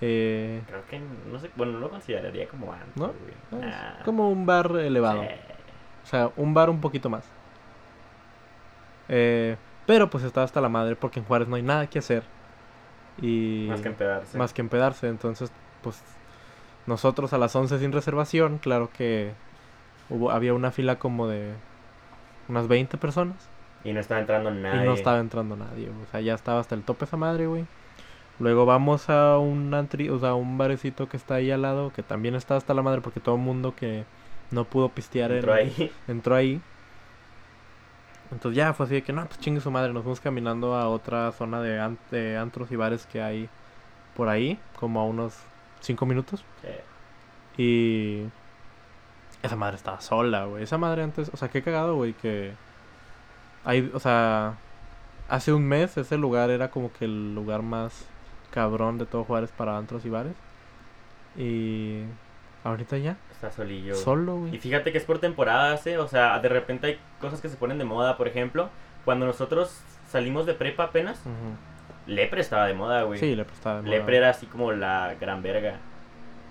Eh, 0.00 0.62
Creo 0.66 0.86
que, 0.86 1.00
no 1.30 1.38
sé, 1.40 1.50
bueno, 1.56 1.72
no 1.72 1.78
lo 1.80 1.90
consideraría 1.90 2.46
como 2.48 2.72
antes, 2.72 2.96
¿No? 2.96 3.06
güey. 3.08 3.62
es 3.62 3.68
Nah. 3.68 4.04
como 4.04 4.30
un 4.30 4.46
bar 4.46 4.70
elevado. 4.76 5.22
Sí. 5.22 5.28
O 6.04 6.06
sea, 6.06 6.30
un 6.36 6.54
bar 6.54 6.70
un 6.70 6.80
poquito 6.80 7.08
más. 7.10 7.24
Eh, 9.08 9.56
pero 9.86 10.10
pues 10.10 10.22
estaba 10.24 10.44
hasta 10.44 10.60
la 10.60 10.68
madre 10.68 10.96
porque 10.96 11.18
en 11.20 11.26
Juárez 11.26 11.48
no 11.48 11.56
hay 11.56 11.62
nada 11.62 11.86
que 11.88 11.98
hacer. 11.98 12.22
Y 13.20 13.66
Más 13.68 13.80
que 13.80 13.88
empedarse. 13.88 14.38
más 14.38 14.52
que 14.52 14.60
empedarse. 14.60 15.08
Entonces, 15.08 15.50
pues 15.82 16.00
nosotros 16.86 17.32
a 17.32 17.38
las 17.38 17.54
11 17.56 17.78
sin 17.78 17.92
reservación, 17.92 18.58
claro 18.58 18.90
que 18.96 19.32
hubo, 20.10 20.30
había 20.30 20.54
una 20.54 20.70
fila 20.70 20.98
como 20.98 21.26
de 21.26 21.52
unas 22.48 22.68
20 22.68 22.96
personas. 22.98 23.48
Y 23.84 23.92
no 23.92 24.00
estaba 24.00 24.20
entrando 24.20 24.50
nadie. 24.50 24.82
Y 24.82 24.86
no 24.86 24.94
estaba 24.94 25.18
entrando 25.20 25.56
nadie. 25.56 25.88
O 25.90 26.10
sea, 26.10 26.20
ya 26.20 26.34
estaba 26.34 26.60
hasta 26.60 26.74
el 26.74 26.82
tope 26.82 27.04
esa 27.04 27.16
madre, 27.16 27.46
güey. 27.46 27.66
Luego 28.40 28.66
vamos 28.66 29.08
a 29.10 29.38
un 29.38 29.72
antri, 29.74 30.10
o 30.10 30.18
sea, 30.18 30.34
un 30.34 30.58
barecito 30.58 31.08
que 31.08 31.16
está 31.16 31.36
ahí 31.36 31.50
al 31.50 31.62
lado, 31.62 31.92
que 31.92 32.02
también 32.02 32.34
está 32.34 32.56
hasta 32.56 32.74
la 32.74 32.82
madre 32.82 33.00
porque 33.00 33.20
todo 33.20 33.34
el 33.36 33.40
mundo 33.40 33.74
que 33.74 34.04
no 34.50 34.64
pudo 34.64 34.88
pistear 34.90 35.30
en- 35.32 35.38
Entró 35.38 35.54
ahí. 35.54 35.92
entró 36.08 36.34
ahí. 36.36 36.60
Entonces 38.30 38.56
ya 38.56 38.74
fue 38.74 38.86
así 38.86 38.96
de 38.96 39.02
que 39.02 39.12
no, 39.12 39.24
pues 39.26 39.40
chingue 39.40 39.60
su 39.60 39.70
madre, 39.70 39.92
nos 39.92 40.02
fuimos 40.02 40.20
caminando 40.20 40.74
a 40.74 40.88
otra 40.88 41.32
zona 41.32 41.60
de, 41.62 41.96
de 42.10 42.36
antros 42.36 42.70
y 42.70 42.76
bares 42.76 43.06
que 43.06 43.22
hay 43.22 43.48
por 44.14 44.28
ahí, 44.28 44.58
como 44.78 45.00
a 45.00 45.04
unos 45.04 45.34
5 45.80 46.04
minutos. 46.06 46.44
Sí. 46.62 46.68
Y 47.62 48.28
esa 49.42 49.56
madre 49.56 49.76
estaba 49.76 50.00
sola, 50.00 50.44
güey. 50.44 50.62
Esa 50.62 50.76
madre 50.78 51.02
antes, 51.02 51.30
o 51.32 51.36
sea, 51.36 51.48
qué 51.48 51.62
cagado, 51.62 51.96
güey, 51.96 52.12
que 52.12 52.52
hay, 53.68 53.90
o 53.94 54.00
sea, 54.00 54.54
hace 55.28 55.52
un 55.52 55.64
mes 55.66 55.96
ese 55.96 56.16
lugar 56.16 56.50
era 56.50 56.70
como 56.70 56.90
que 56.92 57.04
el 57.04 57.34
lugar 57.34 57.62
más 57.62 58.06
cabrón 58.50 58.96
de 58.98 59.04
todo 59.06 59.24
Juárez 59.24 59.52
para 59.56 59.76
antros 59.76 60.04
y 60.04 60.08
bares. 60.08 60.34
Y 61.36 62.00
ahorita 62.64 62.98
ya, 62.98 63.16
Está 63.30 63.50
solillo. 63.50 63.94
solo, 63.94 64.36
Y 64.36 64.48
güey. 64.50 64.58
fíjate 64.58 64.90
que 64.92 64.98
es 64.98 65.04
por 65.04 65.18
temporadas, 65.18 65.86
¿eh? 65.86 65.98
O 65.98 66.08
sea, 66.08 66.38
de 66.40 66.48
repente 66.48 66.86
hay 66.86 66.98
cosas 67.20 67.40
que 67.40 67.48
se 67.48 67.56
ponen 67.56 67.78
de 67.78 67.84
moda. 67.84 68.16
Por 68.16 68.26
ejemplo, 68.26 68.70
cuando 69.04 69.26
nosotros 69.26 69.80
salimos 70.10 70.46
de 70.46 70.54
prepa 70.54 70.84
apenas, 70.84 71.18
Ujú. 71.20 72.12
Lepre 72.12 72.40
estaba 72.40 72.66
de 72.66 72.72
moda, 72.74 73.02
güey. 73.02 73.20
Sí, 73.20 73.36
le 73.36 73.44
prestaba. 73.44 73.82
de 73.82 73.90
Lepre 73.90 74.14
moda. 74.14 74.16
era 74.16 74.30
así 74.30 74.46
como 74.46 74.72
la 74.72 75.14
gran 75.20 75.42
verga. 75.42 75.76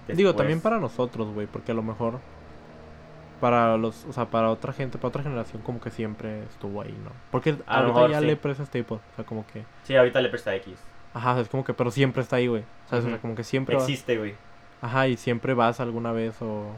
Digo, 0.08 0.36
también 0.36 0.62
para 0.62 0.78
nosotros, 0.80 1.34
güey, 1.34 1.48
porque 1.48 1.72
a 1.72 1.76
lo 1.76 1.82
mejor 1.84 2.20
para 3.40 3.78
los, 3.78 4.06
o 4.06 4.14
sea, 4.14 4.26
para 4.30 4.50
otra 4.50 4.74
gente, 4.74 4.98
para 4.98 5.10
otra 5.10 5.24
generación 5.24 5.62
como 5.62 5.80
que 5.82 5.90
siempre 5.92 6.44
estuvo 6.44 6.82
ahí, 6.82 6.98
¿no? 7.04 7.12
Porque 7.32 7.58
A 7.68 7.80
ahorita 7.80 7.88
mejor 7.94 8.10
ya 8.10 8.20
sí. 8.20 8.26
lepre 8.26 8.52
es 8.54 8.60
staple, 8.60 8.98
o 8.98 9.16
sea, 9.16 9.26
como 9.26 9.46
que, 9.48 9.66
Sí, 9.84 9.96
ahorita 9.96 10.22
Lepre 10.22 10.38
está 10.38 10.56
X. 10.56 10.78
ajá, 11.14 11.40
es 11.40 11.50
como 11.50 11.64
que, 11.64 11.74
pero 11.74 11.92
siempre 11.92 12.22
está 12.24 12.38
ahí, 12.38 12.48
güey, 12.48 12.64
¿sabes? 12.90 13.06
O 13.06 13.10
sea, 13.10 13.20
como 13.20 13.36
que 13.36 13.44
siempre 13.44 13.76
Existe, 13.76 14.18
güey. 14.18 14.36
ajá, 14.82 15.08
y 15.08 15.18
siempre 15.18 15.54
vas 15.54 15.80
alguna 15.80 16.12
vez 16.12 16.42
o 16.42 16.72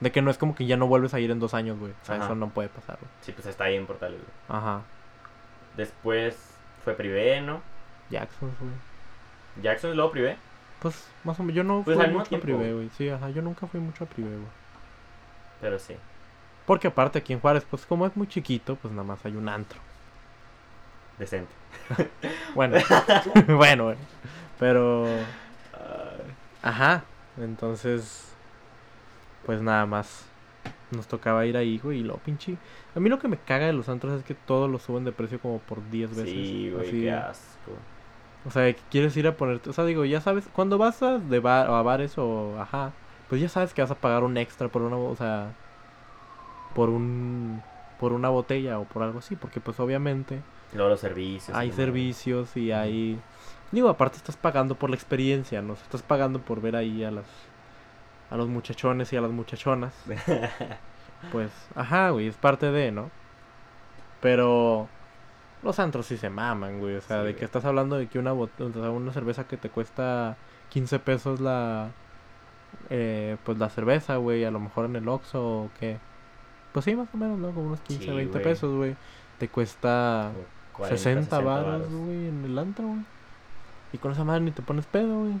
de 0.00 0.10
que 0.12 0.20
no 0.22 0.30
es 0.30 0.38
como 0.38 0.54
que 0.56 0.66
ya 0.66 0.76
no 0.76 0.86
vuelves 0.88 1.14
a 1.14 1.20
ir 1.20 1.30
en 1.30 1.38
dos 1.40 1.54
años, 1.54 1.78
güey, 1.78 1.92
o 1.92 2.04
sea, 2.04 2.16
Ajá. 2.16 2.24
eso 2.26 2.34
no 2.34 2.48
puede 2.50 2.68
pasar, 2.68 2.98
güey. 3.00 3.10
Sí, 3.20 3.32
pues 3.32 3.46
está 3.46 3.64
ahí 3.64 3.76
en 3.76 3.86
Portales, 3.86 4.18
güey. 4.20 4.32
Ajá, 4.60 4.82
Después 5.76 6.36
fue 6.84 6.94
Privé, 6.94 7.40
¿no? 7.40 7.60
Jackson, 8.10 8.50
güey. 8.60 8.72
Jackson 9.62 9.92
y 9.92 9.94
luego 9.94 10.10
Privé. 10.10 10.36
Pues, 10.80 11.06
más 11.24 11.38
o 11.38 11.42
menos, 11.44 11.56
yo 11.56 11.64
no 11.64 11.82
Pues 11.84 11.96
fui 11.96 12.08
mucho 12.08 12.36
a 12.36 12.40
privé, 12.40 12.72
güey, 12.72 12.90
sí, 12.96 13.08
ajá, 13.08 13.30
yo 13.30 13.40
nunca 13.42 13.66
fui 13.68 13.78
mucho 13.80 14.04
a 14.04 14.06
privé, 14.08 14.30
güey. 14.30 14.48
Pero 15.62 15.78
sí. 15.78 15.94
Porque 16.66 16.88
aparte 16.88 17.18
aquí 17.18 17.32
en 17.32 17.40
Juárez, 17.40 17.64
pues 17.70 17.86
como 17.86 18.04
es 18.06 18.14
muy 18.16 18.26
chiquito, 18.26 18.76
pues 18.76 18.92
nada 18.92 19.04
más 19.04 19.24
hay 19.24 19.34
un 19.34 19.48
antro. 19.48 19.80
Decente. 21.18 21.52
Bueno, 22.54 22.76
bueno, 23.56 23.84
bueno. 23.84 24.00
Pero, 24.58 25.06
ajá. 26.62 27.04
Entonces, 27.38 28.34
pues 29.46 29.62
nada 29.62 29.86
más. 29.86 30.26
Nos 30.90 31.06
tocaba 31.08 31.46
ir 31.46 31.56
ahí, 31.56 31.78
güey. 31.78 32.00
Y 32.00 32.02
lo 32.02 32.18
pinche. 32.18 32.58
A 32.94 33.00
mí 33.00 33.08
lo 33.08 33.18
que 33.18 33.28
me 33.28 33.38
caga 33.38 33.66
de 33.66 33.72
los 33.72 33.88
antros 33.88 34.12
es 34.18 34.24
que 34.24 34.34
todos 34.34 34.70
lo 34.70 34.78
suben 34.78 35.04
de 35.04 35.12
precio 35.12 35.40
como 35.40 35.58
por 35.60 35.88
10 35.90 36.10
veces. 36.10 36.30
sí, 36.30 36.70
güey, 36.70 36.88
así. 36.88 37.00
qué 37.00 37.12
asco. 37.12 37.72
O 38.44 38.50
sea, 38.50 38.70
que 38.72 38.80
quieres 38.90 39.16
ir 39.16 39.26
a 39.26 39.36
ponerte. 39.36 39.70
O 39.70 39.72
sea, 39.72 39.84
digo, 39.84 40.04
ya 40.04 40.20
sabes, 40.20 40.44
cuando 40.52 40.76
vas 40.76 41.02
a, 41.02 41.18
de 41.18 41.40
bar, 41.40 41.70
a 41.70 41.80
bares 41.82 42.18
o. 42.18 42.60
Ajá. 42.60 42.92
Pues 43.32 43.40
ya 43.40 43.48
sabes 43.48 43.72
que 43.72 43.80
vas 43.80 43.90
a 43.90 43.94
pagar 43.94 44.24
un 44.24 44.36
extra 44.36 44.68
por 44.68 44.82
una. 44.82 44.96
O 44.98 45.16
sea. 45.16 45.52
Por 46.74 46.90
un. 46.90 47.62
Por 47.98 48.12
una 48.12 48.28
botella 48.28 48.78
o 48.78 48.84
por 48.84 49.02
algo 49.02 49.20
así. 49.20 49.36
Porque, 49.36 49.58
pues 49.58 49.80
obviamente. 49.80 50.42
Luego 50.74 50.90
los 50.90 51.00
servicios. 51.00 51.56
hay 51.56 51.72
servicios 51.72 52.54
y 52.58 52.72
hay 52.72 53.18
digo 53.70 53.88
aparte 53.88 54.18
estás 54.18 54.36
pagando 54.36 54.74
por 54.74 54.90
la 54.90 54.96
experiencia 54.96 55.62
no 55.62 55.72
estás 55.74 56.02
pagando 56.02 56.40
por 56.40 56.60
ver 56.60 56.76
ahí 56.76 57.04
a 57.04 57.10
las 57.10 57.24
a 58.30 58.36
los 58.36 58.48
muchachones 58.48 59.10
y 59.12 59.16
a 59.16 59.20
las 59.22 59.30
muchachonas 59.30 59.94
pues 61.32 61.50
ajá 61.74 62.10
güey 62.10 62.26
es 62.26 62.36
parte 62.36 62.70
de 62.70 62.90
no 62.92 63.10
pero 64.20 64.88
los 65.62 65.78
antros 65.78 66.06
sí 66.06 66.16
se 66.16 66.30
maman 66.30 66.80
güey 66.80 66.96
o 66.96 67.00
sea 67.00 67.18
Sí, 67.18 67.24
de 67.26 67.30
güey. 67.32 67.36
que 67.36 67.44
estás 67.44 67.64
hablando 67.64 67.96
de 67.96 68.06
que 68.08 68.18
una 68.18 68.32
bot- 68.34 68.60
o 68.60 68.72
sea, 68.72 68.90
una 68.90 69.12
cerveza 69.12 69.44
que 69.46 69.56
te 69.56 69.68
cuesta 69.70 70.36
15 70.70 70.98
pesos 70.98 71.40
la 71.40 71.90
eh, 72.90 73.36
pues 73.44 73.58
la 73.58 73.68
cerveza 73.70 74.16
güey 74.16 74.44
a 74.44 74.50
lo 74.50 74.60
mejor 74.60 74.84
en 74.86 74.96
el 74.96 75.08
Oxxo 75.08 75.42
o 75.64 75.70
qué 75.78 75.98
pues 76.72 76.84
sí 76.84 76.94
más 76.96 77.08
o 77.12 77.16
menos 77.16 77.38
no 77.38 77.50
como 77.52 77.66
unos 77.68 77.80
15 77.80 78.04
Sí, 78.04 78.10
20 78.10 78.32
güey. 78.32 78.44
pesos 78.44 78.74
güey 78.74 78.96
te 79.38 79.48
cuesta 79.48 80.30
Como 80.72 80.88
40, 80.88 80.96
60 80.98 81.40
varos, 81.40 81.66
varos. 81.66 81.88
güey, 81.90 82.28
en 82.28 82.44
el 82.44 82.58
antro, 82.58 82.86
güey. 82.86 83.00
Y 83.92 83.98
con 83.98 84.12
esa 84.12 84.24
madre 84.24 84.40
ni 84.40 84.52
te 84.52 84.62
pones 84.62 84.86
pedo, 84.86 85.20
güey. 85.20 85.34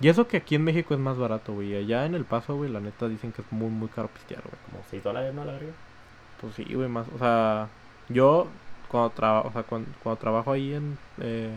Y 0.00 0.08
eso 0.08 0.26
que 0.28 0.36
aquí 0.38 0.54
en 0.54 0.64
México 0.64 0.94
es 0.94 1.00
más 1.00 1.18
barato, 1.18 1.52
güey. 1.54 1.74
Allá 1.76 2.06
en 2.06 2.14
El 2.14 2.24
Paso, 2.24 2.54
güey, 2.56 2.70
la 2.70 2.80
neta 2.80 3.08
dicen 3.08 3.32
que 3.32 3.42
es 3.42 3.50
muy, 3.52 3.68
muy 3.68 3.88
caro 3.88 4.08
pistear, 4.08 4.42
güey. 4.42 4.54
Como 4.70 4.82
6 4.90 5.02
dólares, 5.02 5.34
¿no? 5.34 5.44
La 5.44 5.52
verga. 5.52 5.72
Pues 6.40 6.54
sí, 6.54 6.64
güey, 6.72 6.88
más. 6.88 7.06
O 7.14 7.18
sea, 7.18 7.68
yo 8.08 8.46
cuando, 8.88 9.10
traba- 9.10 9.40
o 9.42 9.52
sea, 9.52 9.62
cuando, 9.64 9.90
cuando 10.02 10.18
trabajo 10.20 10.52
ahí 10.52 10.74
en, 10.74 10.96
eh, 11.20 11.50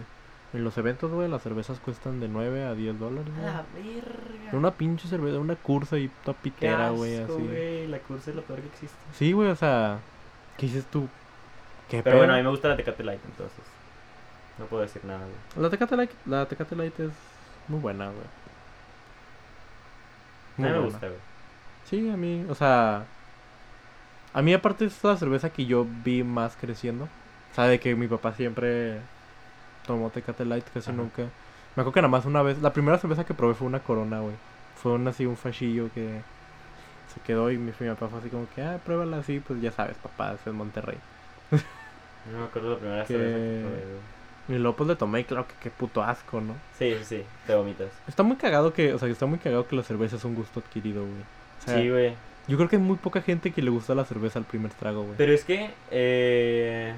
en 0.53 0.63
los 0.63 0.77
eventos, 0.77 1.11
güey, 1.11 1.29
las 1.29 1.43
cervezas 1.43 1.79
cuestan 1.79 2.19
de 2.19 2.27
9 2.27 2.63
a 2.65 2.73
10 2.73 2.99
dólares, 2.99 3.31
güey. 3.35 3.95
verga. 4.01 4.57
Una 4.57 4.71
pinche 4.71 5.07
cerveza, 5.07 5.39
una 5.39 5.55
cursa 5.55 5.97
y 5.97 6.09
toda 6.23 6.37
pitera, 6.37 6.89
güey, 6.89 7.17
así. 7.17 7.31
güey, 7.33 7.87
La 7.87 7.99
cursa 7.99 8.31
es 8.31 8.35
lo 8.35 8.41
peor 8.43 8.61
que 8.61 8.67
existe. 8.67 8.97
Sí, 9.13 9.31
güey, 9.31 9.49
o 9.49 9.55
sea, 9.55 9.99
¿qué 10.57 10.65
dices 10.65 10.85
tú? 10.87 11.07
¿Qué 11.89 12.01
Pero 12.03 12.17
bueno, 12.17 12.33
a 12.33 12.37
mí 12.37 12.43
me 12.43 12.49
gusta 12.49 12.67
la 12.69 12.77
Tecate 12.77 13.03
Light, 13.03 13.21
entonces. 13.25 13.63
No 14.57 14.65
puedo 14.65 14.81
decir 14.83 15.03
nada, 15.05 15.19
güey. 15.25 15.63
La 15.63 15.69
Tecate 15.69 15.95
Light, 15.95 16.11
la 16.25 16.45
Tecate 16.47 16.75
Light 16.75 16.99
es 16.99 17.11
muy 17.67 17.79
buena, 17.79 18.05
güey. 18.07 18.27
A 20.57 20.61
Muy 20.61 20.67
mí 20.67 20.73
me 20.73 20.79
buena. 20.79 20.85
gusta, 20.91 21.07
güey. 21.07 21.19
Sí, 21.85 22.09
a 22.09 22.17
mí, 22.17 22.45
o 22.49 22.55
sea, 22.55 23.05
a 24.33 24.41
mí 24.41 24.53
aparte 24.53 24.85
es 24.85 25.03
la 25.03 25.17
cerveza 25.17 25.49
que 25.51 25.65
yo 25.65 25.85
vi 26.03 26.23
más 26.23 26.55
creciendo. 26.55 27.05
O 27.51 27.55
sea, 27.55 27.65
de 27.65 27.79
que 27.79 27.95
mi 27.95 28.07
papá 28.07 28.33
siempre 28.33 29.01
tomó 29.85 30.09
Tecate 30.09 30.45
Light, 30.45 30.65
casi 30.73 30.89
Ajá. 30.91 30.97
nunca. 30.97 31.23
Me 31.75 31.81
acuerdo 31.81 31.91
que 31.93 32.01
nada 32.01 32.11
más 32.11 32.25
una 32.25 32.41
vez, 32.41 32.61
la 32.61 32.73
primera 32.73 32.97
cerveza 32.97 33.25
que 33.25 33.33
probé 33.33 33.53
fue 33.53 33.67
una 33.67 33.79
Corona, 33.79 34.19
güey. 34.19 34.35
Fue 34.81 34.93
un, 34.93 35.07
así 35.07 35.25
un 35.25 35.37
fachillo 35.37 35.89
que 35.93 36.21
se 37.13 37.19
quedó 37.21 37.51
y 37.51 37.57
mi, 37.57 37.71
mi 37.79 37.87
papá 37.89 38.07
fue 38.07 38.19
así 38.19 38.29
como 38.29 38.47
que, 38.55 38.61
ah, 38.61 38.79
pruébala 38.83 39.17
así, 39.17 39.39
pues 39.39 39.61
ya 39.61 39.71
sabes, 39.71 39.97
papá, 39.97 40.33
es 40.33 40.45
en 40.47 40.55
Monterrey. 40.55 40.97
No 42.31 42.39
me 42.39 42.45
acuerdo 42.45 42.71
la 42.73 42.77
primera 42.77 43.01
Que- 43.05 43.13
cerveza 43.13 43.37
que 43.37 43.61
probé, 43.61 43.85
güey. 43.85 44.19
Y 44.49 44.53
luego 44.59 44.75
pues 44.77 44.87
le 44.89 44.95
tomé 44.95 45.19
y 45.19 45.23
claro 45.25 45.47
que 45.47 45.53
qué 45.61 45.69
puto 45.69 46.01
asco, 46.03 46.41
¿no? 46.41 46.55
Sí, 46.77 46.95
sí, 46.99 47.05
sí, 47.05 47.23
te 47.47 47.53
vomitas. 47.55 47.89
Está 48.07 48.23
muy 48.23 48.35
cagado 48.35 48.73
que, 48.73 48.93
o 48.93 48.99
sea, 48.99 49.07
está 49.07 49.25
muy 49.27 49.37
cagado 49.39 49.67
que 49.67 49.75
la 49.75 49.83
cerveza 49.83 50.15
es 50.15 50.25
un 50.25 50.33
gusto 50.35 50.59
adquirido, 50.59 51.01
güey. 51.03 51.13
O 51.21 51.65
sea, 51.65 51.75
sí, 51.77 51.89
güey. 51.89 52.13
yo 52.47 52.57
creo 52.57 52.67
que 52.67 52.75
hay 52.77 52.81
muy 52.81 52.97
poca 52.97 53.21
gente 53.21 53.51
que 53.51 53.61
le 53.61 53.69
gusta 53.69 53.93
la 53.95 54.05
cerveza 54.05 54.39
al 54.39 54.45
primer 54.45 54.71
trago, 54.73 55.03
güey. 55.03 55.15
Pero 55.17 55.33
es 55.33 55.43
que 55.45 55.69
eh, 55.91 56.93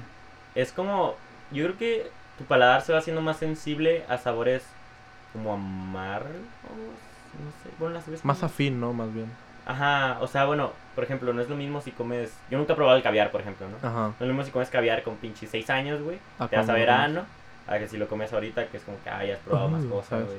es 0.54 0.72
como, 0.72 1.14
yo 1.50 1.64
creo 1.66 1.76
que 1.78 2.10
tu 2.38 2.44
paladar 2.44 2.82
se 2.82 2.92
va 2.92 2.98
haciendo 2.98 3.22
más 3.22 3.36
sensible 3.36 4.04
a 4.08 4.18
sabores 4.18 4.62
como 5.32 5.52
amargos, 5.54 6.30
no 6.32 7.50
sé, 7.62 7.70
bueno, 7.78 7.94
la 7.94 8.02
cerveza. 8.02 8.26
Más 8.26 8.42
afín, 8.42 8.80
¿no? 8.80 8.92
Más 8.92 9.12
bien. 9.12 9.30
Ajá, 9.64 10.18
o 10.20 10.26
sea, 10.26 10.44
bueno, 10.44 10.72
por 10.94 11.04
ejemplo, 11.04 11.32
no 11.32 11.40
es 11.40 11.48
lo 11.48 11.56
mismo 11.56 11.80
si 11.80 11.92
comes, 11.92 12.32
yo 12.50 12.58
nunca 12.58 12.72
he 12.72 12.76
probado 12.76 12.96
el 12.96 13.02
caviar, 13.02 13.30
por 13.30 13.40
ejemplo, 13.40 13.66
¿no? 13.68 13.76
Ajá. 13.76 14.08
No 14.08 14.14
es 14.18 14.20
lo 14.20 14.26
mismo 14.26 14.44
si 14.44 14.50
comes 14.50 14.68
caviar 14.70 15.02
con 15.02 15.16
pinche 15.16 15.46
6 15.46 15.70
años, 15.70 16.02
güey, 16.02 16.18
Ah, 16.38 16.48
te 16.48 16.56
vas 16.56 16.68
a 16.68 16.72
verano, 16.74 17.24
a 17.68 17.78
que 17.78 17.86
si 17.86 17.96
lo 17.96 18.08
comes 18.08 18.32
ahorita, 18.32 18.66
que 18.66 18.76
es 18.76 18.82
como 18.82 19.00
que, 19.02 19.08
ah, 19.08 19.24
ya 19.24 19.34
has 19.34 19.40
probado 19.40 19.68
más 19.68 19.84
cosas, 19.84 20.24
güey. 20.26 20.38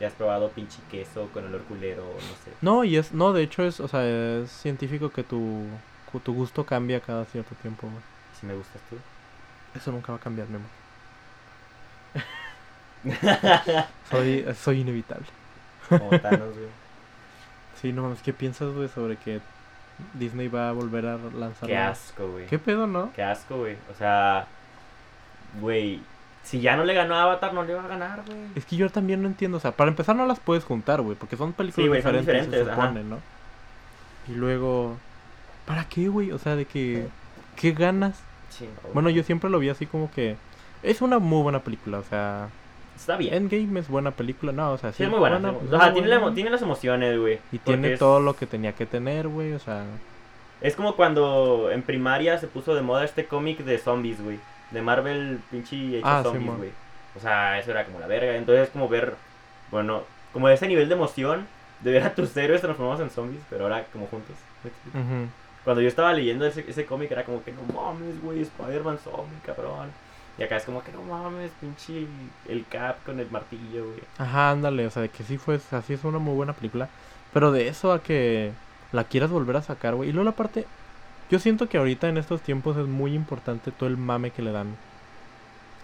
Ya 0.00 0.08
has 0.08 0.12
probado 0.14 0.50
pinche 0.50 0.80
queso 0.90 1.28
con 1.32 1.46
olor 1.46 1.62
culero, 1.62 2.02
no 2.02 2.20
sé. 2.44 2.50
No, 2.60 2.82
y 2.84 2.96
es, 2.96 3.12
no, 3.12 3.32
de 3.32 3.44
hecho 3.44 3.62
es, 3.64 3.78
o 3.78 3.86
sea, 3.88 4.04
es 4.04 4.50
científico 4.50 5.10
que 5.10 5.22
tu, 5.22 5.64
tu 6.24 6.34
gusto 6.34 6.66
cambia 6.66 7.00
cada 7.00 7.24
cierto 7.26 7.54
tiempo, 7.62 7.86
güey. 7.86 8.02
Si 8.40 8.44
me 8.46 8.54
gustas 8.54 8.82
tú. 8.90 8.96
Eso 9.78 9.92
nunca 9.92 10.12
va 10.12 10.18
a 10.18 10.20
cambiar, 10.20 10.48
mi 10.48 10.56
amor. 10.56 10.68
Soy, 14.10 14.46
soy 14.54 14.80
inevitable. 14.80 15.26
Como 15.88 16.18
Thanos, 16.20 16.54
güey. 16.54 16.68
Sí, 17.80 17.92
no 17.92 18.02
mames, 18.02 18.22
¿qué 18.22 18.32
piensas, 18.32 18.72
güey, 18.72 18.88
sobre 18.88 19.16
que 19.16 19.40
Disney 20.14 20.48
va 20.48 20.70
a 20.70 20.72
volver 20.72 21.06
a 21.06 21.18
lanzar 21.18 21.68
Qué 21.68 21.76
asco, 21.76 22.30
güey. 22.30 22.46
¿Qué 22.46 22.58
pedo, 22.58 22.86
no? 22.86 23.12
Qué 23.14 23.22
asco, 23.22 23.58
güey. 23.58 23.76
O 23.90 23.94
sea, 23.94 24.46
güey, 25.60 26.00
si 26.42 26.60
ya 26.60 26.76
no 26.76 26.84
le 26.84 26.94
ganó 26.94 27.14
a 27.14 27.22
Avatar, 27.24 27.52
no 27.52 27.62
le 27.62 27.74
va 27.74 27.84
a 27.84 27.88
ganar, 27.88 28.22
güey. 28.26 28.38
Es 28.54 28.64
que 28.64 28.76
yo 28.76 28.88
también 28.90 29.22
no 29.22 29.28
entiendo, 29.28 29.58
o 29.58 29.60
sea, 29.60 29.72
para 29.72 29.90
empezar 29.90 30.16
no 30.16 30.26
las 30.26 30.40
puedes 30.40 30.64
juntar, 30.64 31.02
güey, 31.02 31.16
porque 31.16 31.36
son 31.36 31.52
películas 31.52 31.84
Sí, 31.84 31.88
güey, 31.88 32.02
son 32.02 32.12
diferentes, 32.18 32.44
se 32.44 32.50
diferentes, 32.50 32.72
ajá. 32.78 32.88
supone, 32.88 33.04
¿no? 33.04 33.18
Y 34.28 34.36
luego, 34.36 34.96
¿para 35.66 35.84
qué, 35.88 36.08
güey? 36.08 36.32
O 36.32 36.38
sea, 36.38 36.56
de 36.56 36.64
que, 36.64 37.06
¿qué 37.56 37.72
ganas? 37.72 38.20
Bueno, 38.92 39.10
yo 39.10 39.22
siempre 39.24 39.50
lo 39.50 39.58
vi 39.58 39.68
así 39.68 39.84
como 39.84 40.10
que 40.10 40.36
es 40.84 41.02
una 41.02 41.18
muy 41.18 41.42
buena 41.42 41.60
película, 41.60 41.98
o 41.98 42.04
sea, 42.04 42.48
Está 42.96 43.16
bien. 43.16 43.34
Endgame 43.34 43.80
es 43.80 43.88
buena 43.88 44.12
película, 44.12 44.52
no, 44.52 44.72
o 44.72 44.78
sea, 44.78 44.92
sí, 44.92 44.98
Sí, 44.98 45.02
es 45.04 45.10
muy 45.10 45.18
buena. 45.18 45.36
o 45.38 45.68
sea, 45.78 45.92
tiene, 45.92 46.08
la 46.08 46.32
tiene 46.34 46.50
las 46.50 46.62
emociones, 46.62 47.18
güey. 47.18 47.40
y 47.50 47.58
tiene 47.58 47.94
es- 47.94 47.98
todo 47.98 48.20
lo 48.20 48.36
que 48.36 48.46
tenía 48.46 48.72
que 48.72 48.86
tener, 48.86 49.26
güey, 49.28 49.52
o 49.52 49.58
sea, 49.58 49.84
Es 50.60 50.76
como 50.76 50.94
cuando 50.96 51.70
en 51.72 51.82
primaria 51.82 52.38
se 52.38 52.46
puso 52.46 52.74
de 52.74 52.80
moda 52.82 53.04
este 53.04 53.26
cómic 53.26 53.58
de 53.64 53.76
zombies, 53.78 54.22
güey. 54.22 54.38
De 54.70 54.80
Marvel, 54.80 55.40
pinche 55.50 55.98
hecho 55.98 56.06
Ah, 56.06 56.22
zombies, 56.22 56.56
güey. 56.56 56.70
O 57.16 57.20
sea, 57.20 57.58
eso 57.58 57.70
era 57.72 57.84
como 57.84 58.00
la 58.00 58.06
verga. 58.06 58.34
Entonces, 58.36 58.70
como 58.70 58.88
ver, 58.88 59.14
bueno, 59.70 60.02
como 60.32 60.48
ese 60.48 60.66
nivel 60.66 60.88
de 60.88 60.94
emoción 60.94 61.46
de 61.80 61.92
ver 61.92 62.04
a 62.04 62.14
tus 62.14 62.34
héroes 62.36 62.62
transformados 62.62 63.00
en 63.02 63.10
zombies, 63.10 63.42
pero 63.50 63.64
ahora 63.64 63.84
como 63.92 64.06
juntos. 64.06 64.36
Cuando 65.64 65.82
yo 65.82 65.88
estaba 65.88 66.12
leyendo 66.12 66.46
ese, 66.46 66.64
ese 66.68 66.86
cómic 66.86 67.10
era 67.10 67.24
como 67.24 67.42
que 67.44 67.52
no 67.52 67.60
mames, 67.74 68.22
güey, 68.22 68.40
Spider-Man 68.42 68.98
zombie, 68.98 69.36
cabrón. 69.44 69.90
Y 70.38 70.42
acá 70.42 70.56
es 70.56 70.64
como 70.64 70.82
que 70.82 70.90
no 70.92 71.02
mames, 71.02 71.52
pinche 71.60 72.06
el 72.48 72.66
Cap 72.66 72.96
con 73.06 73.20
el 73.20 73.30
martillo, 73.30 73.84
güey. 73.86 74.00
Ajá, 74.18 74.50
ándale, 74.50 74.86
o 74.86 74.90
sea, 74.90 75.02
de 75.02 75.08
que 75.08 75.22
sí 75.22 75.38
fue, 75.38 75.60
así 75.70 75.92
es 75.94 76.02
una 76.04 76.18
muy 76.18 76.34
buena 76.34 76.52
película, 76.52 76.88
pero 77.32 77.52
de 77.52 77.68
eso 77.68 77.92
a 77.92 78.02
que 78.02 78.52
la 78.92 79.04
quieras 79.04 79.30
volver 79.30 79.56
a 79.56 79.62
sacar, 79.62 79.94
güey. 79.94 80.08
Y 80.08 80.12
luego 80.12 80.24
la 80.28 80.36
parte, 80.36 80.66
yo 81.30 81.38
siento 81.38 81.68
que 81.68 81.78
ahorita 81.78 82.08
en 82.08 82.18
estos 82.18 82.40
tiempos 82.40 82.76
es 82.76 82.86
muy 82.86 83.14
importante 83.14 83.70
todo 83.70 83.88
el 83.88 83.96
mame 83.96 84.30
que 84.32 84.42
le 84.42 84.50
dan 84.52 84.74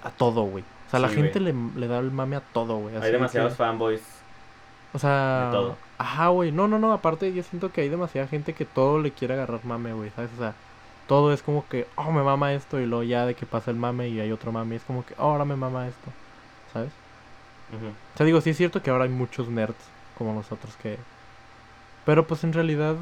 a 0.02 0.10
todo, 0.10 0.42
güey. 0.42 0.64
O 0.88 0.90
sea, 0.90 0.98
la 0.98 1.08
gente 1.08 1.38
le, 1.38 1.54
le 1.76 1.86
da 1.86 1.98
el 2.00 2.10
mame 2.10 2.34
a 2.36 2.40
todo, 2.40 2.78
güey. 2.78 2.96
Hay 2.96 3.02
de 3.02 3.12
demasiados 3.12 3.52
que- 3.52 3.58
fanboys. 3.58 4.02
O 4.92 4.98
sea, 4.98 5.46
de 5.46 5.52
todo. 5.52 5.76
ajá, 5.98 6.28
güey. 6.28 6.50
No, 6.50 6.66
no, 6.66 6.80
no, 6.80 6.92
aparte 6.92 7.32
yo 7.32 7.44
siento 7.44 7.70
que 7.70 7.82
hay 7.82 7.88
demasiada 7.88 8.26
gente 8.26 8.54
que 8.54 8.64
todo 8.64 8.98
le 8.98 9.12
quiere 9.12 9.34
agarrar 9.34 9.64
mame, 9.64 9.92
güey, 9.92 10.10
¿sabes? 10.10 10.30
O 10.34 10.38
sea, 10.38 10.54
todo 11.10 11.32
es 11.32 11.42
como 11.42 11.66
que, 11.68 11.88
oh, 11.96 12.12
me 12.12 12.22
mama 12.22 12.52
esto 12.52 12.78
y 12.78 12.86
luego 12.86 13.02
ya 13.02 13.26
de 13.26 13.34
que 13.34 13.44
pasa 13.44 13.72
el 13.72 13.76
mame 13.76 14.10
y 14.10 14.20
hay 14.20 14.30
otro 14.30 14.52
mame, 14.52 14.76
y 14.76 14.78
es 14.78 14.84
como 14.84 15.04
que, 15.04 15.12
oh, 15.18 15.32
ahora 15.32 15.44
me 15.44 15.56
mama 15.56 15.88
esto, 15.88 16.08
¿sabes? 16.72 16.92
Ujú. 17.76 17.88
O 17.88 18.16
sea, 18.16 18.24
digo, 18.26 18.40
sí 18.40 18.50
es 18.50 18.56
cierto 18.56 18.80
que 18.80 18.90
ahora 18.90 19.04
hay 19.04 19.10
muchos 19.10 19.48
nerds 19.48 19.74
como 20.16 20.32
nosotros 20.32 20.72
que... 20.80 20.98
Pero 22.04 22.28
pues 22.28 22.44
en 22.44 22.52
realidad... 22.52 22.94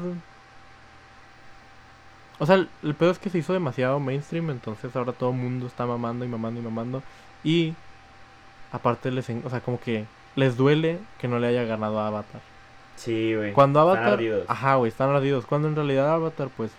O 2.39 2.47
sea, 2.47 2.55
el, 2.55 2.67
el 2.81 2.95
pedo 2.95 3.11
es 3.11 3.19
que 3.19 3.29
se 3.29 3.37
hizo 3.37 3.53
demasiado 3.53 3.99
mainstream, 3.99 4.49
entonces 4.49 4.95
ahora 4.95 5.11
todo 5.13 5.29
el 5.29 5.35
mundo 5.37 5.67
está 5.67 5.85
mamando 5.85 6.25
y 6.25 6.27
mamando 6.29 6.59
y 6.59 6.63
mamando. 6.63 7.03
Y 7.43 7.75
aparte 8.71 9.11
les... 9.11 9.29
en- 9.29 9.43
O 9.45 9.51
sea, 9.51 9.59
como 9.61 9.79
que 9.79 10.05
les 10.35 10.57
duele 10.57 10.97
que 11.19 11.27
no 11.27 11.37
le 11.37 11.45
haya 11.45 11.63
ganado 11.63 11.99
a 11.99 12.07
Avatar. 12.07 12.41
Sí, 12.95 13.35
güey. 13.35 13.53
Cuando 13.53 13.79
Están 13.81 13.97
Avatar... 13.97 14.13
ardidos. 14.13 14.45
Ajá, 14.49 14.75
güey, 14.77 14.89
están 14.89 15.09
ardidos. 15.11 15.45
Cuando 15.45 15.67
en 15.67 15.75
realidad 15.75 16.11
Avatar, 16.11 16.49
pues... 16.57 16.71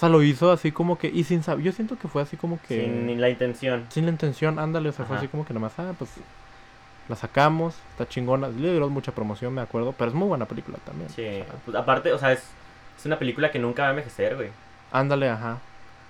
O 0.00 0.04
sea, 0.08 0.08
lo 0.08 0.22
hizo 0.22 0.50
así 0.50 0.72
como 0.72 0.96
que... 0.96 1.08
Y 1.08 1.24
sin 1.24 1.42
saber... 1.42 1.62
Yo 1.62 1.72
siento 1.72 1.98
que 1.98 2.08
fue 2.08 2.22
así 2.22 2.38
como 2.38 2.58
que... 2.66 2.84
Sin 2.84 3.20
la 3.20 3.28
intención. 3.28 3.84
Sin 3.90 4.06
la 4.06 4.10
intención, 4.12 4.58
ándale, 4.58 4.88
o 4.88 4.92
sea, 4.92 5.04
fue 5.04 5.18
así 5.18 5.28
como 5.28 5.44
que 5.44 5.52
nomás, 5.52 5.78
ah, 5.78 5.92
pues 5.98 6.10
la 7.06 7.16
sacamos, 7.16 7.74
está 7.90 8.08
chingona. 8.08 8.48
Le 8.48 8.72
dio 8.72 8.88
mucha 8.88 9.12
promoción, 9.12 9.52
me 9.52 9.60
acuerdo, 9.60 9.92
pero 9.92 10.08
es 10.08 10.14
muy 10.14 10.26
buena 10.26 10.46
película 10.46 10.78
también. 10.86 11.10
Sí. 11.10 11.26
o 11.26 11.44
sea, 11.44 11.54
Pues, 11.66 11.76
aparte, 11.76 12.14
o 12.14 12.18
sea, 12.18 12.32
es, 12.32 12.42
es 12.98 13.04
una 13.04 13.18
película 13.18 13.50
que 13.50 13.58
nunca 13.58 13.82
va 13.82 13.88
a 13.88 13.90
envejecer, 13.90 14.36
güey. 14.36 14.48
ándale, 14.90 15.28
ajá. 15.28 15.58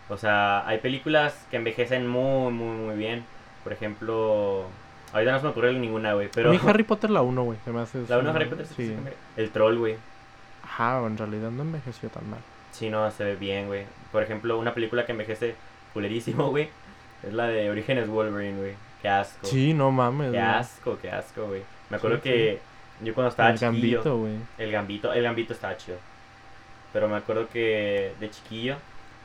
O 0.09 0.16
sea, 0.16 0.64
hay 0.68 0.78
películas 0.78 1.34
que 1.51 1.57
envejecen 1.57 2.07
muy, 2.07 2.53
muy, 2.53 2.76
muy 2.76 2.95
bien. 2.95 3.24
Por 3.64 3.72
ejemplo, 3.72 4.66
ahorita 5.12 5.32
no 5.32 5.38
se 5.38 5.45
me 5.47 5.51
ocurre 5.51 5.72
ninguna, 5.72 6.14
güey. 6.14 6.28
Pero 6.32 6.51
A 6.51 6.53
mí 6.53 6.61
Harry 6.64 6.84
Potter 6.84 7.11
la 7.11 7.22
1, 7.22 7.43
güey, 7.43 7.59
se 7.64 7.72
me 7.72 7.80
hace... 7.80 8.05
la 8.09 8.18
1 8.18 8.30
sí, 8.30 8.36
Harry 8.36 8.49
Potter 8.49 8.66
Sí. 8.66 8.95
El 9.36 9.51
troll, 9.51 9.78
güey. 9.78 9.97
Ajá, 10.62 11.05
en 11.05 11.18
realidad 11.18 11.51
no 11.51 11.62
envejeció 11.62 12.09
tan 12.09 12.30
mal. 12.30 12.38
Sí, 12.80 12.88
no, 12.88 13.10
se 13.10 13.24
ve 13.24 13.36
bien, 13.36 13.66
güey. 13.66 13.84
Por 14.10 14.22
ejemplo, 14.22 14.58
una 14.58 14.72
película 14.72 15.04
que 15.04 15.12
envejece 15.12 15.54
culerísimo, 15.92 16.48
güey. 16.50 16.70
Es 17.22 17.34
la 17.34 17.46
de 17.46 17.68
Orígenes 17.68 18.08
Wolverine, 18.08 18.58
güey. 18.58 18.72
Qué 19.02 19.08
asco. 19.10 19.46
Sí, 19.46 19.74
no 19.74 19.90
mames. 19.90 20.32
Qué 20.32 20.38
güey. 20.38 20.50
asco, 20.50 20.98
qué 21.00 21.10
asco, 21.10 21.46
güey. 21.46 21.62
Me 21.90 21.98
acuerdo 21.98 22.16
Sí, 22.16 22.22
que 22.22 22.58
yo 23.02 23.12
cuando 23.14 23.28
estaba 23.28 23.50
El 23.50 23.58
chiquillo... 23.58 23.98
gambito, 23.98 24.16
güey. 24.16 24.32
El 24.56 24.72
gambito, 24.72 25.12
el 25.12 25.22
gambito 25.22 25.52
estaba 25.52 25.76
chido. 25.76 25.98
Pero 26.94 27.06
me 27.06 27.16
acuerdo 27.16 27.50
que 27.50 28.14
de 28.18 28.30
chiquillo, 28.30 28.76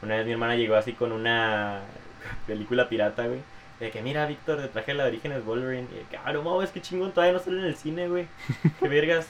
una 0.02 0.18
vez 0.18 0.26
mi 0.26 0.34
hermana 0.34 0.58
llegó 0.58 0.76
así 0.76 0.92
con 0.92 1.14
una 1.14 1.80
película 2.48 2.90
pirata, 2.90 3.26
güey. 3.26 3.40
De 3.80 3.90
que, 3.90 4.02
mira, 4.02 4.26
Víctor, 4.26 4.62
te 4.62 4.68
traje 4.68 4.94
la 4.94 5.04
de 5.04 5.12
Orígenes 5.12 5.46
Wolverine. 5.46 5.88
Y 5.94 5.96
de 5.96 6.04
que, 6.12 6.18
ah, 6.18 6.34
no 6.34 6.42
mames, 6.44 6.72
qué 6.72 6.82
chingón, 6.82 7.14
todavía 7.14 7.32
no 7.32 7.40
sale 7.40 7.60
en 7.62 7.68
el 7.68 7.76
cine, 7.78 8.10
güey. 8.10 8.28
Qué 8.82 8.88
vergas. 8.90 9.28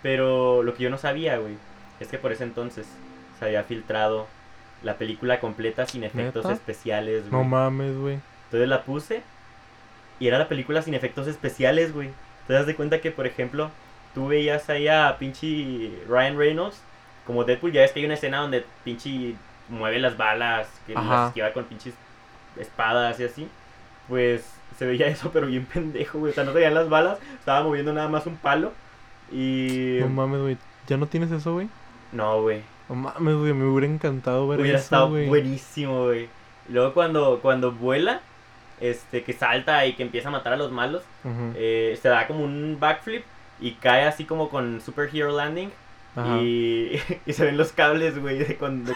Pero 0.00 0.62
lo 0.62 0.74
que 0.74 0.84
yo 0.84 0.90
no 0.90 0.98
sabía, 0.98 1.38
güey, 1.38 1.54
es 1.98 2.06
que 2.06 2.18
por 2.18 2.30
ese 2.30 2.44
entonces 2.44 2.86
se 3.44 3.48
había 3.48 3.64
filtrado 3.64 4.26
la 4.82 4.94
película 4.96 5.40
completa 5.40 5.86
sin 5.86 6.04
efectos 6.04 6.44
¿Neta? 6.44 6.54
especiales, 6.54 7.24
No 7.30 7.38
güey. 7.38 7.48
mames, 7.50 7.96
güey. 7.96 8.18
Entonces 8.46 8.68
la 8.68 8.82
puse 8.82 9.22
y 10.20 10.28
era 10.28 10.38
la 10.38 10.48
película 10.48 10.82
sin 10.82 10.94
efectos 10.94 11.26
especiales, 11.26 11.92
güey. 11.92 12.10
Te 12.46 12.52
das 12.52 12.66
de 12.66 12.74
cuenta 12.74 13.00
que, 13.00 13.10
por 13.10 13.26
ejemplo, 13.26 13.70
tú 14.14 14.28
veías 14.28 14.68
ahí 14.70 14.88
a 14.88 15.16
pinche 15.18 15.90
Ryan 16.08 16.38
Reynolds 16.38 16.80
como 17.26 17.44
Deadpool. 17.44 17.72
Ya 17.72 17.80
ves 17.82 17.92
que 17.92 18.00
hay 18.00 18.04
una 18.06 18.14
escena 18.14 18.38
donde 18.38 18.64
pinche 18.84 19.34
mueve 19.68 19.98
las 19.98 20.16
balas, 20.16 20.68
que 20.86 20.94
Ajá. 20.94 21.10
las 21.14 21.28
esquiva 21.28 21.52
con 21.52 21.64
pinches 21.64 21.94
espadas 22.58 23.18
y 23.20 23.24
así. 23.24 23.48
Pues 24.08 24.44
se 24.78 24.86
veía 24.86 25.06
eso, 25.06 25.30
pero 25.32 25.46
bien 25.46 25.64
pendejo, 25.66 26.18
güey. 26.18 26.32
O 26.32 26.34
sea, 26.34 26.44
no 26.44 26.52
veían 26.52 26.74
las 26.74 26.88
balas, 26.88 27.18
estaba 27.38 27.62
moviendo 27.62 27.92
nada 27.92 28.08
más 28.08 28.26
un 28.26 28.36
palo. 28.36 28.72
Y. 29.32 29.96
No 30.00 30.08
mames, 30.08 30.40
güey. 30.40 30.56
¿Ya 30.86 30.96
no 30.98 31.06
tienes 31.06 31.30
eso, 31.32 31.54
güey? 31.54 31.68
No, 32.12 32.42
güey. 32.42 32.62
No 32.88 32.94
mames, 32.96 33.34
güey. 33.36 33.52
Me 33.54 33.64
hubiera 33.66 33.92
encantado 33.92 34.46
ver 34.48 34.60
Hubiera 34.60 34.78
eso, 34.78 34.84
estado 34.84 35.08
buenísimo, 35.28 36.04
güey. 36.06 36.28
Luego 36.68 36.92
cuando, 36.94 37.40
cuando 37.40 37.72
vuela, 37.72 38.20
este, 38.80 39.22
que 39.22 39.32
salta 39.32 39.84
y 39.86 39.94
que 39.94 40.02
empieza 40.02 40.28
a 40.28 40.32
matar 40.32 40.52
a 40.52 40.56
los 40.56 40.70
malos, 40.72 41.02
eh, 41.56 41.98
se 42.00 42.08
da 42.08 42.26
como 42.26 42.44
un 42.44 42.76
backflip 42.80 43.24
y 43.60 43.72
cae 43.72 44.04
así 44.04 44.24
como 44.24 44.48
con 44.50 44.80
Superhero 44.80 45.30
Landing 45.36 45.70
y, 46.42 46.92
y 47.26 47.32
se 47.32 47.44
ven 47.44 47.56
los 47.56 47.72
cables, 47.72 48.18
güey, 48.20 48.38
de, 48.38 48.56
cuando- 48.56 48.92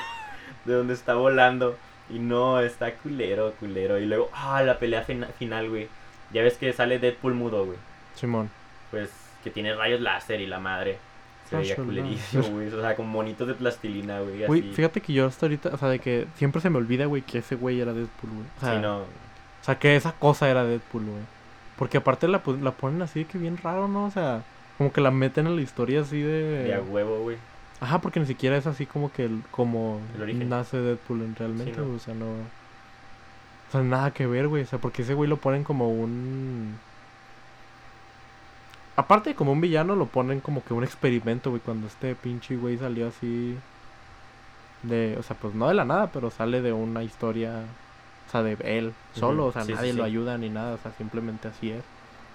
de 0.65 0.73
donde 0.75 0.95
está 0.95 1.15
volando. 1.15 1.77
Y 2.11 2.19
no, 2.19 2.61
está 2.61 2.95
culero, 2.95 3.53
culero. 3.61 3.99
Y 3.99 4.07
luego, 4.07 4.31
ah, 4.33 4.63
la 4.63 4.79
pelea 4.79 5.03
fina- 5.03 5.27
final, 5.39 5.69
güey. 5.69 5.89
Ya 6.33 6.43
ves 6.43 6.57
que 6.57 6.73
sale 6.73 6.99
Deadpool 6.99 7.35
mudo, 7.35 7.67
güey. 7.67 7.77
Simón. 8.15 8.51
Pues 8.91 9.11
que 9.45 9.51
tiene 9.51 9.75
rayos 9.75 10.01
láser 10.01 10.41
y 10.41 10.47
la 10.47 10.59
madre. 10.59 10.99
Se 11.49 11.57
veía 11.57 11.75
Rayos 11.75 11.87
culerísimo, 11.87 12.43
güey. 12.51 12.69
O 12.69 12.81
sea, 12.81 12.95
como 12.97 13.09
monitos 13.11 13.49
de 13.49 13.55
plastilina, 13.55 14.21
güey. 14.21 14.47
Güey, 14.47 14.63
fíjate 14.73 15.01
que 15.01 15.13
yo 15.13 15.27
hasta 15.27 15.47
ahorita, 15.47 15.71
o 15.73 15.79
sea, 15.79 15.89
de 15.89 15.99
que 15.99 16.27
siempre 16.37 16.61
se 16.61 16.71
me 16.71 16.79
olvida, 16.79 17.07
güey, 17.07 17.23
que 17.23 17.39
ese 17.39 17.55
güey 17.57 17.81
era 17.81 17.93
Deadpool, 17.93 18.31
güey. 18.33 18.47
O 18.57 18.61
sea, 18.61 18.75
Sí, 18.75 18.81
no. 18.83 18.99
o 18.99 19.05
sea, 19.63 19.79
que 19.79 19.97
esa 19.97 20.13
cosa 20.13 20.49
era 20.49 20.65
Deadpool, 20.65 21.05
güey. 21.05 21.23
Porque 21.77 21.99
aparte 21.99 22.27
la, 22.29 22.43
la 22.63 22.73
ponen 22.73 23.03
así 23.03 23.21
de 23.21 23.27
que 23.27 23.39
bien 23.39 23.57
raro, 23.57 23.89
¿no? 23.89 24.07
O 24.07 24.11
sea, 24.11 24.43
como 24.79 24.93
que 24.93 25.01
la 25.01 25.11
meten 25.11 25.47
en 25.47 25.57
la 25.57 25.63
historia 25.63 26.01
así 26.03 26.21
de... 26.21 26.65
De 26.65 26.75
a 26.75 26.81
huevo, 26.81 27.21
güey. 27.23 27.37
Ajá, 27.81 28.01
porque 28.01 28.19
ni 28.19 28.27
siquiera 28.27 28.57
es 28.57 28.67
así 28.67 28.87
como 28.87 29.13
que 29.13 29.25
el, 29.25 29.43
como 29.53 30.01
El 30.17 30.23
origen. 30.23 30.49
nace 30.49 30.77
Deadpool 30.79 31.23
en 31.23 31.37
realmente, 31.37 31.73
Sí, 31.75 31.79
¿no? 31.79 31.85
güey, 31.85 31.97
o 31.97 32.01
sea, 32.01 32.15
no... 32.15 32.27
O 32.27 33.71
sea, 33.71 33.83
nada 33.83 34.11
que 34.13 34.27
ver, 34.27 34.49
güey. 34.49 34.63
O 34.63 34.67
sea, 34.67 34.79
porque 34.81 35.03
ese 35.03 35.15
güey 35.15 35.29
lo 35.29 35.37
ponen 35.37 35.63
como 35.63 35.91
un. 35.91 36.79
Aparte 38.99 39.37
como 39.37 39.53
un 39.53 39.61
villano, 39.61 39.95
lo 39.95 40.07
ponen 40.07 40.41
como 40.41 40.65
que 40.65 40.75
un 40.75 40.83
experimento, 40.83 41.51
güey. 41.51 41.63
Cuando 41.65 41.87
este 41.87 42.17
pinche 42.17 42.57
güey 42.57 42.77
salió 42.79 43.07
así. 43.07 43.57
De. 44.83 45.17
O 45.19 45.23
sea, 45.23 45.37
pues 45.37 45.55
no 45.55 45.69
de 45.69 45.75
la 45.75 45.85
nada, 45.85 46.11
pero 46.13 46.31
sale 46.33 46.61
de 46.63 46.73
una 46.73 47.05
historia. 47.05 47.63
O 48.27 48.31
sea, 48.33 48.43
de 48.43 48.57
él 48.61 48.93
solo. 49.15 49.47
O 49.47 49.53
sea, 49.53 49.63
sí, 49.63 49.69
sí, 49.69 49.75
nadie 49.75 49.93
lo 49.93 50.03
sí. 50.03 50.11
ayuda 50.11 50.37
ni 50.37 50.49
nada. 50.51 50.75
O 50.75 50.79
sea, 50.79 50.91
simplemente 50.99 51.47
así 51.47 51.71
es. 51.71 51.85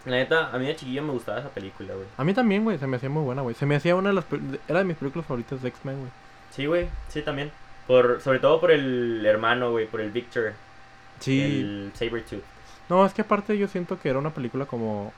La 0.06 0.16
neta, 0.16 0.52
a 0.54 0.58
mí 0.58 0.66
de 0.66 0.76
chiquillo 0.78 1.04
me 1.04 1.12
gustaba 1.12 1.40
esa 1.40 1.50
película, 1.50 1.96
güey. 1.96 2.08
A 2.16 2.24
mí 2.24 2.34
también, 2.34 2.64
güey. 2.64 2.78
Se 2.78 2.88
me 2.88 2.96
hacía 2.96 3.10
muy 3.10 3.24
buena, 3.24 3.42
güey. 3.42 3.56
Se 3.56 3.66
me 3.66 3.76
hacía 3.76 3.96
una 3.98 4.10
de 4.10 4.16
las. 4.16 4.26
Era 4.70 4.80
de 4.80 4.86
mis 4.86 4.96
películas 4.96 5.26
favoritas 5.26 5.62
de 5.62 5.68
X-Men, 5.68 5.98
güey. 6.00 6.12
Sí, 6.52 6.66
güey, 6.66 6.88
sí, 7.10 7.22
también. 7.24 7.52
Por, 7.88 8.22
sobre 8.22 8.40
todo 8.40 8.62
por 8.62 8.72
el 8.72 9.26
hermano, 9.26 9.72
güey, 9.72 9.86
por 9.88 10.00
el 10.00 10.12
Victor, 10.12 10.54
Sí. 11.20 11.42
el 11.42 11.92
Sabretooth. 11.94 12.44
No, 12.90 13.06
es 13.06 13.14
que 13.14 13.22
aparte 13.24 13.58
yo 13.58 13.68
siento 13.68 14.00
que 14.00 14.10
era 14.10 14.20
una 14.20 14.30
película 14.30 14.66
como... 14.66 15.12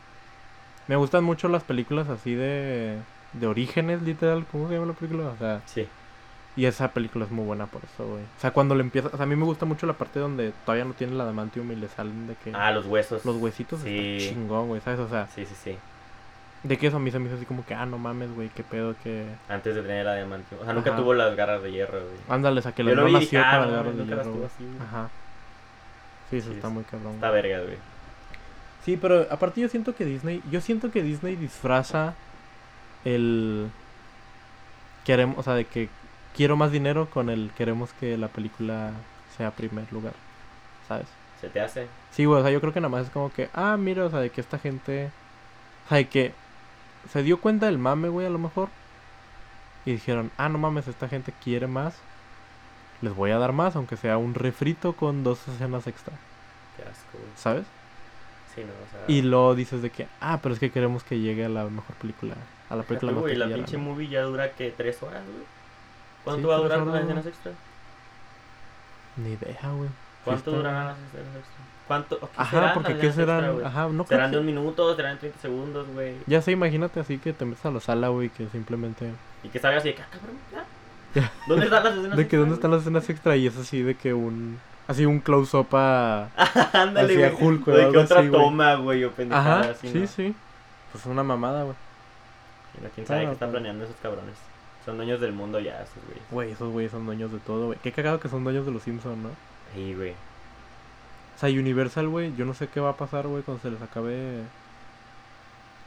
Me 0.87 0.95
gustan 0.95 1.23
mucho 1.23 1.47
las 1.49 1.63
películas 1.63 2.09
así 2.09 2.33
de... 2.35 2.97
De 3.33 3.47
orígenes, 3.47 4.01
literal. 4.01 4.45
¿Cómo 4.51 4.67
se 4.69 4.75
llama 4.75 4.87
la 4.87 4.93
película? 4.93 5.27
O 5.29 5.37
sea, 5.37 5.61
Sí. 5.65 5.87
y 6.55 6.65
esa 6.65 6.89
película 6.93 7.25
es 7.25 7.31
muy 7.31 7.43
buena 7.45 7.65
por 7.65 7.81
eso, 7.83 8.07
güey. 8.07 8.23
O 8.23 8.39
sea, 8.39 8.51
cuando 8.51 8.75
le 8.75 8.81
empieza... 8.81 9.09
O 9.09 9.17
sea, 9.17 9.23
a 9.23 9.25
mí 9.25 9.35
me 9.35 9.43
gusta 9.45 9.65
mucho 9.65 9.85
la 9.87 9.93
parte 9.93 10.19
donde 10.19 10.53
todavía 10.65 10.85
no 10.85 10.93
tiene 10.93 11.13
la 11.15 11.23
adamantium 11.23 11.69
y 11.71 11.75
le 11.75 11.87
salen 11.89 12.27
de 12.27 12.35
que... 12.35 12.51
Ah, 12.53 12.71
los 12.71 12.85
huesos. 12.85 13.25
los 13.25 13.35
huesitos 13.37 13.81
Sí. 13.81 14.17
está 14.19 14.33
chingón, 14.33 14.67
güey, 14.69 14.79
¿sabes? 14.81 14.99
O 15.01 15.09
sea, 15.09 15.27
Sí, 15.35 15.45
sí, 15.45 15.55
sí. 15.61 15.77
de 16.63 16.77
que 16.77 16.87
eso 16.87 16.97
a 16.97 16.99
mí 16.99 17.11
se 17.11 17.19
me 17.19 17.25
hizo 17.27 17.35
así 17.35 17.45
como 17.45 17.65
que... 17.65 17.73
Ah, 17.75 17.85
no 17.85 17.97
mames, 17.97 18.33
güey, 18.33 18.49
qué 18.49 18.63
pedo 18.63 18.95
que... 19.03 19.25
Antes 19.49 19.75
de 19.75 19.81
tener 19.81 20.05
la 20.05 20.15
diamante. 20.15 20.55
O 20.55 20.63
sea, 20.63 20.73
nunca 20.73 20.91
Ajá. 20.91 20.99
tuvo 20.99 21.13
las 21.13 21.35
garras 21.35 21.61
de 21.61 21.71
hierro, 21.73 21.99
güey. 21.99 22.15
Ándale, 22.29 22.59
o 22.59 22.63
sea, 22.63 22.71
que 22.71 22.83
Yo 22.85 22.95
no 22.95 23.03
vi 23.05 23.13
nació 23.13 23.41
ah, 23.41 23.43
para 23.51 23.57
no, 23.65 23.69
el 23.69 23.75
garras 23.75 23.93
de 23.97 24.01
nunca 24.03 24.15
las 24.15 24.25
hierro, 24.25 24.37
tuvo 24.37 24.45
así. 24.47 24.63
Ajá. 24.81 25.09
Sí, 26.29 26.37
eso 26.37 26.49
Sí, 26.49 26.55
está 26.55 26.67
es- 26.69 26.73
muy 26.73 26.83
cabrón. 26.85 27.15
Está 27.15 27.31
verga, 27.31 27.59
güey. 27.61 27.77
Sí, 28.85 28.97
pero 28.97 29.25
aparte 29.31 29.61
yo 29.61 29.67
siento 29.67 29.95
que 29.95 30.05
Disney, 30.05 30.43
yo 30.51 30.61
siento 30.61 30.91
que 30.91 31.01
Disney 31.01 31.35
disfraza 31.35 32.13
el 33.03 33.71
queremos, 35.03 35.39
o 35.39 35.43
sea, 35.43 35.55
de 35.55 35.65
que 35.65 35.89
quiero 36.35 36.55
más 36.55 36.71
dinero 36.71 37.09
con 37.09 37.31
el 37.31 37.51
queremos 37.57 37.93
que 37.93 38.15
la 38.15 38.27
película 38.27 38.91
sea 39.35 39.49
primer 39.49 39.91
lugar, 39.91 40.13
¿sabes? 40.87 41.07
¿Se 41.41 41.49
te 41.49 41.61
hace? 41.61 41.87
Sí, 42.11 42.25
güey, 42.25 42.39
o 42.39 42.43
sea, 42.43 42.51
yo 42.51 42.61
creo 42.61 42.73
que 42.73 42.79
nada 42.79 42.89
más 42.89 43.05
es 43.07 43.11
como 43.11 43.33
que, 43.33 43.49
ah, 43.53 43.75
mira, 43.75 44.05
o 44.05 44.09
sea, 44.11 44.19
de 44.19 44.29
que 44.29 44.41
esta 44.41 44.59
gente, 44.59 45.09
o 45.85 45.89
sea, 45.89 45.97
de 45.97 46.07
que 46.07 46.33
se 47.11 47.23
dio 47.23 47.41
cuenta 47.41 47.65
del 47.65 47.79
mame, 47.79 48.09
güey, 48.09 48.27
a 48.27 48.31
lo 48.31 48.39
mejor, 48.39 48.69
y 49.85 49.93
dijeron, 49.93 50.31
ah, 50.37 50.47
no 50.47 50.59
mames, 50.59 50.87
esta 50.87 51.09
gente 51.09 51.33
quiere 51.43 51.65
más, 51.65 51.95
les 53.01 53.15
voy 53.15 53.31
a 53.31 53.39
dar 53.39 53.51
más, 53.51 53.75
aunque 53.75 53.97
sea 53.97 54.17
un 54.17 54.35
refrito 54.35 54.93
con 54.93 55.23
dos 55.23 55.47
escenas 55.47 55.87
extra, 55.87 56.13
Qué 56.77 56.83
asco, 56.83 57.17
güey. 57.17 57.31
¿sabes? 57.35 57.65
Sí, 58.55 58.61
no, 58.61 58.67
o 58.71 58.91
sea. 58.91 59.03
Y 59.15 59.21
luego 59.21 59.53
dices 59.55 59.81
de 59.81 59.89
que, 59.89 60.07
ah, 60.21 60.39
pero 60.41 60.53
es 60.53 60.59
que 60.59 60.71
queremos 60.71 61.03
que 61.03 61.19
llegue 61.19 61.45
a 61.45 61.49
la 61.49 61.65
mejor 61.65 61.95
película. 61.97 62.35
A 62.69 62.75
la 62.75 62.83
película 62.83 63.11
más 63.11 63.21
güey, 63.21 63.35
la 63.35 63.47
pinche 63.47 63.77
movie 63.77 64.07
ya 64.07 64.21
dura 64.23 64.51
que 64.53 64.71
tres 64.71 65.01
horas, 65.03 65.23
güey. 65.25 65.45
¿Cuánto 66.23 66.41
Sí, 66.41 66.47
va 66.47 66.55
a 66.55 66.59
durar 66.59 66.79
las 66.87 67.03
escenas 67.03 67.25
extra? 67.25 67.51
Ni 69.17 69.29
idea, 69.29 69.71
güey. 69.75 69.89
¿Cuánto 70.23 70.49
está- 70.51 70.57
durarán 70.57 70.87
las 70.87 70.97
escenas 70.97 71.35
extra? 71.37 71.55
¿Cuánto? 71.87 72.19
qué 72.19 72.27
Ajá, 72.35 72.49
serán 72.51 72.73
porque 72.73 72.97
qué 72.97 73.05
extra, 73.07 73.25
serán. 73.25 73.53
güey? 73.53 73.65
Ajá, 73.65 73.87
no 73.89 74.05
¿Serán 74.07 74.31
de 74.31 74.37
un 74.39 74.45
minuto? 74.45 74.95
¿Serán 74.95 75.13
de 75.15 75.19
30 75.19 75.39
segundos, 75.39 75.87
güey? 75.93 76.15
Ya 76.25 76.41
sé, 76.41 76.51
imagínate 76.51 76.99
así 76.99 77.19
que 77.19 77.31
te 77.33 77.45
metes 77.45 77.63
a 77.65 77.71
la 77.71 77.79
sala, 77.79 78.07
güey, 78.07 78.29
que 78.29 78.47
simplemente. 78.49 79.11
Y 79.43 79.49
que 79.49 79.59
salga 79.59 79.77
así 79.77 79.89
de 79.89 79.95
que, 79.95 80.01
ah, 80.01 80.07
cabrón, 80.11 80.35
¿ya? 80.51 81.31
¿Dónde 81.47 81.65
están 81.65 81.83
las 81.83 81.93
escenas 81.97 82.17
De 82.17 82.27
que 82.27 82.37
dónde 82.37 82.55
están 82.55 82.71
extra, 82.73 82.77
las 82.77 82.81
escenas 82.81 83.09
extra 83.09 83.35
y 83.35 83.47
es 83.47 83.57
así 83.57 83.81
de 83.83 83.95
que 83.95 84.13
un. 84.15 84.59
Así 84.87 85.05
un 85.05 85.19
close-up 85.19 85.67
a. 85.73 86.29
güey? 86.35 86.65
Ándale, 86.73 87.17
güey. 87.17 87.43
Hulk, 87.47 87.67
o 87.67 87.71
de 87.71 87.91
que 87.91 87.97
otra 87.97 88.19
así, 88.19 88.27
güey. 88.29 88.41
toma, 88.41 88.75
güey, 88.75 89.03
o 89.03 89.11
pendejada 89.11 89.59
Ajá, 89.61 89.71
así, 89.71 89.89
sí, 89.89 89.99
¿no? 89.99 90.07
sí. 90.07 90.35
Pues 90.91 91.05
una 91.07 91.23
mamada, 91.23 91.63
güey. 91.63 91.75
No, 92.81 92.89
¿Quién 92.93 93.07
sabe 93.07 93.21
qué 93.25 93.31
están 93.31 93.49
claro. 93.49 93.51
planeando 93.53 93.85
esos 93.85 93.95
cabrones? 94.01 94.35
Son 94.85 94.97
dueños 94.97 95.19
del 95.19 95.33
mundo 95.33 95.59
ya, 95.59 95.81
esos 95.81 96.03
güeyes. 96.05 96.23
Güey, 96.29 96.51
esos 96.51 96.71
güeyes 96.71 96.91
son 96.91 97.05
dueños 97.05 97.31
de 97.31 97.39
todo, 97.39 97.67
güey. 97.67 97.79
Qué 97.81 97.91
cagado 97.91 98.19
que 98.19 98.29
son 98.29 98.43
dueños 98.43 98.65
de 98.65 98.71
los 98.71 98.83
Simpsons, 98.83 99.17
¿no? 99.17 99.29
Sí, 99.73 99.95
güey. 99.95 100.11
O 100.11 101.39
sea, 101.39 101.49
Universal, 101.49 102.07
güey, 102.07 102.35
yo 102.35 102.45
no 102.45 102.53
sé 102.53 102.67
qué 102.67 102.79
va 102.79 102.91
a 102.91 102.97
pasar, 102.97 103.27
güey, 103.27 103.43
cuando 103.43 103.61
se 103.61 103.71
les 103.71 103.81
acabe. 103.81 104.41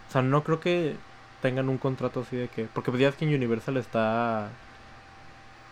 O 0.09 0.13
sea, 0.13 0.23
no 0.23 0.43
creo 0.43 0.61
que 0.61 0.97
tengan 1.41 1.69
un 1.69 1.79
contrato 1.79 2.21
así 2.21 2.37
de 2.37 2.49
que. 2.49 2.65
Porque 2.65 2.91
pues 2.91 3.01
ya 3.01 3.09
es 3.09 3.15
que 3.15 3.25
en 3.25 3.35
Universal 3.35 3.77
está. 3.77 4.49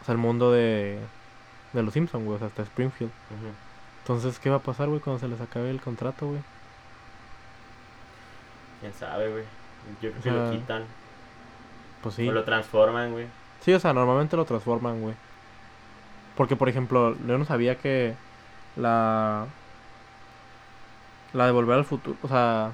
O 0.02 0.04
sea, 0.04 0.12
el 0.12 0.18
mundo 0.18 0.52
de. 0.52 0.98
De 1.76 1.82
los 1.82 1.92
Simpsons, 1.92 2.24
güey, 2.24 2.36
o 2.36 2.38
sea, 2.38 2.48
está 2.48 2.62
Springfield. 2.62 3.12
Entonces, 4.00 4.38
¿qué 4.38 4.48
va 4.48 4.56
a 4.56 4.60
pasar, 4.60 4.88
güey, 4.88 4.98
cuando 5.00 5.20
se 5.20 5.28
les 5.28 5.38
acabe 5.42 5.68
el 5.68 5.82
contrato, 5.82 6.26
güey? 6.26 6.40
¿Quién 8.80 8.94
sabe, 8.94 9.30
güey? 9.30 9.44
Yo 10.00 10.10
creo 10.10 10.18
O 10.18 10.22
que 10.22 10.30
lo 10.30 10.48
sea, 10.48 10.58
quitan. 10.58 10.84
Pues 12.02 12.14
sí. 12.14 12.26
O 12.26 12.32
lo 12.32 12.44
transforman, 12.44 13.12
güey. 13.12 13.26
Sí, 13.60 13.74
o 13.74 13.78
sea, 13.78 13.92
normalmente 13.92 14.38
lo 14.38 14.46
transforman, 14.46 15.02
güey. 15.02 15.14
Porque, 16.34 16.56
por 16.56 16.70
ejemplo, 16.70 17.14
yo 17.26 17.36
no 17.36 17.44
sabía 17.44 17.76
que 17.76 18.14
la... 18.76 19.46
La 21.34 21.44
de 21.44 21.52
Volver 21.52 21.76
al 21.76 21.84
Futuro, 21.84 22.16
o 22.22 22.28
sea... 22.28 22.72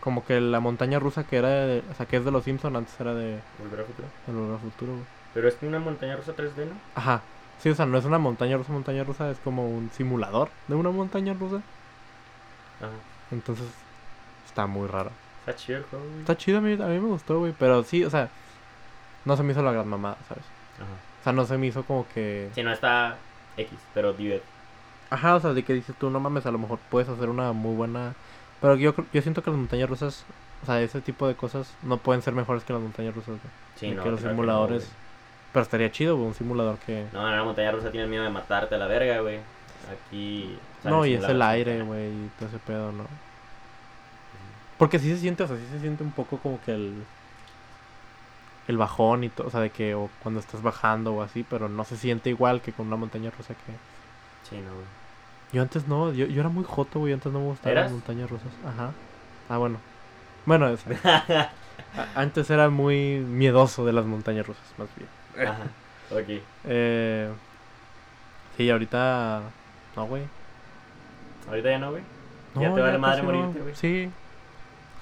Como 0.00 0.24
que 0.24 0.40
la 0.40 0.60
montaña 0.60 1.00
rusa 1.00 1.24
que 1.24 1.36
era 1.36 1.48
de... 1.48 1.82
O 1.90 1.94
sea, 1.94 2.06
que 2.06 2.16
es 2.16 2.24
de 2.24 2.30
los 2.30 2.44
Simpsons, 2.44 2.76
antes 2.76 3.00
era 3.00 3.12
de, 3.12 3.40
Volver 3.58 3.80
al 3.80 3.86
futuro. 3.86 4.08
de 4.26 4.32
Volver 4.32 4.54
al 4.54 4.60
Futuro, 4.60 4.92
güey. 4.92 5.04
Pero 5.34 5.48
es 5.48 5.54
que 5.56 5.66
una 5.66 5.80
montaña 5.80 6.14
rusa 6.16 6.36
3D, 6.36 6.66
¿no? 6.66 6.74
Ajá. 6.94 7.22
Sí, 7.60 7.70
o 7.70 7.74
sea, 7.74 7.86
no 7.86 7.98
es 7.98 8.04
una 8.04 8.18
montaña 8.18 8.56
rusa, 8.56 8.72
montaña 8.72 9.04
rusa, 9.04 9.30
es 9.30 9.38
como 9.38 9.68
un 9.68 9.90
simulador 9.90 10.48
de 10.68 10.76
una 10.76 10.90
montaña 10.90 11.34
rusa. 11.34 11.56
Ajá. 12.78 12.90
Entonces, 13.30 13.66
está 14.46 14.66
muy 14.66 14.86
raro. 14.86 15.10
Está 15.40 15.56
chido 15.56 15.78
el 15.78 15.84
juego, 15.84 16.04
güey. 16.04 16.20
Está 16.20 16.36
chido, 16.36 16.58
a 16.58 16.60
mí, 16.60 16.72
a 16.74 16.86
mí 16.86 17.00
me 17.00 17.08
gustó, 17.08 17.38
güey. 17.40 17.54
Pero 17.58 17.82
sí, 17.82 18.04
o 18.04 18.10
sea, 18.10 18.28
no 19.24 19.36
se 19.36 19.42
me 19.42 19.52
hizo 19.52 19.62
la 19.62 19.72
gran 19.72 19.88
mamada, 19.88 20.16
¿sabes? 20.28 20.44
Ajá. 20.76 20.84
O 21.20 21.24
sea, 21.24 21.32
no 21.32 21.44
se 21.46 21.58
me 21.58 21.66
hizo 21.66 21.82
como 21.84 22.06
que... 22.14 22.50
Si 22.54 22.62
no 22.62 22.72
está 22.72 23.16
X, 23.56 23.78
pero 23.92 24.12
diver. 24.12 24.42
Ajá, 25.10 25.34
o 25.34 25.40
sea, 25.40 25.52
de 25.52 25.64
que 25.64 25.72
dices 25.72 25.96
tú, 25.98 26.10
no 26.10 26.20
mames, 26.20 26.46
a 26.46 26.50
lo 26.52 26.58
mejor 26.58 26.78
puedes 26.90 27.08
hacer 27.08 27.28
una 27.28 27.52
muy 27.52 27.74
buena... 27.74 28.14
Pero 28.60 28.76
yo, 28.76 28.94
yo 29.12 29.22
siento 29.22 29.42
que 29.42 29.50
las 29.50 29.58
montañas 29.58 29.88
rusas, 29.88 30.24
o 30.62 30.66
sea, 30.66 30.80
ese 30.80 31.00
tipo 31.00 31.26
de 31.26 31.34
cosas 31.34 31.72
no 31.82 31.96
pueden 31.96 32.22
ser 32.22 32.34
mejores 32.34 32.64
que 32.64 32.72
las 32.72 32.82
montañas 32.82 33.14
rusas, 33.14 33.28
güey. 33.28 33.40
Sí, 33.76 33.90
no. 33.90 34.02
que 34.02 34.10
los 34.10 34.22
no, 34.22 34.30
simuladores... 34.30 34.90
pero 35.58 35.64
estaría 35.64 35.90
chido, 35.90 36.14
güey, 36.14 36.28
un 36.28 36.34
simulador 36.34 36.78
que... 36.78 37.04
no, 37.12 37.28
en 37.28 37.36
la 37.36 37.42
montaña 37.42 37.72
rusa 37.72 37.90
tienes 37.90 38.08
miedo 38.08 38.22
de 38.22 38.30
matarte 38.30 38.76
a 38.76 38.78
la 38.78 38.86
verga, 38.86 39.20
güey. 39.22 39.40
Aquí. 39.90 40.56
No, 40.84 41.04
y 41.04 41.14
es 41.14 41.24
el 41.24 41.42
aire, 41.42 41.82
güey, 41.82 42.06
y 42.10 42.30
todo 42.38 42.48
ese 42.48 42.58
pedo, 42.58 42.92
¿no? 42.92 43.04
Porque 44.78 45.00
sí 45.00 45.10
se 45.10 45.18
siente, 45.18 45.42
o 45.42 45.48
sea, 45.48 45.56
sí 45.56 45.64
se 45.72 45.80
siente 45.80 46.04
un 46.04 46.12
poco 46.12 46.38
como 46.38 46.60
que 46.60 46.72
el... 46.72 46.94
El 48.68 48.76
bajón 48.76 49.24
y 49.24 49.30
todo, 49.30 49.48
o 49.48 49.50
sea, 49.50 49.58
de 49.60 49.70
que 49.70 49.96
o 49.96 50.10
cuando 50.22 50.38
estás 50.38 50.62
bajando 50.62 51.14
o 51.14 51.22
así, 51.22 51.44
pero 51.48 51.68
no 51.68 51.84
se 51.84 51.96
siente 51.96 52.30
igual 52.30 52.60
que 52.60 52.70
con 52.72 52.86
una 52.86 52.96
montaña 52.96 53.30
rusa 53.36 53.54
que... 53.54 53.72
Sí, 54.48 54.56
no, 54.62 54.72
güey. 54.74 54.86
Yo 55.52 55.62
antes 55.62 55.88
no, 55.88 56.12
yo, 56.12 56.26
yo 56.26 56.40
era 56.40 56.50
muy 56.50 56.62
joto, 56.62 57.00
güey, 57.00 57.14
antes 57.14 57.32
no 57.32 57.40
me 57.40 57.46
gustaban 57.46 57.74
las 57.84 57.90
montañas 57.92 58.30
rusas. 58.30 58.52
Ajá. 58.64 58.92
Ah, 59.48 59.56
bueno. 59.58 59.78
Bueno, 60.46 60.68
es- 60.68 60.84
antes 62.14 62.48
era 62.50 62.68
muy 62.68 63.18
miedoso 63.26 63.84
de 63.84 63.92
las 63.94 64.04
montañas 64.04 64.46
rusas, 64.46 64.62
más 64.76 64.88
bien. 64.96 65.08
Ajá. 65.36 65.58
Ok. 66.10 66.40
Eh, 66.64 67.28
sí, 68.56 68.70
ahorita... 68.70 69.42
No, 69.94 70.06
güey. 70.06 70.22
Ahorita 71.48 71.70
ya 71.70 71.78
no, 71.78 71.90
güey. 71.90 72.02
No, 72.54 72.62
Ya 72.62 72.74
te 72.74 72.80
vale 72.80 72.98
madre 72.98 73.22
morirte, 73.22 73.60
güey. 73.60 73.74
Sí. 73.74 74.10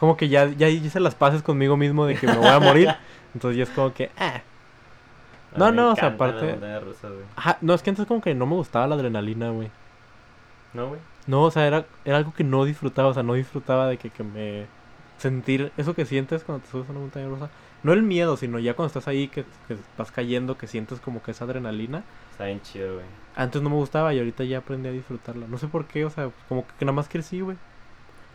Como 0.01 0.17
que 0.17 0.29
ya, 0.29 0.47
ya 0.47 0.69
hice 0.69 0.99
las 0.99 1.15
paces 1.15 1.43
conmigo 1.43 1.77
mismo 1.77 2.07
de 2.07 2.17
que 2.17 2.27
me 2.27 2.37
voy 2.37 2.49
a 2.49 2.59
morir. 2.59 2.95
entonces 3.35 3.57
ya 3.57 3.63
es 3.65 3.71
como 3.71 3.95
que... 3.95 4.11
ah. 4.19 4.41
A 5.55 5.59
No, 5.59 5.71
no, 5.71 5.93
o 5.93 5.95
sea, 5.95 6.09
aparte-. 6.09 6.59
Ajá, 7.37 7.59
no, 7.61 7.75
es 7.75 7.83
que 7.83 7.91
antes 7.91 8.07
como 8.07 8.21
que 8.21 8.35
no 8.35 8.47
me 8.47 8.57
gustaba 8.57 8.87
la 8.89 8.97
adrenalina, 8.97 9.51
güey. 9.51 9.71
No, 10.75 10.89
güey. 10.89 11.01
No, 11.27 11.43
o 11.43 11.51
sea, 11.51 11.67
era, 11.67 11.87
era 12.05 12.17
algo 12.19 12.35
que 12.35 12.45
no 12.45 12.65
disfrutaba, 12.65 13.09
o 13.09 13.15
sea, 13.15 13.23
no 13.23 13.35
disfrutaba 13.35 13.87
de 13.87 13.97
que, 13.97 14.11
que 14.11 14.25
me... 14.25 14.67
Sentir 15.19 15.73
eso 15.77 15.95
que 15.95 16.05
sientes 16.05 16.45
cuando 16.45 16.65
te 16.65 16.71
subes 16.71 16.89
a 16.89 16.91
una 16.91 17.01
montaña 17.01 17.29
rusa. 17.29 17.49
No 17.87 17.93
el 17.93 18.03
miedo, 18.03 18.37
sino 18.37 18.59
ya 18.59 18.75
cuando 18.75 18.89
estás 18.89 19.07
ahí, 19.07 19.29
que, 19.29 19.45
que 19.69 19.77
vas 19.97 20.11
cayendo, 20.11 20.59
que 20.59 20.67
sientes 20.67 20.99
como 20.99 21.23
que 21.23 21.31
esa 21.31 21.45
adrenalina. 21.45 22.03
Está 22.33 22.47
bien 22.47 22.61
chido, 22.61 22.95
güey. 22.95 23.07
Antes 23.37 23.63
no 23.63 23.71
me 23.71 23.77
gustaba 23.77 24.13
y 24.13 24.19
ahorita 24.19 24.43
ya 24.43 24.59
aprendí 24.59 24.89
a 24.89 24.93
disfrutarla. 24.93 25.47
No 25.47 25.57
sé 25.57 25.69
por 25.69 25.87
qué, 25.87 26.05
o 26.05 26.11
sea, 26.11 26.33
como 26.49 26.67
que 26.67 26.85
nada 26.85 26.97
más 26.97 27.09
crecí, 27.09 27.43
güey. 27.43 27.57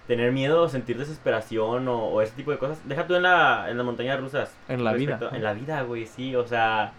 Tener 0.08 0.32
miedo, 0.32 0.70
sentir 0.70 0.98
desesperación 0.98 1.86
o, 1.90 2.06
o 2.06 2.22
ese 2.22 2.34
tipo 2.34 2.52
de 2.52 2.60
cosas. 2.60 2.80
Deja 2.88 3.06
tú 3.06 3.16
en, 3.16 3.24
la, 3.24 3.70
en 3.70 3.76
las 3.76 3.86
montañas 3.86 4.22
rusas. 4.22 4.56
En 4.70 4.86
la 4.86 4.94
vida, 4.94 5.18
Respecto-. 5.18 5.36
En 5.36 5.44
la 5.44 5.54
vida, 5.54 5.82
güey, 5.82 6.06
sí. 6.06 6.34
O 6.34 6.48
sea, 6.48 6.94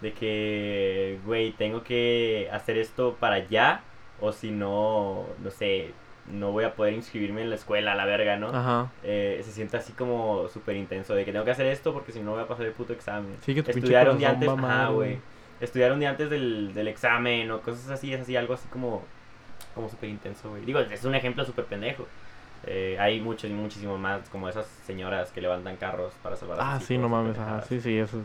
de 0.00 0.14
que, 0.14 1.18
güey, 1.26 1.52
tengo 1.52 1.82
que 1.82 2.48
hacer 2.50 2.78
esto 2.78 3.18
para 3.20 3.34
allá. 3.34 3.82
O 4.18 4.32
si 4.32 4.50
no, 4.50 5.26
no 5.44 5.50
sé, 5.50 5.92
no 6.30 6.52
voy 6.52 6.64
a 6.64 6.74
poder 6.74 6.94
inscribirme 6.94 7.42
en 7.42 7.50
la 7.50 7.56
escuela, 7.56 7.92
a 7.92 7.94
la 7.94 8.04
verga, 8.04 8.36
¿no? 8.36 8.48
Ajá. 8.48 8.90
Eh, 9.02 9.40
se 9.44 9.52
siente 9.52 9.76
así 9.76 9.92
como 9.92 10.48
súper 10.48 10.76
intenso. 10.76 11.14
De 11.14 11.24
que 11.24 11.32
tengo 11.32 11.44
que 11.44 11.50
hacer 11.50 11.66
esto 11.66 11.92
porque 11.92 12.12
si 12.12 12.20
no 12.20 12.32
voy 12.32 12.42
a 12.42 12.46
pasar 12.46 12.66
el 12.66 12.72
puto 12.72 12.92
examen. 12.92 13.36
Sí, 13.42 13.54
que 13.54 13.62
tu 13.62 13.70
Estudiar 13.70 14.10
un 14.10 14.18
día 14.18 14.30
antes, 14.30 14.48
ajá, 14.48 14.88
güey. 14.88 15.18
Estudiar 15.60 15.92
un 15.92 16.00
día 16.00 16.10
antes 16.10 16.30
del, 16.30 16.72
del 16.74 16.88
examen 16.88 17.50
o 17.50 17.60
cosas 17.60 17.90
así, 17.90 18.12
es 18.12 18.20
así, 18.20 18.36
algo 18.36 18.54
así 18.54 18.68
como, 18.68 19.02
como 19.74 19.88
súper 19.88 20.08
intenso, 20.08 20.50
güey. 20.50 20.64
Digo, 20.64 20.80
es 20.80 21.04
un 21.04 21.14
ejemplo 21.14 21.44
súper 21.44 21.64
pendejo. 21.64 22.06
Eh, 22.66 22.96
hay 22.98 23.20
muchos 23.20 23.50
y 23.50 23.52
muchísimo 23.52 23.96
más 23.98 24.28
como 24.30 24.48
esas 24.48 24.66
señoras 24.84 25.30
que 25.30 25.40
levantan 25.40 25.76
carros 25.76 26.12
para 26.22 26.36
salvar 26.36 26.60
a 26.60 26.74
Ah, 26.74 26.80
sí, 26.80 26.98
no 26.98 27.08
mames, 27.08 27.38
ajá, 27.38 27.62
sí, 27.62 27.80
sí, 27.80 27.96
eso. 27.96 28.20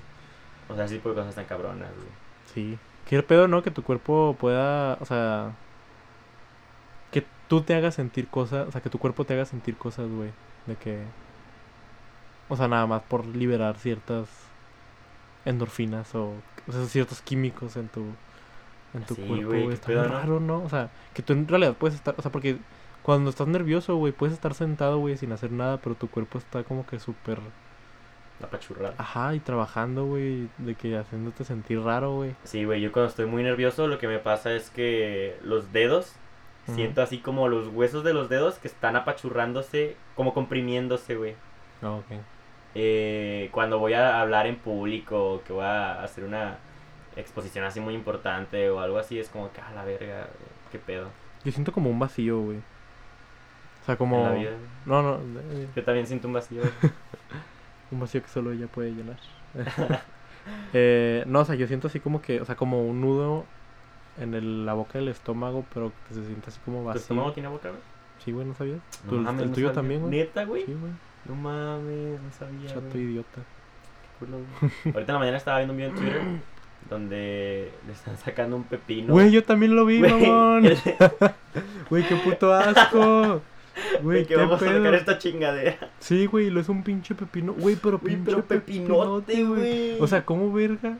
O 0.69 0.75
sea, 0.75 0.85
tipo 0.85 1.09
de 1.09 1.15
cosas 1.15 1.35
tan 1.35 1.45
cabronas, 1.45 1.89
güey. 1.95 2.07
Sí. 2.53 2.77
Qué 3.07 3.21
pedo, 3.21 3.47
¿no? 3.47 3.61
Que 3.61 3.71
tu 3.71 3.83
cuerpo 3.83 4.35
pueda, 4.39 4.97
o 5.01 5.05
sea, 5.05 5.51
tú 7.53 7.61
te 7.63 7.75
hagas 7.75 7.95
sentir 7.95 8.29
cosas, 8.29 8.67
o 8.67 8.71
sea, 8.71 8.81
que 8.81 8.89
tu 8.89 8.99
cuerpo 8.99 9.25
te 9.25 9.33
haga 9.33 9.45
sentir 9.45 9.77
cosas, 9.77 10.09
güey. 10.09 10.31
De 10.65 10.75
que, 10.77 11.13
o 12.47 12.55
sea, 12.57 12.67
nada 12.67 12.87
más 12.87 13.01
por 13.03 13.25
liberar 13.25 13.77
ciertas 13.77 14.29
endorfinas 15.45 16.13
o, 16.15 16.43
o 16.67 16.71
sea, 16.71 16.85
ciertos 16.85 17.21
químicos 17.21 17.75
en 17.75 17.89
tu, 17.89 18.17
en 18.93 19.05
tu 19.05 19.15
Sí, 19.15 19.21
cuerpo, 19.27 19.59
güey, 19.61 19.73
Está 19.73 20.07
raro, 20.07 20.39
¿no? 20.39 20.63
O 20.63 20.69
sea, 20.69 20.91
que 21.13 21.23
tú 21.23 21.33
en 21.33 21.47
realidad 21.47 21.75
puedes 21.77 21.95
estar, 21.95 22.15
o 22.17 22.21
sea, 22.21 22.31
porque 22.31 22.59
cuando 23.03 23.29
estás 23.29 23.47
nervioso, 23.47 23.95
güey, 23.97 24.13
puedes 24.13 24.33
estar 24.33 24.53
sentado, 24.55 24.99
güey, 24.99 25.17
sin 25.17 25.31
hacer 25.31 25.51
nada, 25.51 25.77
pero 25.81 25.95
tu 25.95 26.09
cuerpo 26.09 26.37
está 26.39 26.63
como 26.63 26.85
que 26.85 26.99
súper, 26.99 27.39
La 28.39 28.49
pachurrada. 28.49 28.95
ajá, 28.97 29.35
y 29.35 29.39
trabajando, 29.39 30.05
güey, 30.05 30.49
de 30.57 30.75
que 30.75 30.97
haciéndote 30.97 31.43
sentir 31.45 31.79
raro, 31.81 32.15
güey. 32.15 32.35
Sí, 32.43 32.65
güey, 32.65 32.81
yo 32.81 32.91
cuando 32.91 33.09
estoy 33.09 33.25
muy 33.25 33.43
nervioso 33.43 33.87
lo 33.87 33.97
que 33.99 34.07
me 34.07 34.19
pasa 34.19 34.53
es 34.53 34.69
que 34.69 35.37
los 35.41 35.71
dedos, 35.71 36.19
Siento 36.65 37.01
así 37.01 37.17
como 37.17 37.49
los 37.49 37.67
huesos 37.67 38.05
de 38.05 38.13
los 38.13 38.29
dedos 38.29 38.57
que 38.57 38.69
están 38.69 38.95
apachurrándose, 38.95 39.97
como 40.15 40.33
comprimiéndose, 40.33 41.15
güey. 41.15 41.35
Ah, 41.81 41.91
ok. 41.91 42.05
Eh, 42.75 43.49
cuando 43.51 43.79
voy 43.79 43.93
a 43.93 44.21
hablar 44.21 44.47
en 44.47 44.55
público 44.55 45.33
o 45.33 45.43
que 45.43 45.51
voy 45.51 45.65
a 45.65 46.01
hacer 46.01 46.23
una 46.23 46.57
exposición 47.15 47.65
así 47.65 47.79
muy 47.79 47.93
importante 47.93 48.69
o 48.69 48.79
algo 48.79 48.97
así, 48.97 49.19
es 49.19 49.29
como 49.29 49.51
que, 49.51 49.59
a 49.59 49.71
la 49.73 49.83
verga, 49.83 50.27
qué 50.71 50.79
pedo. 50.79 51.09
Yo 51.43 51.51
siento 51.51 51.73
como 51.73 51.89
un 51.89 51.99
vacío, 51.99 52.39
güey. 52.39 52.57
O 52.57 53.85
sea, 53.85 53.97
como... 53.97 54.17
En 54.17 54.23
la 54.23 54.31
vida. 54.31 54.51
No, 54.85 55.01
no, 55.01 55.15
eh, 55.15 55.67
Yo 55.75 55.83
también 55.83 56.07
siento 56.07 56.29
un 56.29 56.33
vacío. 56.33 56.61
güey. 56.61 56.71
un 57.91 57.99
vacío 57.99 58.21
que 58.21 58.29
solo 58.29 58.53
ella 58.53 58.67
puede 58.67 58.91
llenar. 58.91 59.17
eh, 60.73 61.23
no, 61.27 61.41
o 61.41 61.45
sea, 61.45 61.55
yo 61.55 61.67
siento 61.67 61.87
así 61.87 61.99
como 61.99 62.21
que, 62.21 62.39
o 62.39 62.45
sea, 62.45 62.55
como 62.55 62.81
un 62.87 63.01
nudo 63.01 63.45
en 64.19 64.33
el- 64.33 64.65
la 64.65 64.73
boca 64.73 64.99
del 64.99 65.07
estómago, 65.09 65.65
pero 65.73 65.91
que 66.07 66.13
se 66.15 66.25
siente 66.25 66.49
así 66.49 66.59
como 66.65 66.79
¿Tu 66.79 66.85
vacío. 66.85 67.01
estómago 67.01 67.31
tiene 67.33 67.49
boca, 67.49 67.69
güey? 67.69 67.81
Sí, 68.23 68.31
güey, 68.31 68.45
¿no 68.47 68.53
sabías? 68.55 68.79
No 69.05 69.09
¿Tu- 69.09 69.17
mames, 69.17 69.41
¿El 69.43 69.47
no 69.49 69.53
tuyo 69.55 69.67
sabía. 69.67 69.75
también, 69.75 70.01
güey? 70.01 70.11
¿Neta, 70.11 70.45
güey? 70.45 70.65
Sí, 70.65 70.73
güey. 70.79 70.91
No 71.25 71.35
mames, 71.35 72.21
no 72.21 72.31
sabía, 72.37 72.67
Chato 72.69 72.81
güey. 72.91 73.03
idiota. 73.03 73.41
Qué 73.41 74.25
culo, 74.25 74.37
güey. 74.37 74.71
Ahorita 74.95 75.11
en 75.11 75.13
la 75.13 75.19
mañana 75.19 75.37
estaba 75.37 75.57
viendo 75.57 75.73
un 75.73 75.77
video 75.77 75.89
en 75.91 75.95
Twitter 75.97 76.21
donde 76.89 77.71
le 77.87 77.93
están 77.93 78.17
sacando 78.17 78.55
un 78.57 78.63
pepino. 78.63 79.13
Güey, 79.13 79.31
yo 79.31 79.43
también 79.43 79.75
lo 79.75 79.85
vi, 79.85 79.99
Güey, 79.99 80.11
mamón. 80.11 80.63
Güey, 81.89 82.07
qué 82.07 82.15
puto 82.17 82.53
asco. 82.53 83.41
Güey, 84.03 84.25
que 84.25 84.35
vamos 84.35 84.61
a 84.61 84.65
sacar 84.65 84.81
pedo. 84.81 84.93
esta 84.93 85.17
chingadera. 85.17 85.89
Sí, 85.99 86.27
güey, 86.27 86.49
lo 86.51 86.59
es 86.59 86.69
un 86.69 86.83
pinche 86.83 87.15
pepino. 87.15 87.53
Güey, 87.53 87.75
pero 87.75 87.97
Güey, 87.97 88.15
pinche 88.15 88.31
pero 88.31 88.45
pepinote, 88.45 89.43
güey. 89.43 89.99
O 89.99 90.05
sea, 90.07 90.23
¿cómo 90.25 90.51
verga? 90.53 90.99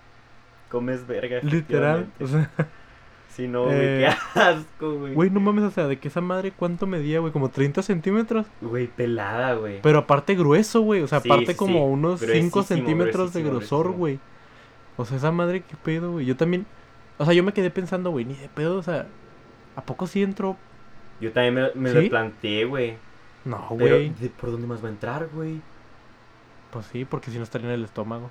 Comes 0.70 1.05
verga. 1.05 1.39
Literal. 1.43 2.07
O 2.20 2.26
sea, 2.28 2.49
Sí, 3.36 3.47
no, 3.47 3.65
güey, 3.65 3.77
Eh, 3.79 4.15
qué 4.34 4.39
asco, 4.39 4.95
güey. 4.99 5.13
güey, 5.15 5.29
no 5.31 5.39
mames, 5.39 5.63
o 5.63 5.71
sea, 5.71 5.88
de 5.88 5.97
que 5.97 6.07
esa 6.07 6.21
madre 6.21 6.51
cuánto 6.51 6.86
medía, 6.86 7.19
güey, 7.19 7.31
como 7.34 7.49
30 7.49 7.81
centímetros. 7.81 8.45
Güey, 8.61 8.88
pelada, 8.88 9.55
güey. 9.55 9.81
Pero 9.81 9.99
aparte 9.99 10.36
grueso, 10.36 10.81
güey. 10.81 11.01
O 11.01 11.07
sea, 11.07 11.19
Sí, 11.19 11.27
aparte 11.29 11.53
sí, 11.53 11.55
como 11.55 11.88
unos 11.88 12.19
5 12.19 12.27
Gruesísimo, 12.31 12.63
centímetros 12.63 13.34
de 13.34 13.41
grosor, 13.43 13.91
güey. 13.91 14.19
O 14.97 15.05
sea, 15.05 15.17
esa 15.17 15.31
madre, 15.31 15.61
qué 15.67 15.75
pedo, 15.84 16.11
güey. 16.13 16.25
Yo 16.27 16.38
también. 16.38 16.67
O 17.17 17.25
sea, 17.25 17.34
yo 17.34 17.43
me 17.43 17.53
quedé 17.53 17.71
pensando, 17.71 18.11
güey, 18.11 18.25
ni 18.25 18.36
de 18.36 18.49
pedo, 18.49 18.77
o 18.77 18.84
sea, 18.84 19.07
¿a 19.75 19.81
poco 19.81 20.05
sí 20.05 20.21
entró? 20.21 20.55
Yo 21.19 21.31
también 21.31 21.55
me, 21.55 21.71
me 21.75 21.89
¿Sí? 21.89 22.03
lo 22.03 22.09
planteé, 22.09 22.65
güey. 22.65 22.97
No, 23.45 23.65
güey. 23.71 24.09
¿de 24.09 24.29
¿por 24.29 24.51
dónde 24.51 24.67
más 24.67 24.84
va 24.84 24.88
a 24.88 24.91
entrar, 24.91 25.27
güey? 25.34 25.59
Pues 26.71 26.86
sí, 26.91 27.05
porque 27.05 27.31
si 27.31 27.38
no 27.38 27.43
estaría 27.43 27.67
en 27.67 27.73
el 27.73 27.84
estómago. 27.86 28.29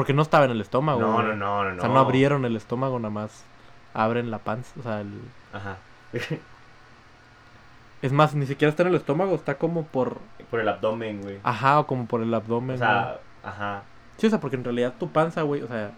Porque 0.00 0.14
no 0.14 0.22
estaba 0.22 0.46
en 0.46 0.52
el 0.52 0.62
estómago. 0.62 0.98
No, 0.98 1.22
no, 1.22 1.36
no, 1.36 1.64
no. 1.64 1.76
O 1.76 1.80
sea, 1.80 1.90
no 1.90 1.98
abrieron 1.98 2.46
el 2.46 2.56
estómago, 2.56 2.98
nada 2.98 3.10
más 3.10 3.44
abren 3.92 4.30
la 4.30 4.38
panza. 4.38 4.72
O 4.80 4.82
sea, 4.82 5.02
el... 5.02 5.20
Ajá. 5.52 5.76
es 8.00 8.10
más, 8.10 8.34
ni 8.34 8.46
siquiera 8.46 8.70
está 8.70 8.82
en 8.82 8.88
el 8.88 8.94
estómago, 8.94 9.34
está 9.34 9.56
como 9.56 9.84
por. 9.84 10.16
Por 10.50 10.60
el 10.60 10.68
abdomen, 10.70 11.20
güey. 11.20 11.38
Ajá, 11.42 11.80
o 11.80 11.86
como 11.86 12.06
por 12.06 12.22
el 12.22 12.32
abdomen. 12.32 12.76
O 12.76 12.78
güey. 12.78 12.88
sea, 12.88 13.18
ajá. 13.44 13.82
Sí, 14.16 14.26
o 14.26 14.30
sea, 14.30 14.40
porque 14.40 14.56
en 14.56 14.64
realidad 14.64 14.94
tu 14.98 15.10
panza, 15.10 15.42
güey, 15.42 15.60
o 15.60 15.68
sea, 15.68 15.90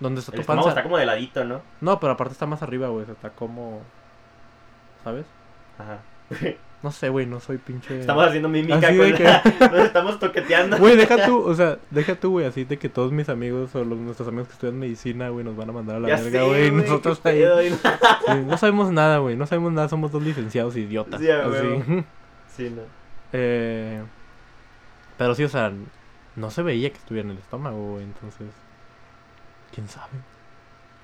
¿dónde 0.00 0.20
está 0.20 0.32
El 0.32 0.40
tu 0.40 0.46
panza? 0.46 0.70
está 0.70 0.82
como 0.82 0.96
de 0.96 1.04
ladito, 1.04 1.44
¿no? 1.44 1.60
No, 1.82 2.00
pero 2.00 2.14
aparte 2.14 2.32
está 2.32 2.46
más 2.46 2.62
arriba, 2.62 2.88
güey, 2.88 3.02
o 3.02 3.04
sea, 3.04 3.12
está 3.16 3.28
como, 3.28 3.82
¿sabes? 5.04 5.26
Ajá. 5.78 5.98
No 6.82 6.90
sé, 6.90 7.10
güey, 7.10 7.26
no 7.26 7.40
soy 7.40 7.58
pinche... 7.58 8.00
Estamos 8.00 8.26
haciendo 8.26 8.48
mímica 8.48 8.76
Así 8.76 8.96
con 8.96 9.12
de 9.12 9.18
la... 9.18 9.42
Nos 9.70 9.80
estamos 9.80 10.18
toqueteando. 10.18 10.78
Güey, 10.78 10.96
deja 10.96 11.26
tú, 11.26 11.42
o 11.42 11.54
sea, 11.54 11.78
deja 11.90 12.14
tú, 12.14 12.30
güey, 12.30 12.46
así 12.46 12.64
de 12.64 12.78
que 12.78 12.88
todos 12.88 13.12
mis 13.12 13.28
amigos 13.28 13.74
o 13.74 13.84
los, 13.84 13.98
nuestros 13.98 14.26
amigos 14.28 14.48
que 14.48 14.54
estudian 14.54 14.78
medicina, 14.78 15.28
güey, 15.28 15.44
nos 15.44 15.56
van 15.56 15.68
a 15.68 15.72
mandar 15.72 15.96
a 15.96 16.00
la 16.00 16.08
Ya 16.08 16.16
verga, 16.22 16.44
güey, 16.44 16.70
nosotros 16.70 17.20
ahí... 17.24 17.44
sí, 17.70 18.32
no 18.46 18.56
sabemos 18.56 18.90
nada, 18.92 19.18
güey, 19.18 19.36
no 19.36 19.46
sabemos 19.46 19.72
nada, 19.72 19.90
somos 19.90 20.10
dos 20.10 20.22
licenciados 20.22 20.74
idiotas. 20.76 21.20
Sí, 21.20 21.30
así. 21.30 22.04
Sí, 22.56 22.70
no. 22.74 22.82
Eh, 23.32 24.02
pero 25.16 25.36
sí, 25.36 25.44
o 25.44 25.48
sea, 25.48 25.72
no 26.34 26.50
se 26.50 26.64
veía 26.64 26.90
que 26.90 26.96
estuviera 26.96 27.28
en 27.28 27.36
el 27.36 27.38
estómago, 27.38 27.92
güey, 27.92 28.02
entonces... 28.02 28.48
¿Quién 29.72 29.86
sabe? 29.86 30.10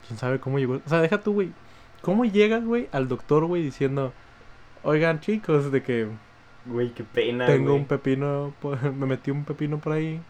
¿Quién 0.08 0.18
sabe 0.18 0.40
cómo 0.40 0.58
llegó? 0.58 0.80
O 0.84 0.88
sea, 0.88 1.00
deja 1.00 1.20
tú, 1.20 1.34
güey. 1.34 1.52
¿Cómo 2.02 2.24
llegas, 2.24 2.64
güey, 2.64 2.88
al 2.90 3.06
doctor, 3.06 3.44
güey, 3.44 3.62
diciendo... 3.62 4.12
Oigan, 4.86 5.20
chicos, 5.20 5.70
de 5.72 5.82
que 5.82 6.08
Güey, 6.64 6.90
qué 6.90 7.04
pena, 7.04 7.46
tengo 7.46 7.70
güey. 7.70 7.80
un 7.80 7.86
pepino, 7.86 8.52
por- 8.60 8.82
me 8.92 9.06
metí 9.06 9.30
un 9.30 9.44
pepino 9.44 9.78
por 9.78 9.92
ahí. 9.92 10.20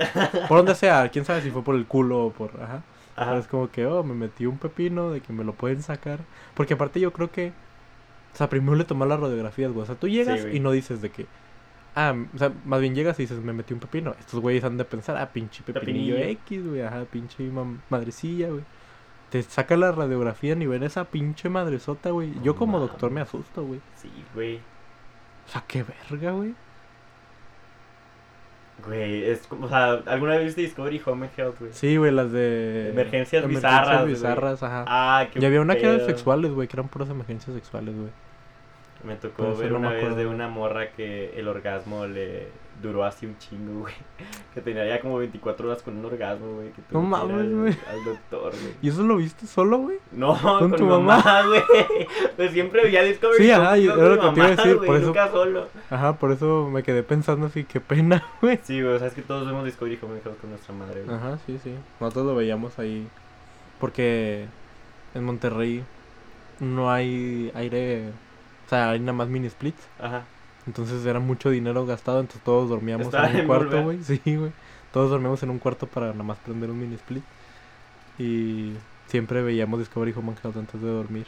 Por 0.48 0.58
donde 0.58 0.74
sea, 0.74 1.08
quién 1.10 1.24
sabe 1.24 1.40
si 1.42 1.50
fue 1.50 1.62
por 1.62 1.74
el 1.76 1.86
culo 1.86 2.26
o 2.26 2.30
por... 2.32 2.50
Ajá. 2.60 2.82
Pero 3.14 3.30
Ajá. 3.30 3.38
es 3.38 3.46
como 3.46 3.70
que, 3.70 3.86
oh, 3.86 4.02
me 4.02 4.14
metí 4.14 4.44
un 4.44 4.58
pepino, 4.58 5.10
de 5.10 5.20
que 5.20 5.32
me 5.32 5.44
lo 5.44 5.54
pueden 5.54 5.82
sacar. 5.82 6.20
Porque 6.54 6.74
aparte 6.74 7.00
yo 7.00 7.12
creo 7.12 7.30
que... 7.30 7.52
O 8.34 8.36
sea, 8.36 8.50
primero 8.50 8.76
le 8.76 8.84
toman 8.84 9.08
las 9.08 9.18
radiografías, 9.20 9.72
güey. 9.72 9.84
O 9.84 9.86
sea, 9.86 9.94
tú 9.94 10.08
llegas 10.08 10.46
y 10.52 10.60
no 10.60 10.72
dices 10.72 11.00
de 11.00 11.10
que... 11.10 11.26
Ah, 11.94 12.14
o 12.34 12.38
sea, 12.38 12.52
más 12.66 12.82
bien 12.82 12.94
llegas 12.94 13.18
y 13.18 13.22
dices, 13.22 13.38
me 13.42 13.54
metí 13.54 13.72
un 13.72 13.80
pepino. 13.80 14.14
Estos 14.20 14.40
güeyes 14.40 14.62
han 14.64 14.76
de 14.76 14.84
pensar, 14.84 15.16
ah, 15.16 15.30
pinche 15.32 15.62
pepinillo 15.62 16.16
Pepinillo. 16.16 16.38
X, 16.44 16.66
güey. 16.66 16.82
Ajá, 16.82 17.04
pinche 17.10 17.50
mam- 17.50 17.78
madrecilla, 17.88 18.48
güey. 18.50 18.64
Te 19.30 19.42
saca 19.42 19.76
la 19.76 19.92
radiografía 19.92 20.54
ni 20.54 20.66
ver 20.66 20.84
esa 20.84 21.04
pinche 21.04 21.48
madresota, 21.48 22.10
güey. 22.10 22.32
Yo 22.42 22.54
como 22.54 22.78
doctor 22.78 23.10
me 23.10 23.20
asusto, 23.20 23.64
güey. 23.64 23.80
Sí, 23.96 24.10
güey. 24.34 24.56
O 24.56 25.48
sea, 25.48 25.64
qué 25.66 25.84
verga, 25.84 26.32
güey. 26.32 26.54
Güey, 28.84 29.24
es 29.24 29.46
como, 29.46 29.66
o 29.66 29.68
sea, 29.68 30.02
¿alguna 30.06 30.36
vez 30.36 30.44
viste 30.46 30.60
Discovery 30.60 31.00
Home 31.06 31.26
and 31.26 31.38
Health, 31.38 31.58
güey? 31.58 31.72
Sí, 31.72 31.96
güey, 31.96 32.12
las 32.12 32.30
de... 32.30 32.90
Emergencias 32.90 33.46
bizarras, 33.46 34.02
güey. 34.02 34.12
bizarras, 34.12 34.62
ajá. 34.62 34.84
Ah, 34.86 35.26
qué 35.32 35.40
y 35.40 35.44
había 35.44 35.60
una 35.60 35.76
que 35.76 35.86
era 35.86 36.04
sexuales, 36.04 36.52
güey, 36.52 36.68
que 36.68 36.76
eran 36.76 36.88
puras 36.88 37.08
emergencias 37.08 37.54
sexuales, 37.54 37.96
güey. 37.96 38.10
Me 39.02 39.16
tocó 39.16 39.56
ver 39.56 39.72
no 39.72 39.78
una 39.78 39.90
vez 39.90 40.16
de 40.16 40.26
una 40.26 40.48
morra 40.48 40.90
que 40.90 41.38
el 41.38 41.48
orgasmo 41.48 42.06
le 42.06 42.48
duró 42.82 43.04
así 43.04 43.26
un 43.26 43.36
chingo, 43.38 43.80
güey. 43.80 43.94
Que 44.54 44.60
tenía 44.62 44.86
ya 44.86 45.00
como 45.00 45.18
24 45.18 45.68
horas 45.68 45.82
con 45.82 45.98
un 45.98 46.04
orgasmo, 46.06 46.54
güey. 46.54 46.70
Que 46.72 46.80
No 46.90 47.02
mames, 47.02 47.36
al- 47.36 47.54
güey. 47.54 47.76
Al 47.90 48.04
doctor, 48.04 48.52
güey. 48.52 48.74
¿Y 48.80 48.88
eso 48.88 49.02
lo 49.02 49.16
viste 49.16 49.46
solo, 49.46 49.78
güey? 49.78 49.98
No, 50.12 50.38
¿Con 50.40 50.70
con, 50.70 50.78
tu 50.78 50.86
mamá? 50.86 51.42
güey. 51.46 51.62
Pues 52.36 52.52
siempre 52.52 52.84
veía 52.84 53.02
Discovery 53.02 53.44
Sí, 53.44 53.50
ajá, 53.50 53.72
and 53.72 53.82
y 53.82 53.86
Health 53.86 53.98
era 53.98 54.08
lo 54.08 54.20
que 54.20 54.28
te 54.30 54.36
iba 54.36 54.46
a 54.46 54.50
decir, 54.50 54.76
güey, 54.76 54.86
por 54.86 54.96
eso- 54.96 55.06
Nunca 55.08 55.30
solo. 55.30 55.68
Ajá, 55.90 56.12
por 56.16 56.32
eso 56.32 56.68
me 56.72 56.82
quedé 56.82 57.02
pensando 57.02 57.46
así, 57.46 57.64
qué 57.64 57.80
pena, 57.80 58.24
güey. 58.40 58.58
Sí, 58.62 58.80
güey, 58.80 58.94
o 58.94 58.98
sea, 58.98 59.08
es 59.08 59.14
que 59.14 59.22
todos 59.22 59.46
vemos 59.46 59.64
Discovery 59.64 59.98
Health 60.00 60.40
con 60.40 60.50
nuestra 60.50 60.74
madre, 60.74 61.02
güey. 61.02 61.16
Ajá, 61.16 61.38
sí, 61.44 61.58
sí. 61.62 61.74
Nosotros 62.00 62.24
lo 62.26 62.34
veíamos 62.34 62.78
ahí. 62.78 63.06
Porque 63.78 64.46
en 65.14 65.24
Monterrey 65.24 65.84
no 66.60 66.90
hay 66.90 67.52
aire. 67.54 68.08
O 68.66 68.68
sea, 68.70 68.90
hay 68.90 69.00
nada 69.00 69.12
más 69.12 69.28
mini 69.28 69.50
splits. 69.50 69.86
Ajá. 70.00 70.24
Entonces 70.66 71.04
era 71.06 71.20
mucho 71.20 71.50
dinero 71.50 71.86
gastado. 71.86 72.20
Entonces 72.20 72.42
todos 72.42 72.68
dormíamos 72.68 73.06
Estaba 73.06 73.30
en 73.30 73.40
un 73.40 73.46
cuarto, 73.46 73.82
güey. 73.82 73.98
Sí, 74.02 74.20
güey. 74.24 74.52
Todos 74.92 75.10
dormíamos 75.10 75.42
en 75.42 75.50
un 75.50 75.58
cuarto 75.58 75.86
para 75.86 76.08
nada 76.12 76.22
más 76.24 76.38
prender 76.38 76.70
un 76.70 76.80
mini 76.80 76.94
split. 76.96 77.22
Y 78.18 78.72
siempre 79.08 79.42
veíamos 79.42 79.78
Discovery 79.78 80.12
Home 80.16 80.30
and 80.30 80.38
Health 80.44 80.56
antes 80.56 80.80
de 80.80 80.88
dormir. 80.88 81.26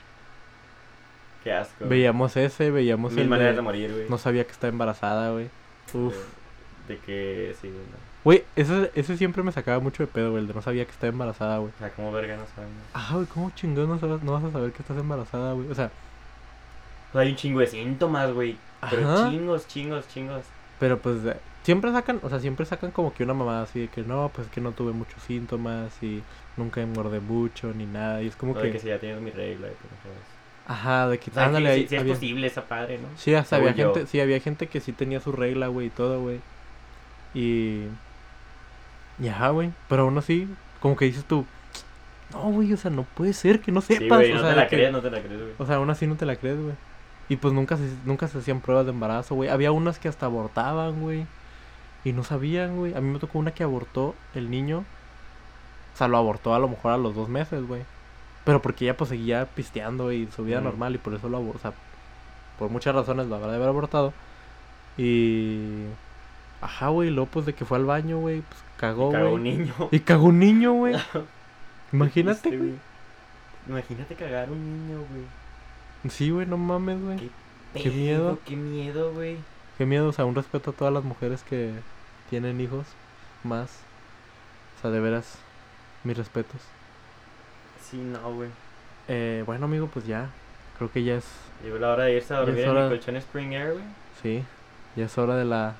Qué 1.44 1.52
asco. 1.52 1.86
Veíamos 1.86 2.36
ese, 2.36 2.70
veíamos 2.70 3.12
Mil 3.12 3.22
el. 3.24 3.28
maneras 3.28 3.52
de- 3.52 3.56
de 3.56 3.62
morir, 3.62 3.92
güey. 3.92 4.08
No 4.08 4.18
sabía 4.18 4.44
que 4.44 4.52
estaba 4.52 4.70
embarazada, 4.70 5.30
güey. 5.32 5.48
Uf. 5.94 6.14
De 6.88 6.96
que, 6.98 7.54
sí, 7.60 7.68
güey. 7.68 7.78
no. 7.80 8.08
Güey, 8.24 8.44
ese, 8.56 8.90
ese 8.94 9.16
siempre 9.16 9.42
me 9.42 9.52
sacaba 9.52 9.78
mucho 9.78 10.02
de 10.02 10.06
pedo, 10.08 10.30
güey. 10.32 10.42
El 10.42 10.48
de 10.48 10.54
no 10.54 10.62
sabía 10.62 10.84
que 10.84 10.90
estaba 10.90 11.10
embarazada, 11.12 11.58
güey. 11.58 11.70
O 11.76 11.78
sea, 11.78 11.90
como 11.90 12.10
verga 12.10 12.36
no 12.36 12.44
sabemos. 12.54 12.76
Ah, 12.94 13.10
güey, 13.14 13.26
¿cómo 13.26 13.50
chingón 13.54 13.88
no, 13.88 13.98
sabes- 13.98 14.22
no 14.22 14.32
vas 14.32 14.44
a 14.44 14.50
saber 14.50 14.72
que 14.72 14.82
estás 14.82 14.98
embarazada, 14.98 15.52
güey? 15.52 15.70
O 15.70 15.74
sea, 15.74 15.90
O 17.10 17.12
sea, 17.12 17.20
hay 17.20 17.30
un 17.30 17.36
chingo 17.36 17.60
de 17.60 17.66
síntomas, 17.68 18.32
güey. 18.32 18.56
Pero 18.90 19.08
Ajá. 19.10 19.30
chingos, 19.30 19.66
chingos, 19.66 20.08
chingos. 20.08 20.44
pero 20.78 20.98
pues 20.98 21.18
siempre 21.64 21.90
sacan, 21.92 22.20
o 22.22 22.28
sea, 22.28 22.38
siempre 22.40 22.64
sacan 22.64 22.90
como 22.92 23.12
que 23.12 23.24
una 23.24 23.34
mamada 23.34 23.62
así 23.62 23.80
de 23.80 23.88
que 23.88 24.02
no, 24.02 24.30
pues 24.34 24.48
que 24.48 24.60
no 24.60 24.72
tuve 24.72 24.92
muchos 24.92 25.22
síntomas 25.24 25.92
y 26.02 26.22
nunca 26.56 26.80
engordé 26.80 27.20
mucho 27.20 27.72
ni 27.74 27.84
nada. 27.86 28.22
Y 28.22 28.28
es 28.28 28.36
como 28.36 28.52
O 28.52 28.54
de 28.56 28.62
que, 28.62 28.72
que 28.72 28.78
si 28.78 28.86
ya 28.88 28.98
tienes 28.98 29.20
mi 29.20 29.30
regla 29.30 29.66
pendejadas. 29.68 30.38
Ajá, 30.66 31.08
de 31.08 31.18
que 31.18 31.30
O 31.30 31.34
sea, 31.34 31.46
ándale 31.46 31.88
sí 31.88 31.96
es 31.96 32.04
posible 32.04 32.46
esa 32.46 32.62
padre, 32.66 32.98
¿no? 32.98 33.08
Sí, 33.16 33.34
hasta 33.34 33.56
había 33.56 33.72
yo. 33.74 33.92
gente, 33.94 34.06
sí, 34.08 34.20
había 34.20 34.38
gente 34.40 34.66
que 34.68 34.80
sí 34.80 34.92
tenía 34.92 35.18
su 35.20 35.32
regla, 35.32 35.66
güey, 35.68 35.86
y 35.88 35.90
todo, 35.90 36.20
güey. 36.20 36.40
Y... 37.34 37.84
Y 39.20 39.28
ajá, 39.28 39.48
güey. 39.50 39.70
Pero 39.88 40.02
aún 40.02 40.16
así, 40.18 40.48
como 40.80 40.96
que 40.96 41.06
dices 41.06 41.24
tú, 41.24 41.44
no, 42.32 42.40
güey, 42.52 42.72
o 42.72 42.76
sea, 42.76 42.90
no 42.90 43.02
puede 43.14 43.32
ser 43.32 43.60
que 43.60 43.72
no 43.72 43.80
sepas. 43.80 43.98
Sí, 44.02 44.08
güey, 44.08 44.32
o 44.32 44.34
no 44.36 44.40
sea, 44.42 44.48
te 44.50 44.54
de 44.54 44.56
la 44.56 44.68
que- 44.68 44.76
crees, 44.76 44.92
no 44.92 45.00
te 45.00 45.10
la 45.10 45.20
crees, 45.20 45.40
güey. 45.40 45.52
O 45.58 45.66
sea, 45.66 45.76
aún 45.76 45.90
así 45.90 46.06
no 46.06 46.14
te 46.16 46.26
la 46.26 46.36
crees, 46.36 46.60
güey. 46.60 46.74
Y 47.28 47.36
pues 47.36 47.52
nunca 47.52 47.76
se, 47.76 47.88
nunca 48.04 48.26
se 48.28 48.38
hacían 48.38 48.60
pruebas 48.60 48.86
de 48.86 48.92
embarazo, 48.92 49.34
güey. 49.34 49.50
Había 49.50 49.70
unas 49.72 49.98
que 49.98 50.08
hasta 50.08 50.26
abortaban, 50.26 51.00
güey. 51.00 51.26
Y 52.04 52.12
no 52.12 52.24
sabían, 52.24 52.76
güey. 52.76 52.94
A 52.94 53.00
mí 53.00 53.10
me 53.12 53.18
tocó 53.18 53.38
una 53.38 53.50
que 53.52 53.62
abortó 53.64 54.14
el 54.34 54.50
niño. 54.50 54.84
O 55.94 55.96
sea, 55.98 56.08
lo 56.08 56.16
abortó 56.16 56.54
a 56.54 56.58
lo 56.58 56.68
mejor 56.68 56.92
a 56.92 56.96
los 56.96 57.14
dos 57.14 57.28
meses, 57.28 57.66
güey. 57.66 57.82
Pero 58.44 58.62
porque 58.62 58.84
ella 58.86 58.96
pues 58.96 59.10
seguía 59.10 59.44
pisteando 59.46 60.10
y 60.12 60.26
su 60.34 60.44
vida 60.44 60.60
Mm. 60.60 60.64
normal 60.64 60.94
y 60.94 60.98
por 60.98 61.12
eso 61.12 61.28
lo 61.28 61.36
abortó. 61.36 61.58
O 61.58 61.60
sea, 61.60 61.72
por 62.58 62.70
muchas 62.70 62.94
razones 62.94 63.26
lo 63.26 63.34
habrá 63.36 63.48
de 63.50 63.56
haber 63.56 63.68
abortado. 63.68 64.12
Y... 64.96 65.84
Ajá, 66.62 66.88
güey. 66.88 67.10
Luego 67.10 67.28
pues 67.30 67.44
de 67.46 67.52
que 67.54 67.64
fue 67.66 67.76
al 67.78 67.84
baño, 67.84 68.18
güey. 68.20 68.40
Pues 68.40 68.60
cagó, 68.78 69.12
Cagó 69.12 69.30
güey. 69.30 69.34
un 69.34 69.42
niño. 69.42 69.74
Y 69.90 70.00
cagó 70.00 70.24
un 70.26 70.38
niño, 70.38 70.72
güey. 70.72 70.94
Imagínate, 71.92 72.56
güey. 72.56 72.74
Imagínate 73.68 74.14
cagar 74.14 74.50
un 74.50 74.64
niño, 74.64 74.98
güey. 75.10 75.24
Sí, 76.08 76.30
güey, 76.30 76.46
no 76.46 76.56
mames, 76.56 77.00
güey. 77.02 77.18
Qué 77.18 77.82
Qué 77.82 77.90
miedo. 77.90 78.38
Qué 78.46 78.56
miedo, 78.56 79.12
güey. 79.12 79.36
Qué 79.76 79.86
miedo, 79.86 80.08
o 80.08 80.12
sea, 80.12 80.24
un 80.24 80.34
respeto 80.34 80.70
a 80.70 80.72
todas 80.74 80.92
las 80.92 81.04
mujeres 81.04 81.42
que 81.42 81.72
tienen 82.30 82.60
hijos 82.60 82.86
más. 83.44 83.70
O 84.78 84.82
sea, 84.82 84.90
de 84.90 85.00
veras, 85.00 85.38
mis 86.04 86.16
respetos. 86.16 86.60
Sí, 87.88 87.96
no, 87.96 88.32
güey. 88.34 88.48
Eh, 89.08 89.42
bueno, 89.46 89.66
amigo, 89.66 89.88
pues 89.92 90.06
ya. 90.06 90.30
Creo 90.78 90.90
que 90.92 91.02
ya 91.02 91.16
es, 91.16 91.24
Llegó 91.64 91.78
la 91.78 91.90
hora 91.92 92.04
de 92.04 92.14
irse 92.16 92.32
a 92.32 92.36
Ya 92.38 92.44
dormir 92.44 92.64
en 92.64 92.70
hora. 92.70 92.82
mi 92.84 92.88
colchón 92.90 93.16
Spring 93.16 93.52
Air, 93.52 93.72
güey. 93.72 93.84
sí, 94.22 94.44
ya 94.94 95.06
es 95.06 95.18
hora 95.18 95.34
de 95.34 95.44
la 95.44 95.74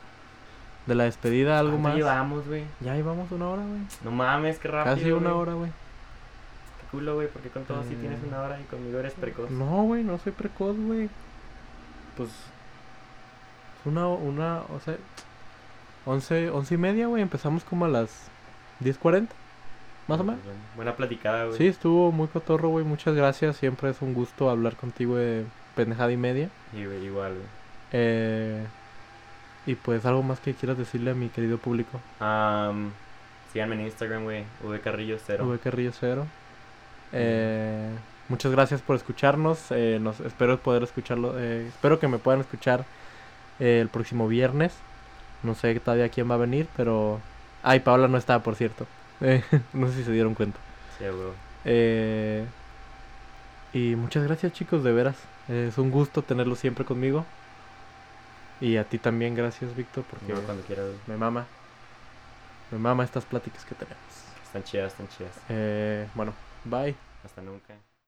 de 0.86 0.94
la 0.96 1.04
despedida, 1.04 1.58
algo 1.58 1.72
¿Cuánto 1.72 1.88
más. 1.90 1.96
llevamos, 1.96 2.46
güey? 2.48 2.64
Ya 2.80 2.94
llevamos 2.94 3.30
una 3.30 3.48
hora, 3.48 3.62
güey. 3.62 3.80
No 4.02 4.10
mames, 4.10 4.58
qué 4.58 4.66
rápido, 4.68 4.96
Casi 4.96 5.12
una 5.12 5.34
hora, 5.34 5.52
güey 5.52 5.70
culo, 6.90 7.14
güey, 7.14 7.28
porque 7.28 7.48
con 7.48 7.64
todo 7.64 7.82
mm. 7.82 7.88
sí 7.88 7.94
tienes 7.96 8.22
mm. 8.22 8.28
una 8.28 8.40
hora 8.40 8.60
y 8.60 8.64
conmigo 8.64 8.98
eres 8.98 9.14
precoz. 9.14 9.50
No, 9.50 9.84
güey, 9.84 10.04
no 10.04 10.18
soy 10.18 10.32
precoz, 10.32 10.76
güey. 10.76 11.08
Pues 12.16 12.30
una, 13.84 14.08
una, 14.08 14.62
o 14.74 14.80
sea, 14.80 14.96
once, 16.04 16.50
once 16.50 16.74
y 16.74 16.78
media, 16.78 17.06
güey, 17.06 17.22
empezamos 17.22 17.64
como 17.64 17.84
a 17.84 17.88
las 17.88 18.28
10.40, 18.80 19.28
más 20.06 20.20
o 20.20 20.24
menos. 20.24 20.40
Buena 20.76 20.96
platicada, 20.96 21.46
güey. 21.46 21.56
Sí, 21.56 21.66
estuvo 21.66 22.12
muy 22.12 22.28
cotorro, 22.28 22.68
güey, 22.68 22.84
muchas 22.84 23.14
gracias, 23.14 23.56
siempre 23.56 23.90
es 23.90 24.02
un 24.02 24.14
gusto 24.14 24.50
hablar 24.50 24.76
contigo 24.76 25.16
de 25.16 25.44
pendejada 25.74 26.12
y 26.12 26.16
media. 26.16 26.50
Y, 26.72 26.86
wey, 26.86 27.04
igual, 27.04 27.34
güey. 27.34 27.46
Eh, 27.92 28.66
y 29.66 29.74
pues 29.74 30.04
algo 30.06 30.22
más 30.22 30.40
que 30.40 30.54
quieras 30.54 30.78
decirle 30.78 31.10
a 31.10 31.14
mi 31.14 31.28
querido 31.28 31.58
público. 31.58 32.00
Um, 32.20 32.90
síganme 33.52 33.76
en 33.76 33.82
Instagram, 33.82 34.24
güey, 34.24 34.44
vcarrillo0. 34.64 35.38
vcarrillo0. 35.38 36.24
Eh, 37.12 37.88
muchas 38.28 38.52
gracias 38.52 38.80
por 38.82 38.96
escucharnos. 38.96 39.70
eh, 39.70 39.98
nos, 40.00 40.20
espero 40.20 40.58
poder 40.58 40.82
escucharlo. 40.82 41.38
eh, 41.38 41.66
espero 41.68 41.98
que 41.98 42.08
me 42.08 42.18
puedan 42.18 42.40
escuchar 42.40 42.84
eh, 43.58 43.80
el 43.80 43.88
próximo 43.88 44.28
viernes. 44.28 44.72
No 45.42 45.54
sé 45.54 45.78
todavía 45.80 46.08
quién 46.08 46.30
va 46.30 46.34
a 46.34 46.38
venir, 46.38 46.68
pero... 46.76 47.20
Ay, 47.62 47.80
Paola 47.80 48.08
no 48.08 48.18
está, 48.18 48.42
por 48.42 48.54
cierto. 48.56 48.86
Eh, 49.20 49.42
no 49.72 49.88
sé 49.88 49.94
si 49.94 50.04
se 50.04 50.12
dieron 50.12 50.34
cuenta. 50.34 50.58
Sí. 50.98 51.04
Eh, 51.64 52.44
y 53.72 53.94
muchas 53.96 54.24
gracias 54.24 54.52
chicos, 54.52 54.82
de 54.84 54.92
veras. 54.92 55.16
Es 55.48 55.78
un 55.78 55.90
gusto 55.90 56.22
tenerlos 56.22 56.58
siempre 56.58 56.84
conmigo. 56.84 57.24
Y 58.60 58.76
a 58.76 58.84
ti 58.84 58.98
también, 58.98 59.34
gracias 59.36 59.74
Víctor, 59.76 60.04
porque 60.10 60.32
No, 60.32 60.40
cuando 60.40 60.62
quieras, 60.64 60.86
güey. 60.86 60.98
me 61.06 61.16
mama. 61.16 61.46
Me 62.70 62.78
mama 62.78 63.04
estas 63.04 63.24
pláticas 63.24 63.64
que 63.64 63.74
tenemos. 63.74 64.02
Están 64.44 64.64
chidas, 64.64 64.92
están 64.92 65.08
chidas. 65.08 65.32
Eh, 65.48 66.06
bueno, 66.14 66.32
bye. 66.64 66.96
Hasta 67.22 67.42
nunca. 67.42 67.87